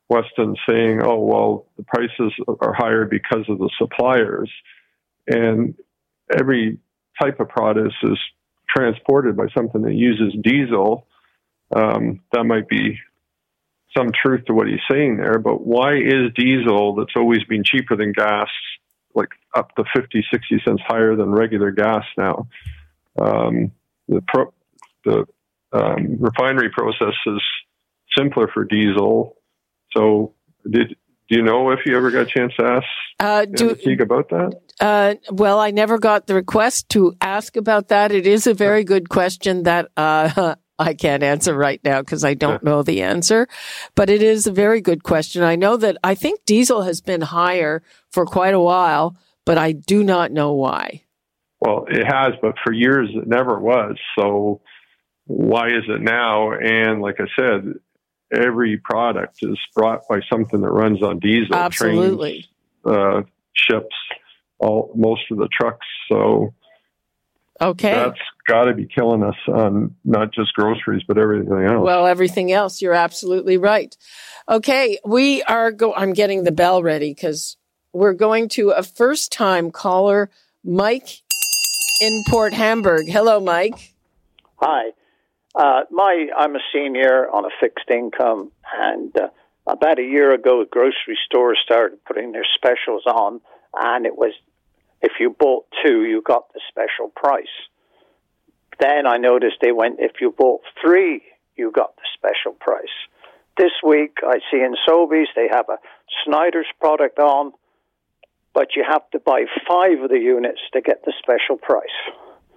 Weston 0.10 0.56
saying, 0.70 1.02
"Oh 1.04 1.20
well, 1.20 1.68
the 1.78 1.84
prices 1.84 2.34
are 2.60 2.74
higher 2.74 3.06
because 3.06 3.46
of 3.48 3.58
the 3.58 3.70
suppliers." 3.80 4.52
And 5.28 5.76
every 6.36 6.80
type 7.22 7.40
of 7.40 7.50
product 7.50 7.94
is 8.04 8.18
transported 8.76 9.36
by 9.36 9.48
something 9.56 9.82
that 9.82 9.94
uses 9.94 10.34
diesel. 10.42 11.08
Um, 11.76 12.22
that 12.32 12.44
might 12.44 12.68
be 12.68 12.98
some 13.96 14.12
truth 14.14 14.46
to 14.46 14.54
what 14.54 14.68
he's 14.68 14.80
saying 14.90 15.18
there, 15.18 15.40
but 15.40 15.66
why 15.66 15.96
is 15.96 16.32
diesel 16.36 16.96
that's 16.96 17.16
always 17.16 17.44
been 17.46 17.64
cheaper 17.64 17.96
than 17.96 18.14
gas, 18.14 18.48
like 19.14 19.30
up 19.56 19.76
to 19.76 19.84
50, 19.96 20.26
60 20.32 20.62
cents 20.66 20.82
higher 20.88 21.16
than 21.16 21.32
regular 21.32 21.72
gas 21.72 22.04
now? 22.18 22.48
Um, 23.20 23.72
the 24.08 24.22
pro- 24.28 24.54
the 25.04 25.26
um, 25.74 26.18
refinery 26.20 26.70
process 26.70 27.16
is 27.26 27.42
simpler 28.18 28.50
for 28.54 28.64
diesel. 28.64 29.38
So, 29.96 30.34
did 30.70 30.96
do 31.32 31.38
you 31.38 31.44
know 31.44 31.72
if 31.72 31.80
you 31.86 31.96
ever 31.96 32.12
got 32.12 32.24
a 32.24 32.26
chance 32.26 32.52
to 32.60 32.66
ask 32.66 32.86
uh, 33.22 33.46
do, 33.46 33.70
about 34.02 34.28
that? 34.30 34.60
Uh, 34.82 35.16
well, 35.32 35.60
I 35.60 35.72
never 35.72 35.98
got 35.98 36.28
the 36.28 36.36
request 36.36 36.90
to 36.90 37.16
ask 37.22 37.56
about 37.56 37.88
that. 37.88 38.12
It 38.12 38.28
is 38.28 38.48
a 38.48 38.54
very 38.54 38.84
good 38.84 39.08
question 39.08 39.64
that 39.64 39.88
uh, 39.96 40.56
I 40.80 40.94
can't 40.94 41.24
answer 41.24 41.56
right 41.56 41.80
now 41.86 42.02
because 42.02 42.26
I 42.26 42.34
don't 42.34 42.62
know 42.64 42.84
the 42.84 43.04
answer. 43.04 43.48
But 43.96 44.10
it 44.10 44.22
is 44.22 44.46
a 44.46 44.52
very 44.52 44.82
good 44.82 45.04
question. 45.04 45.42
I 45.42 45.56
know 45.56 45.78
that 45.78 45.98
I 46.04 46.16
think 46.16 46.44
diesel 46.44 46.82
has 46.82 47.00
been 47.00 47.22
higher 47.22 47.82
for 48.10 48.26
quite 48.26 48.54
a 48.54 48.60
while, 48.60 49.16
but 49.46 49.58
I 49.58 49.72
do 49.72 50.04
not 50.04 50.34
know 50.34 50.52
why. 50.52 51.06
Well, 51.62 51.86
it 51.90 52.04
has, 52.06 52.34
but 52.42 52.56
for 52.62 52.74
years 52.74 53.10
it 53.16 53.28
never 53.28 53.58
was. 53.58 53.96
So 54.20 54.60
why 55.28 55.68
is 55.68 55.86
it 55.88 56.02
now? 56.02 56.52
And 56.52 57.02
like 57.02 57.22
I 57.22 57.28
said, 57.40 57.76
every 58.32 58.78
product 58.78 59.40
is 59.42 59.58
brought 59.76 60.08
by 60.10 60.22
something 60.32 60.62
that 60.62 60.72
runs 60.72 61.04
on 61.04 61.20
diesel. 61.20 61.56
Absolutely. 61.56 62.50
Trains, 62.86 62.98
uh, 62.98 63.22
ships, 63.54 63.96
all 64.60 64.92
most 64.96 65.24
of 65.32 65.38
the 65.38 65.50
trucks. 65.52 65.86
So 66.10 66.54
okay, 67.60 67.94
that's 67.94 68.20
got 68.48 68.66
to 68.66 68.74
be 68.74 68.88
killing 68.88 69.24
us 69.24 69.36
on 69.48 69.96
not 70.04 70.34
just 70.34 70.54
groceries 70.54 71.04
but 71.08 71.18
everything 71.18 71.66
else. 71.66 71.84
Well, 71.84 72.08
everything 72.08 72.52
else. 72.52 72.82
You're 72.82 72.94
absolutely 72.94 73.58
right. 73.58 73.96
Okay, 74.50 75.00
we 75.06 75.44
are 75.44 75.72
go. 75.72 75.94
I'm 75.94 76.14
getting 76.14 76.44
the 76.44 76.52
bell 76.52 76.82
ready 76.82 77.14
because 77.14 77.58
we're 77.94 78.14
going 78.14 78.50
to 78.50 78.70
a 78.70 78.84
first 78.84 79.32
time 79.32 79.72
caller, 79.72 80.30
Mike 80.64 81.22
in 82.02 82.24
Port 82.28 82.54
Hamburg. 82.54 83.08
Hello, 83.08 83.40
Mike. 83.40 83.94
Hi. 84.58 84.92
Uh, 85.54 85.82
my 85.92 86.28
I'm 86.38 86.56
a 86.56 86.62
senior 86.74 87.30
on 87.30 87.46
a 87.46 87.50
fixed 87.60 87.90
income, 87.90 88.52
and 88.74 89.16
uh, 89.18 89.28
about 89.68 90.00
a 90.00 90.04
year 90.04 90.34
ago, 90.34 90.64
grocery 90.70 91.18
stores 91.26 91.60
started 91.64 92.04
putting 92.06 92.32
their 92.32 92.46
specials 92.56 93.04
on, 93.06 93.42
and 93.76 94.06
it 94.06 94.16
was 94.16 94.34
if 95.02 95.14
you 95.20 95.36
bought 95.38 95.66
two, 95.86 96.04
you 96.06 96.22
got 96.22 96.54
the 96.54 96.62
special 96.70 97.10
price. 97.16 97.46
Then 98.80 99.06
I 99.06 99.18
noticed 99.18 99.58
they 99.62 99.72
went 99.72 100.00
if 100.00 100.22
you 100.22 100.32
bought 100.32 100.62
three, 100.82 101.22
you 101.56 101.72
got 101.72 101.96
the 101.98 102.08
special 102.16 102.58
price. 102.58 102.96
This 103.58 103.72
week, 103.86 104.20
I 104.26 104.40
see 104.50 104.62
in 104.62 104.76
Sobeys 104.88 105.28
they 105.36 105.50
have 105.52 105.68
a 105.68 105.78
Snyder's 106.26 106.68
product 106.80 107.20
on, 107.20 107.52
but 108.54 108.76
you 108.76 108.86
have 108.90 109.10
to 109.12 109.20
buy 109.20 109.44
five 109.68 110.00
of 110.02 110.10
the 110.10 110.20
units 110.20 110.62
to 110.74 110.82
get 110.82 111.04
the 111.04 111.14
special 111.20 111.58
price. 111.58 111.90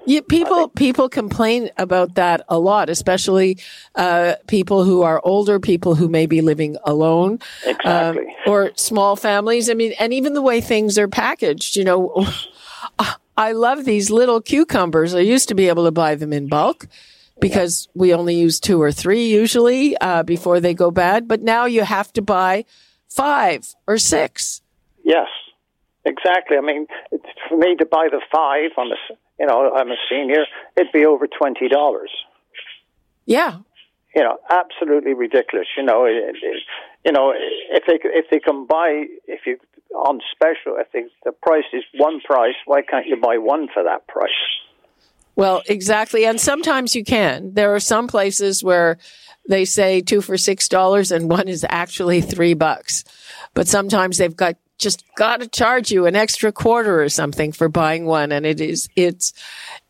Yeah, 0.07 0.20
people 0.28 0.68
people 0.68 1.09
complain 1.09 1.70
about 1.78 2.14
that 2.16 2.42
a 2.48 2.59
lot, 2.59 2.90
especially 2.90 3.59
uh, 3.94 4.34
people 4.46 4.84
who 4.84 5.02
are 5.02 5.20
older, 5.24 5.59
people 5.59 5.94
who 5.94 6.09
may 6.09 6.26
be 6.26 6.40
living 6.40 6.76
alone, 6.84 7.38
exactly, 7.64 8.26
um, 8.26 8.28
or 8.46 8.72
small 8.76 9.16
families. 9.16 9.70
I 9.70 9.74
mean, 9.74 9.92
and 9.98 10.12
even 10.12 10.34
the 10.34 10.42
way 10.42 10.61
things 10.61 10.98
are 10.98 11.09
packaged. 11.09 11.76
You 11.76 11.84
know, 11.84 12.26
I 13.36 13.52
love 13.52 13.84
these 13.84 14.11
little 14.11 14.40
cucumbers. 14.40 15.14
I 15.14 15.20
used 15.20 15.48
to 15.48 15.55
be 15.55 15.68
able 15.68 15.84
to 15.84 15.90
buy 15.90 16.14
them 16.14 16.32
in 16.32 16.48
bulk 16.48 16.86
because 17.40 17.88
yeah. 17.94 18.00
we 18.00 18.14
only 18.14 18.34
use 18.34 18.61
two 18.61 18.80
or 18.80 18.92
three 18.92 19.26
usually 19.26 19.96
uh, 19.98 20.22
before 20.22 20.61
they 20.61 20.74
go 20.74 20.90
bad. 20.90 21.26
But 21.26 21.42
now 21.42 21.64
you 21.64 21.82
have 21.82 22.12
to 22.12 22.22
buy 22.22 22.64
five 23.09 23.74
or 23.86 23.98
six. 23.98 24.62
Yes, 25.02 25.28
exactly. 26.05 26.57
I 26.57 26.61
mean, 26.61 26.86
for 27.48 27.57
me 27.57 27.74
to 27.76 27.86
buy 27.86 28.09
the 28.11 28.20
five 28.32 28.70
on 28.76 28.90
the 28.90 28.96
you 29.39 29.47
know, 29.47 29.72
I'm 29.74 29.91
a 29.91 29.97
senior, 30.11 30.45
it'd 30.76 30.93
be 30.93 31.05
over 31.05 31.26
twenty 31.26 31.68
dollars. 31.68 32.11
Yeah. 33.26 33.59
You 34.14 34.22
know, 34.22 34.39
absolutely 34.51 35.14
ridiculous. 35.14 35.66
You 35.76 35.82
know, 35.82 36.05
it, 36.05 36.37
it, 36.41 36.62
you 37.05 37.12
know, 37.12 37.32
if 37.35 37.85
they 37.87 37.99
if 38.03 38.26
they 38.30 38.39
can 38.39 38.66
buy 38.66 39.07
if 39.26 39.41
you 39.47 39.59
on 39.95 40.20
special, 40.32 40.76
if 40.78 40.91
they, 40.93 41.05
the 41.24 41.32
price 41.32 41.64
is 41.72 41.85
one 41.97 42.20
price, 42.20 42.55
why 42.66 42.82
can't 42.82 43.07
you 43.07 43.16
buy 43.16 43.39
one 43.39 43.68
for 43.72 43.82
that 43.85 44.07
price? 44.09 44.30
Well, 45.37 45.62
exactly, 45.66 46.24
and 46.26 46.41
sometimes 46.41 46.95
you 46.95 47.05
can. 47.05 47.55
There 47.55 47.74
are 47.74 47.80
some 47.80 48.07
places 48.07 48.62
where 48.62 48.99
they 49.49 49.64
say 49.64 50.01
two 50.01 50.20
for 50.20 50.37
six 50.37 50.68
dollars 50.68 51.11
and 51.11 51.28
one 51.28 51.49
is 51.49 51.66
actually 51.68 52.20
three 52.20 52.55
bucks, 52.55 53.05
but 53.53 53.66
sometimes 53.66 54.18
they've 54.18 54.37
got 54.37 54.57
just 54.79 55.05
got 55.16 55.41
to 55.41 55.49
charge 55.49 55.91
you 55.91 56.07
an 56.07 56.16
extra 56.16 56.53
quarter 56.53 57.03
or 57.03 57.09
something 57.09 57.53
for 57.53 57.68
buying 57.68 58.05
one. 58.07 58.33
And 58.33 58.45
it 58.45 58.61
is, 58.61 58.89
it's, 58.97 59.33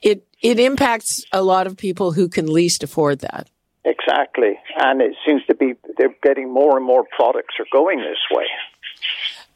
it, 0.02 0.26
it 0.42 0.60
impacts 0.60 1.24
a 1.32 1.42
lot 1.42 1.66
of 1.66 1.76
people 1.76 2.12
who 2.12 2.28
can 2.28 2.52
least 2.52 2.82
afford 2.82 3.20
that. 3.20 3.48
Exactly. 3.84 4.58
And 4.78 5.00
it 5.00 5.14
seems 5.26 5.44
to 5.46 5.54
be, 5.54 5.74
they're 5.98 6.14
getting 6.22 6.52
more 6.52 6.76
and 6.76 6.86
more 6.86 7.04
products 7.16 7.54
are 7.58 7.66
going 7.72 7.98
this 7.98 8.18
way. 8.30 8.44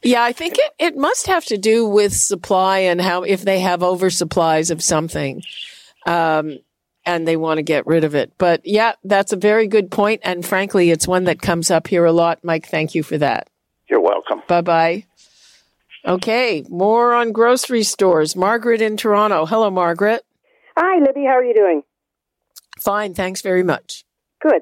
Yeah, 0.01 0.23
I 0.23 0.31
think 0.31 0.57
it, 0.57 0.71
it 0.79 0.97
must 0.97 1.27
have 1.27 1.45
to 1.45 1.57
do 1.57 1.87
with 1.87 2.13
supply 2.13 2.79
and 2.79 3.01
how, 3.01 3.23
if 3.23 3.41
they 3.41 3.59
have 3.59 3.81
oversupplies 3.81 4.71
of 4.71 4.81
something, 4.81 5.43
um, 6.05 6.59
and 7.05 7.27
they 7.27 7.37
want 7.37 7.57
to 7.57 7.63
get 7.63 7.87
rid 7.87 8.03
of 8.03 8.15
it. 8.15 8.31
But 8.37 8.61
yeah, 8.65 8.93
that's 9.03 9.33
a 9.33 9.37
very 9.37 9.67
good 9.67 9.89
point. 9.89 10.21
And 10.23 10.45
frankly, 10.45 10.91
it's 10.91 11.07
one 11.07 11.23
that 11.25 11.41
comes 11.41 11.71
up 11.71 11.87
here 11.87 12.05
a 12.05 12.11
lot. 12.11 12.43
Mike, 12.43 12.67
thank 12.67 12.93
you 12.93 13.03
for 13.03 13.17
that. 13.17 13.49
You're 13.89 14.01
welcome. 14.01 14.41
Bye 14.47 14.61
bye. 14.61 15.05
Okay, 16.05 16.63
more 16.69 17.13
on 17.13 17.31
grocery 17.31 17.83
stores. 17.83 18.35
Margaret 18.35 18.81
in 18.81 18.97
Toronto. 18.97 19.45
Hello, 19.45 19.69
Margaret. 19.69 20.23
Hi, 20.77 20.99
Libby. 20.99 21.25
How 21.25 21.33
are 21.37 21.43
you 21.43 21.53
doing? 21.53 21.83
Fine, 22.79 23.13
thanks 23.13 23.41
very 23.41 23.63
much. 23.63 24.05
Good. 24.41 24.61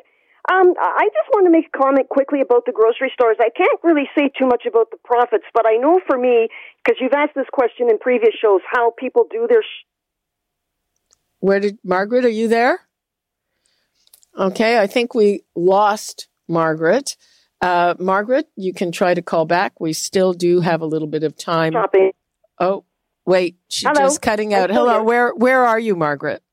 Um, 0.49 0.73
I 0.79 1.09
just 1.13 1.29
want 1.33 1.45
to 1.45 1.51
make 1.51 1.67
a 1.73 1.77
comment 1.77 2.07
quickly 2.09 2.41
about 2.41 2.65
the 2.65 2.71
grocery 2.71 3.11
stores. 3.13 3.35
I 3.39 3.49
can't 3.55 3.79
really 3.83 4.09
say 4.17 4.31
too 4.39 4.47
much 4.47 4.63
about 4.65 4.89
the 4.91 4.97
profits, 5.03 5.43
but 5.53 5.65
I 5.67 5.75
know 5.75 5.99
for 6.07 6.17
me, 6.17 6.47
because 6.83 6.97
you've 7.01 7.13
asked 7.13 7.35
this 7.35 7.47
question 7.51 7.89
in 7.89 7.99
previous 7.99 8.33
shows, 8.41 8.61
how 8.71 8.91
people 8.97 9.25
do 9.29 9.45
their. 9.49 9.61
Sh- 9.61 9.85
Where 11.39 11.59
did 11.59 11.77
Margaret? 11.83 12.23
Are 12.25 12.29
you 12.29 12.47
there? 12.47 12.79
Okay, 14.39 14.79
I 14.79 14.87
think 14.87 15.13
we 15.13 15.43
lost 15.55 16.27
Margaret. 16.47 17.17
Uh, 17.61 17.95
Margaret, 17.99 18.47
you 18.55 18.73
can 18.73 18.91
try 18.91 19.13
to 19.13 19.21
call 19.21 19.45
back. 19.45 19.79
We 19.79 19.93
still 19.93 20.33
do 20.33 20.59
have 20.61 20.81
a 20.81 20.85
little 20.85 21.07
bit 21.07 21.23
of 21.23 21.35
time. 21.35 21.73
Shopping. 21.73 22.11
Oh, 22.59 22.85
wait, 23.25 23.57
she's 23.67 23.87
Hello. 23.87 24.01
just 24.01 24.21
cutting 24.21 24.53
out. 24.53 24.69
Hello, 24.69 24.93
here. 24.95 25.03
where 25.03 25.31
where 25.33 25.65
are 25.65 25.79
you, 25.79 25.95
Margaret? 25.95 26.43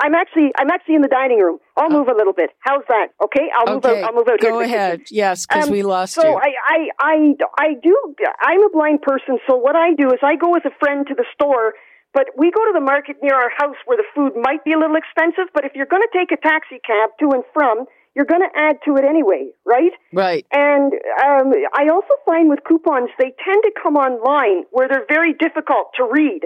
I'm 0.00 0.14
actually 0.14 0.52
I'm 0.56 0.70
actually 0.70 0.94
in 0.94 1.02
the 1.02 1.08
dining 1.08 1.40
room. 1.40 1.58
I'll 1.76 1.90
move 1.90 2.08
a 2.08 2.14
little 2.14 2.32
bit. 2.32 2.50
How's 2.60 2.84
that? 2.88 3.08
Okay, 3.22 3.48
I'll 3.56 3.74
move 3.74 3.84
out. 3.84 3.96
I'll 4.04 4.14
move 4.14 4.28
out. 4.30 4.40
go 4.40 4.60
ahead. 4.60 5.02
Yes, 5.10 5.44
because 5.44 5.66
Um, 5.66 5.72
we 5.72 5.82
lost 5.82 6.14
so 6.14 6.22
you. 6.22 6.34
I, 6.36 6.50
I, 6.68 6.88
I, 7.00 7.34
I 7.58 7.68
do. 7.82 8.14
I'm 8.40 8.62
a 8.64 8.70
blind 8.70 9.02
person, 9.02 9.38
so 9.48 9.56
what 9.56 9.74
I 9.76 9.94
do 9.94 10.06
is 10.08 10.20
I 10.22 10.36
go 10.36 10.50
with 10.52 10.64
a 10.64 10.74
friend 10.78 11.06
to 11.08 11.14
the 11.14 11.24
store. 11.34 11.74
But 12.14 12.30
we 12.38 12.50
go 12.50 12.64
to 12.64 12.72
the 12.72 12.80
market 12.80 13.16
near 13.22 13.34
our 13.34 13.50
house 13.58 13.76
where 13.84 13.98
the 13.98 14.06
food 14.14 14.32
might 14.40 14.64
be 14.64 14.72
a 14.72 14.78
little 14.78 14.96
expensive. 14.96 15.52
But 15.52 15.64
if 15.66 15.72
you're 15.74 15.86
going 15.86 16.02
to 16.02 16.18
take 16.18 16.32
a 16.32 16.40
taxi 16.40 16.80
cab 16.80 17.10
to 17.20 17.36
and 17.36 17.44
from, 17.52 17.84
you're 18.18 18.26
going 18.26 18.42
to 18.42 18.58
add 18.58 18.78
to 18.84 18.96
it 18.96 19.04
anyway, 19.04 19.48
right? 19.64 19.92
Right. 20.12 20.44
And 20.50 20.92
um, 21.24 21.52
I 21.72 21.86
also 21.88 22.14
find 22.26 22.48
with 22.48 22.58
coupons, 22.66 23.10
they 23.16 23.32
tend 23.44 23.62
to 23.62 23.70
come 23.80 23.94
online 23.94 24.64
where 24.72 24.88
they're 24.88 25.06
very 25.08 25.34
difficult 25.34 25.92
to 25.98 26.08
read. 26.10 26.40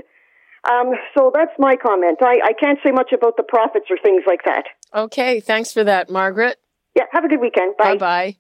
Um, 0.70 0.90
so 1.16 1.32
that's 1.34 1.52
my 1.58 1.76
comment. 1.76 2.18
I, 2.20 2.40
I 2.44 2.52
can't 2.52 2.78
say 2.84 2.90
much 2.90 3.12
about 3.12 3.38
the 3.38 3.42
profits 3.42 3.86
or 3.88 3.96
things 4.02 4.22
like 4.26 4.40
that. 4.44 4.64
Okay, 4.94 5.40
thanks 5.40 5.72
for 5.72 5.82
that, 5.82 6.10
Margaret. 6.10 6.58
Yeah, 6.94 7.04
have 7.10 7.24
a 7.24 7.28
good 7.28 7.40
weekend. 7.40 7.74
Bye. 7.78 7.94
Bye 7.94 8.36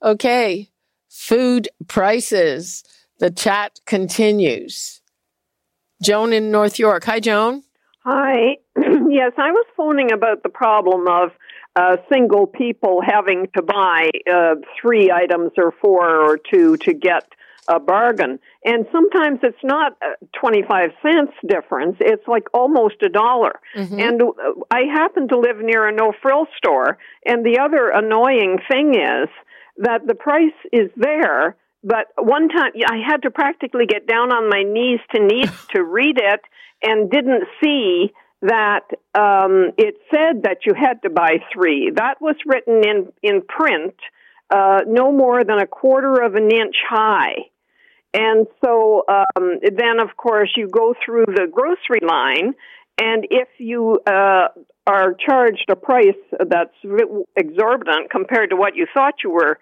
bye. 0.00 0.10
Okay, 0.10 0.70
food 1.08 1.68
prices. 1.88 2.84
The 3.18 3.32
chat 3.32 3.80
continues. 3.86 5.00
Joan 6.00 6.32
in 6.32 6.52
North 6.52 6.78
York. 6.78 7.02
Hi, 7.06 7.18
Joan. 7.18 7.64
Hi. 8.04 8.58
yes, 8.76 9.32
I 9.36 9.50
was 9.50 9.66
phoning 9.76 10.12
about 10.12 10.44
the 10.44 10.48
problem 10.48 11.08
of 11.08 11.32
uh, 11.78 11.96
single 12.12 12.46
people 12.46 13.00
having 13.06 13.46
to 13.56 13.62
buy 13.62 14.10
uh, 14.30 14.56
three 14.80 15.12
items 15.12 15.52
or 15.56 15.72
four 15.80 16.28
or 16.28 16.36
two 16.36 16.76
to 16.78 16.92
get 16.92 17.24
a 17.68 17.78
bargain. 17.78 18.40
And 18.64 18.86
sometimes 18.90 19.40
it's 19.42 19.62
not 19.62 19.92
uh, 20.02 20.14
25 20.40 20.90
cents 21.02 21.32
difference, 21.46 21.96
it's 22.00 22.26
like 22.26 22.48
almost 22.52 22.96
a 23.02 23.08
dollar. 23.08 23.60
And 24.00 24.22
uh, 24.22 24.26
I 24.70 24.82
happen 24.92 25.28
to 25.28 25.38
live 25.38 25.58
near 25.58 25.86
a 25.86 25.92
no 25.92 26.12
frill 26.20 26.46
store, 26.56 26.98
and 27.24 27.44
the 27.44 27.60
other 27.60 27.90
annoying 27.90 28.58
thing 28.70 28.94
is 28.94 29.28
that 29.76 30.06
the 30.06 30.14
price 30.14 30.58
is 30.72 30.90
there, 30.96 31.56
but 31.84 32.06
one 32.18 32.48
time 32.48 32.72
I 32.88 32.96
had 33.06 33.22
to 33.22 33.30
practically 33.30 33.86
get 33.86 34.08
down 34.08 34.32
on 34.32 34.48
my 34.48 34.64
knees 34.64 35.00
to 35.14 35.24
knees 35.24 35.52
to 35.74 35.84
read 35.84 36.18
it 36.18 36.40
and 36.82 37.08
didn't 37.10 37.44
see 37.62 38.12
that 38.42 38.86
um, 39.14 39.72
it 39.76 39.96
said 40.10 40.44
that 40.44 40.58
you 40.64 40.72
had 40.74 41.02
to 41.02 41.10
buy 41.10 41.38
three. 41.52 41.90
That 41.94 42.20
was 42.20 42.36
written 42.46 42.82
in 42.84 43.12
in 43.22 43.42
print, 43.42 43.94
uh, 44.50 44.80
no 44.86 45.12
more 45.12 45.44
than 45.44 45.58
a 45.58 45.66
quarter 45.66 46.22
of 46.22 46.34
an 46.34 46.50
inch 46.50 46.76
high. 46.88 47.34
And 48.14 48.46
so 48.64 49.04
um, 49.08 49.60
then, 49.62 50.00
of 50.00 50.16
course, 50.16 50.50
you 50.56 50.68
go 50.68 50.94
through 51.04 51.26
the 51.26 51.46
grocery 51.50 52.00
line, 52.00 52.54
and 53.00 53.26
if 53.30 53.48
you 53.58 54.00
uh, 54.06 54.48
are 54.86 55.14
charged 55.14 55.66
a 55.68 55.76
price 55.76 56.16
that's 56.32 56.74
exorbitant 57.36 58.10
compared 58.10 58.50
to 58.50 58.56
what 58.56 58.76
you 58.76 58.86
thought 58.94 59.14
you 59.22 59.30
were 59.30 59.58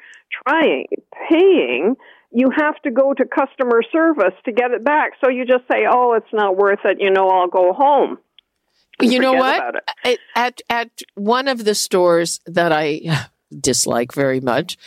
trying 0.47 0.87
paying, 1.29 1.97
you 2.31 2.51
have 2.57 2.81
to 2.83 2.91
go 2.91 3.15
to 3.15 3.25
customer 3.25 3.83
service 3.91 4.35
to 4.45 4.53
get 4.53 4.71
it 4.71 4.85
back. 4.85 5.13
So 5.25 5.31
you 5.31 5.45
just 5.45 5.65
say, 5.71 5.87
"Oh, 5.91 6.13
it's 6.13 6.33
not 6.33 6.57
worth 6.57 6.85
it," 6.85 6.99
you 7.01 7.11
know, 7.11 7.29
I'll 7.29 7.49
go 7.49 7.73
home. 7.73 8.19
You 9.01 9.19
know 9.19 9.35
what? 9.35 9.85
at 10.35 10.63
at 10.69 11.03
one 11.15 11.49
of 11.49 11.65
the 11.65 11.75
stores 11.75 12.41
that 12.47 12.73
I 12.73 13.03
dislike 13.61 14.13
very 14.13 14.41
much, 14.41 14.79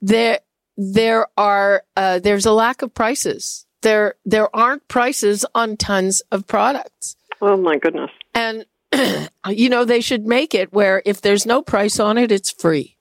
there 0.00 0.40
there 0.76 1.26
are 1.36 1.82
uh, 1.96 2.18
there's 2.18 2.46
a 2.46 2.52
lack 2.52 2.82
of 2.82 2.94
prices. 2.94 3.66
There 3.82 4.14
there 4.24 4.54
aren't 4.54 4.86
prices 4.88 5.44
on 5.54 5.76
tons 5.76 6.22
of 6.32 6.46
products. 6.46 7.16
Oh 7.40 7.56
my 7.56 7.78
goodness! 7.78 8.10
And 8.34 8.66
you 9.48 9.68
know 9.68 9.84
they 9.84 10.00
should 10.00 10.26
make 10.26 10.54
it 10.54 10.72
where 10.72 11.02
if 11.04 11.20
there's 11.20 11.46
no 11.46 11.62
price 11.62 12.00
on 12.00 12.18
it, 12.18 12.32
it's 12.32 12.50
free. 12.50 12.97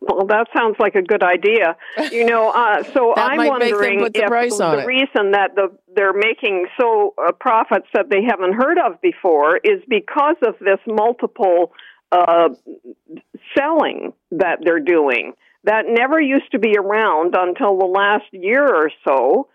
Well, 0.00 0.26
that 0.26 0.46
sounds 0.56 0.76
like 0.78 0.94
a 0.94 1.02
good 1.02 1.22
idea. 1.22 1.76
You 2.10 2.24
know, 2.24 2.50
uh, 2.50 2.82
so 2.94 3.14
I'm 3.14 3.36
might 3.36 3.58
make 3.58 3.70
them 3.70 3.78
wondering 3.78 3.98
put 4.00 4.14
the 4.14 4.24
if 4.24 4.30
the 4.58 4.84
reason 4.86 5.32
that 5.32 5.54
the 5.54 5.76
they're 5.94 6.12
making 6.12 6.66
so 6.80 7.14
uh, 7.18 7.32
profits 7.32 7.86
that 7.94 8.06
they 8.10 8.22
haven't 8.28 8.54
heard 8.54 8.78
of 8.78 9.00
before 9.00 9.58
is 9.58 9.82
because 9.88 10.36
of 10.46 10.54
this 10.60 10.78
multiple 10.86 11.72
uh, 12.12 12.48
selling 13.56 14.12
that 14.30 14.58
they're 14.62 14.80
doing. 14.80 15.32
That 15.64 15.84
never 15.88 16.20
used 16.20 16.50
to 16.52 16.58
be 16.58 16.76
around 16.76 17.34
until 17.36 17.78
the 17.78 17.86
last 17.86 18.26
year 18.32 18.66
or 18.66 18.90
so, 19.06 19.48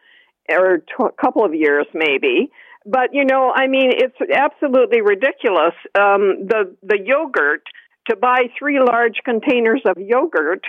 or 0.50 0.82
a 1.00 1.12
couple 1.22 1.46
of 1.46 1.54
years 1.54 1.86
maybe. 1.94 2.52
But 2.86 3.14
you 3.14 3.26
know, 3.26 3.52
I 3.54 3.68
mean, 3.68 3.92
it's 3.92 4.18
absolutely 4.34 5.02
ridiculous. 5.02 5.74
Um, 5.98 6.48
the 6.48 6.76
the 6.82 6.98
yogurt 7.04 7.64
to 8.08 8.16
buy 8.16 8.44
three 8.58 8.80
large 8.80 9.22
containers 9.24 9.82
of 9.86 9.98
yogurt. 9.98 10.64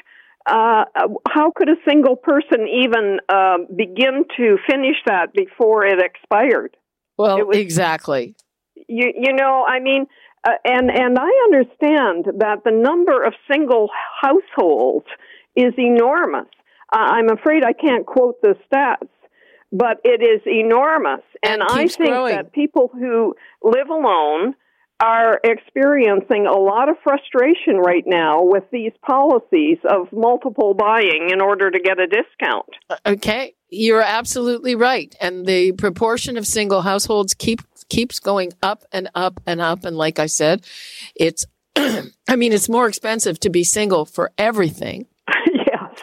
Uh, 0.47 0.85
how 1.29 1.53
could 1.55 1.69
a 1.69 1.77
single 1.89 2.17
person 2.17 2.67
even 2.67 3.19
uh, 3.29 3.59
begin 3.75 4.25
to 4.37 4.57
finish 4.69 4.97
that 5.07 5.33
before 5.35 5.85
it 5.85 6.01
expired? 6.01 6.77
Well, 7.19 7.51
exactly. 7.51 8.35
You 8.89 9.13
you 9.15 9.35
know, 9.35 9.65
I 9.69 9.79
mean, 9.81 10.07
uh, 10.47 10.53
and 10.65 10.91
and 10.91 11.19
I 11.19 11.31
understand 11.45 12.39
that 12.39 12.65
the 12.65 12.71
number 12.71 13.23
of 13.23 13.35
single 13.53 13.91
households 14.23 15.07
is 15.55 15.75
enormous. 15.77 16.49
Uh, 16.93 16.99
I'm 16.99 17.31
afraid 17.31 17.63
I 17.65 17.75
can't 17.75 18.07
quote 18.07 18.41
the 18.41 18.57
stats, 18.73 19.09
but 19.71 19.99
it 20.05 20.23
is 20.23 20.41
enormous. 20.47 21.23
And, 21.43 21.63
I 21.63 21.87
think 21.87 22.11
growing. 22.11 22.35
that 22.35 22.53
people 22.53 22.91
who 22.93 23.35
live 23.63 23.89
alone 23.89 24.55
are 25.01 25.41
experiencing 25.45 26.47
a 26.47 26.59
lot 26.59 26.89
of 26.89 26.97
frustration 27.03 27.77
right 27.77 28.05
now 28.07 28.43
with 28.43 28.65
these 28.71 28.93
policies 29.03 29.79
of 29.89 30.13
multiple 30.13 30.75
buying 30.75 31.31
in 31.33 31.41
order 31.41 31.71
to 31.71 31.81
get 31.81 31.99
a 31.99 32.07
discount. 32.07 32.69
Okay, 33.07 33.55
you're 33.71 34.03
absolutely 34.03 34.75
right, 34.75 35.15
and 35.21 35.47
the 35.47 35.73
proportion 35.73 36.37
of 36.37 36.47
single 36.47 36.83
households 36.83 37.35
keep 37.35 37.61
keeps 37.89 38.21
going 38.21 38.53
up 38.63 38.85
and 38.93 39.11
up 39.15 39.41
and 39.47 39.61
up. 39.61 39.85
And 39.85 39.97
like 39.97 40.19
I 40.19 40.27
said, 40.27 40.65
it's 41.15 41.47
I 41.77 42.37
mean 42.37 42.53
it's 42.53 42.69
more 42.69 42.87
expensive 42.87 43.41
to 43.41 43.51
be 43.51 43.65
single 43.65 44.05
for 44.05 44.33
everything. 44.39 45.07
yes. 45.47 46.01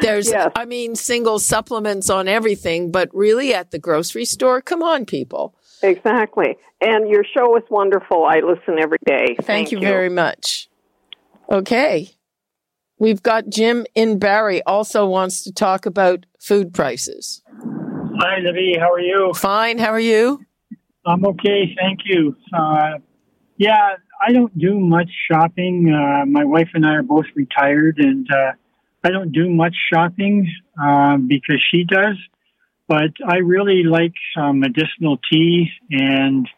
There's, 0.00 0.30
Yes. 0.30 0.50
I 0.56 0.64
mean, 0.64 0.96
single 0.96 1.38
supplements 1.38 2.08
on 2.08 2.26
everything, 2.26 2.90
but 2.90 3.10
really 3.14 3.52
at 3.52 3.70
the 3.70 3.78
grocery 3.78 4.24
store, 4.24 4.62
come 4.62 4.82
on, 4.82 5.04
people. 5.04 5.54
Exactly. 5.82 6.56
And 6.80 7.08
your 7.08 7.24
show 7.24 7.56
is 7.56 7.62
wonderful. 7.70 8.24
I 8.24 8.40
listen 8.40 8.78
every 8.78 8.98
day. 9.04 9.36
Thank, 9.42 9.72
you, 9.72 9.80
very 9.80 10.08
much. 10.08 10.68
Okay. 11.50 12.10
We've 12.98 13.22
got 13.22 13.48
Jim 13.48 13.86
in 13.94 14.18
Barrie 14.18 14.62
also 14.64 15.06
wants 15.06 15.42
to 15.44 15.52
talk 15.52 15.86
about 15.86 16.26
food 16.38 16.74
prices. 16.74 17.42
Hi, 17.52 18.38
Libby. 18.40 18.76
How 18.78 18.92
are 18.92 19.00
you? 19.00 19.32
Fine. 19.34 19.78
How 19.78 19.90
are 19.90 20.00
you? 20.00 20.44
I'm 21.06 21.24
okay. 21.24 21.74
Thank 21.78 22.00
you. 22.04 22.36
Uh, 22.52 22.98
yeah, 23.56 23.96
I 24.20 24.32
don't 24.32 24.56
do 24.58 24.78
much 24.78 25.08
shopping. 25.30 25.92
Uh, 25.92 26.26
my 26.26 26.44
wife 26.44 26.68
and 26.74 26.84
I 26.84 26.96
are 26.96 27.02
both 27.02 27.24
retired, 27.34 27.98
and 27.98 28.28
uh, 28.30 28.52
I 29.02 29.10
don't 29.10 29.32
do 29.32 29.48
much 29.48 29.74
shopping 29.92 30.46
uh, 30.82 31.16
because 31.16 31.62
she 31.70 31.84
does. 31.84 32.16
But 32.90 33.12
I 33.24 33.36
really 33.36 33.84
like 33.84 34.14
uh, 34.36 34.52
medicinal 34.52 35.20
tea, 35.30 35.70
and 35.90 36.48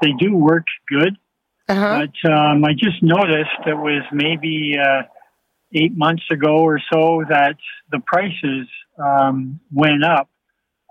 they 0.00 0.12
do 0.18 0.34
work 0.34 0.64
good. 0.88 1.18
Uh-huh. 1.68 2.06
But 2.06 2.32
um, 2.32 2.64
I 2.64 2.72
just 2.72 3.02
noticed 3.02 3.50
it 3.66 3.76
was 3.76 4.02
maybe 4.10 4.78
uh, 4.82 5.02
eight 5.74 5.94
months 5.94 6.22
ago 6.32 6.56
or 6.56 6.80
so 6.90 7.24
that 7.28 7.56
the 7.92 8.00
prices 8.00 8.66
um, 8.98 9.60
went 9.70 10.02
up 10.02 10.30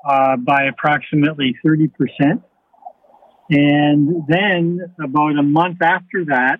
uh, 0.08 0.38
by 0.38 0.66
approximately 0.66 1.58
30%. 1.66 1.90
And 3.50 4.28
then 4.28 4.80
about 5.04 5.40
a 5.40 5.44
month 5.44 5.82
after 5.82 6.26
that, 6.26 6.60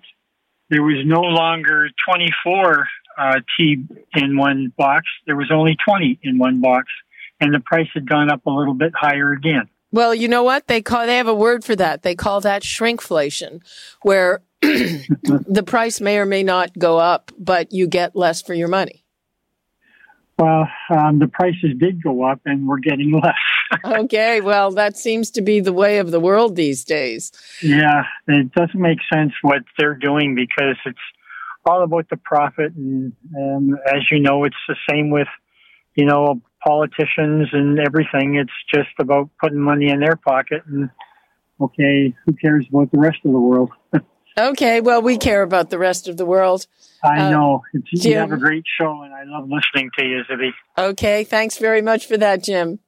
there 0.70 0.82
was 0.82 1.04
no 1.06 1.20
longer 1.20 1.88
24 2.08 2.88
uh, 3.16 3.34
tea 3.56 3.84
in 4.16 4.36
one 4.36 4.72
box. 4.76 5.06
There 5.24 5.36
was 5.36 5.52
only 5.54 5.76
20 5.88 6.18
in 6.24 6.38
one 6.38 6.60
box. 6.60 6.88
And 7.40 7.52
the 7.52 7.60
price 7.60 7.88
had 7.94 8.08
gone 8.08 8.30
up 8.30 8.46
a 8.46 8.50
little 8.50 8.74
bit 8.74 8.92
higher 8.94 9.32
again. 9.32 9.68
Well, 9.92 10.14
you 10.14 10.26
know 10.26 10.42
what? 10.42 10.66
They 10.66 10.82
call 10.82 11.06
they 11.06 11.18
have 11.18 11.28
a 11.28 11.34
word 11.34 11.64
for 11.64 11.76
that. 11.76 12.02
They 12.02 12.16
call 12.16 12.40
that 12.40 12.62
shrinkflation, 12.62 13.60
where 14.02 14.42
the 14.60 15.64
price 15.64 16.00
may 16.00 16.18
or 16.18 16.26
may 16.26 16.42
not 16.42 16.76
go 16.76 16.98
up, 16.98 17.30
but 17.38 17.72
you 17.72 17.86
get 17.86 18.16
less 18.16 18.42
for 18.42 18.54
your 18.54 18.66
money. 18.66 19.04
Well, 20.36 20.68
um, 20.90 21.20
the 21.20 21.28
prices 21.28 21.74
did 21.78 22.02
go 22.02 22.24
up 22.24 22.40
and 22.44 22.66
we're 22.66 22.80
getting 22.80 23.12
less. 23.22 23.34
okay, 23.84 24.40
well, 24.40 24.72
that 24.72 24.96
seems 24.96 25.30
to 25.32 25.42
be 25.42 25.60
the 25.60 25.72
way 25.72 25.98
of 25.98 26.10
the 26.10 26.18
world 26.18 26.56
these 26.56 26.84
days. 26.84 27.30
Yeah, 27.62 28.02
it 28.26 28.52
doesn't 28.52 28.80
make 28.80 28.98
sense 29.12 29.32
what 29.42 29.62
they're 29.78 29.94
doing 29.94 30.34
because 30.34 30.76
it's 30.86 30.98
all 31.66 31.82
about 31.82 32.08
the 32.10 32.16
profit, 32.16 32.74
and 32.74 33.12
um, 33.38 33.78
as 33.86 34.10
you 34.10 34.20
know, 34.20 34.44
it's 34.44 34.56
the 34.68 34.76
same 34.90 35.10
with 35.10 35.28
you 35.94 36.04
know 36.04 36.42
politicians 36.66 37.48
and 37.52 37.78
everything. 37.78 38.36
It's 38.36 38.52
just 38.72 38.90
about 38.98 39.30
putting 39.40 39.60
money 39.60 39.88
in 39.90 40.00
their 40.00 40.16
pocket, 40.16 40.62
and 40.66 40.90
okay, 41.60 42.14
who 42.24 42.32
cares 42.34 42.66
about 42.68 42.90
the 42.92 42.98
rest 42.98 43.18
of 43.24 43.32
the 43.32 43.38
world? 43.38 43.70
okay, 44.38 44.80
well, 44.80 45.02
we 45.02 45.16
care 45.18 45.42
about 45.42 45.70
the 45.70 45.78
rest 45.78 46.08
of 46.08 46.16
the 46.16 46.26
world. 46.26 46.66
I 47.02 47.20
Uh, 47.26 47.30
know. 47.30 47.62
It's, 47.74 48.02
Jim? 48.02 48.12
you 48.12 48.18
have 48.18 48.32
a 48.32 48.36
great 48.36 48.64
show, 48.80 49.02
and 49.02 49.12
I 49.14 49.24
love 49.24 49.48
listening 49.48 49.90
to 49.98 50.04
you, 50.04 50.22
Libby. 50.28 50.52
Okay, 50.78 51.24
thanks 51.24 51.58
very 51.58 51.82
much 51.82 52.06
for 52.06 52.16
that, 52.16 52.42
Jim. 52.42 52.78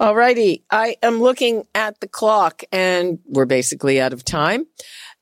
All 0.00 0.14
righty, 0.14 0.62
I 0.70 0.94
am 1.02 1.20
looking 1.20 1.64
at 1.74 1.98
the 1.98 2.06
clock 2.06 2.62
and 2.70 3.18
we're 3.26 3.46
basically 3.46 4.00
out 4.00 4.12
of 4.12 4.24
time. 4.24 4.64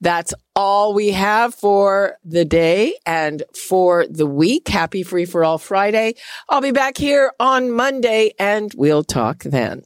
That's 0.01 0.35
all 0.55 0.95
we 0.95 1.11
have 1.11 1.55
for 1.55 2.17
the 2.25 2.45
day 2.45 2.97
and 3.07 3.43
for 3.55 4.07
the 4.07 4.27
week. 4.27 4.69
Happy 4.69 5.03
Free 5.03 5.25
for 5.25 5.45
All 5.45 5.59
Friday. 5.59 6.15
I'll 6.49 6.61
be 6.61 6.73
back 6.73 6.99
here 6.99 7.33
on 7.41 7.71
Monday 7.71 8.33
and 8.39 8.73
we'll 8.77 9.05
talk 9.05 9.43
then. 9.43 9.83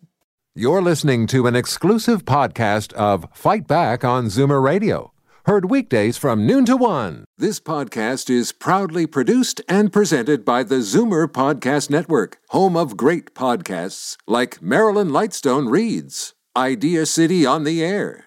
You're 0.54 0.82
listening 0.82 1.28
to 1.28 1.46
an 1.46 1.54
exclusive 1.54 2.24
podcast 2.24 2.92
of 2.94 3.24
Fight 3.32 3.68
Back 3.68 4.04
on 4.04 4.26
Zoomer 4.26 4.62
Radio. 4.62 5.12
Heard 5.46 5.70
weekdays 5.70 6.18
from 6.18 6.46
noon 6.46 6.66
to 6.66 6.76
one. 6.76 7.24
This 7.38 7.60
podcast 7.60 8.28
is 8.28 8.52
proudly 8.52 9.06
produced 9.06 9.62
and 9.68 9.92
presented 9.92 10.44
by 10.44 10.62
the 10.64 10.76
Zoomer 10.76 11.26
Podcast 11.26 11.88
Network, 11.88 12.38
home 12.50 12.76
of 12.76 12.96
great 12.96 13.34
podcasts 13.34 14.16
like 14.26 14.60
Marilyn 14.60 15.08
Lightstone 15.08 15.70
Reads, 15.70 16.34
Idea 16.56 17.06
City 17.06 17.46
on 17.46 17.64
the 17.64 17.82
Air, 17.82 18.26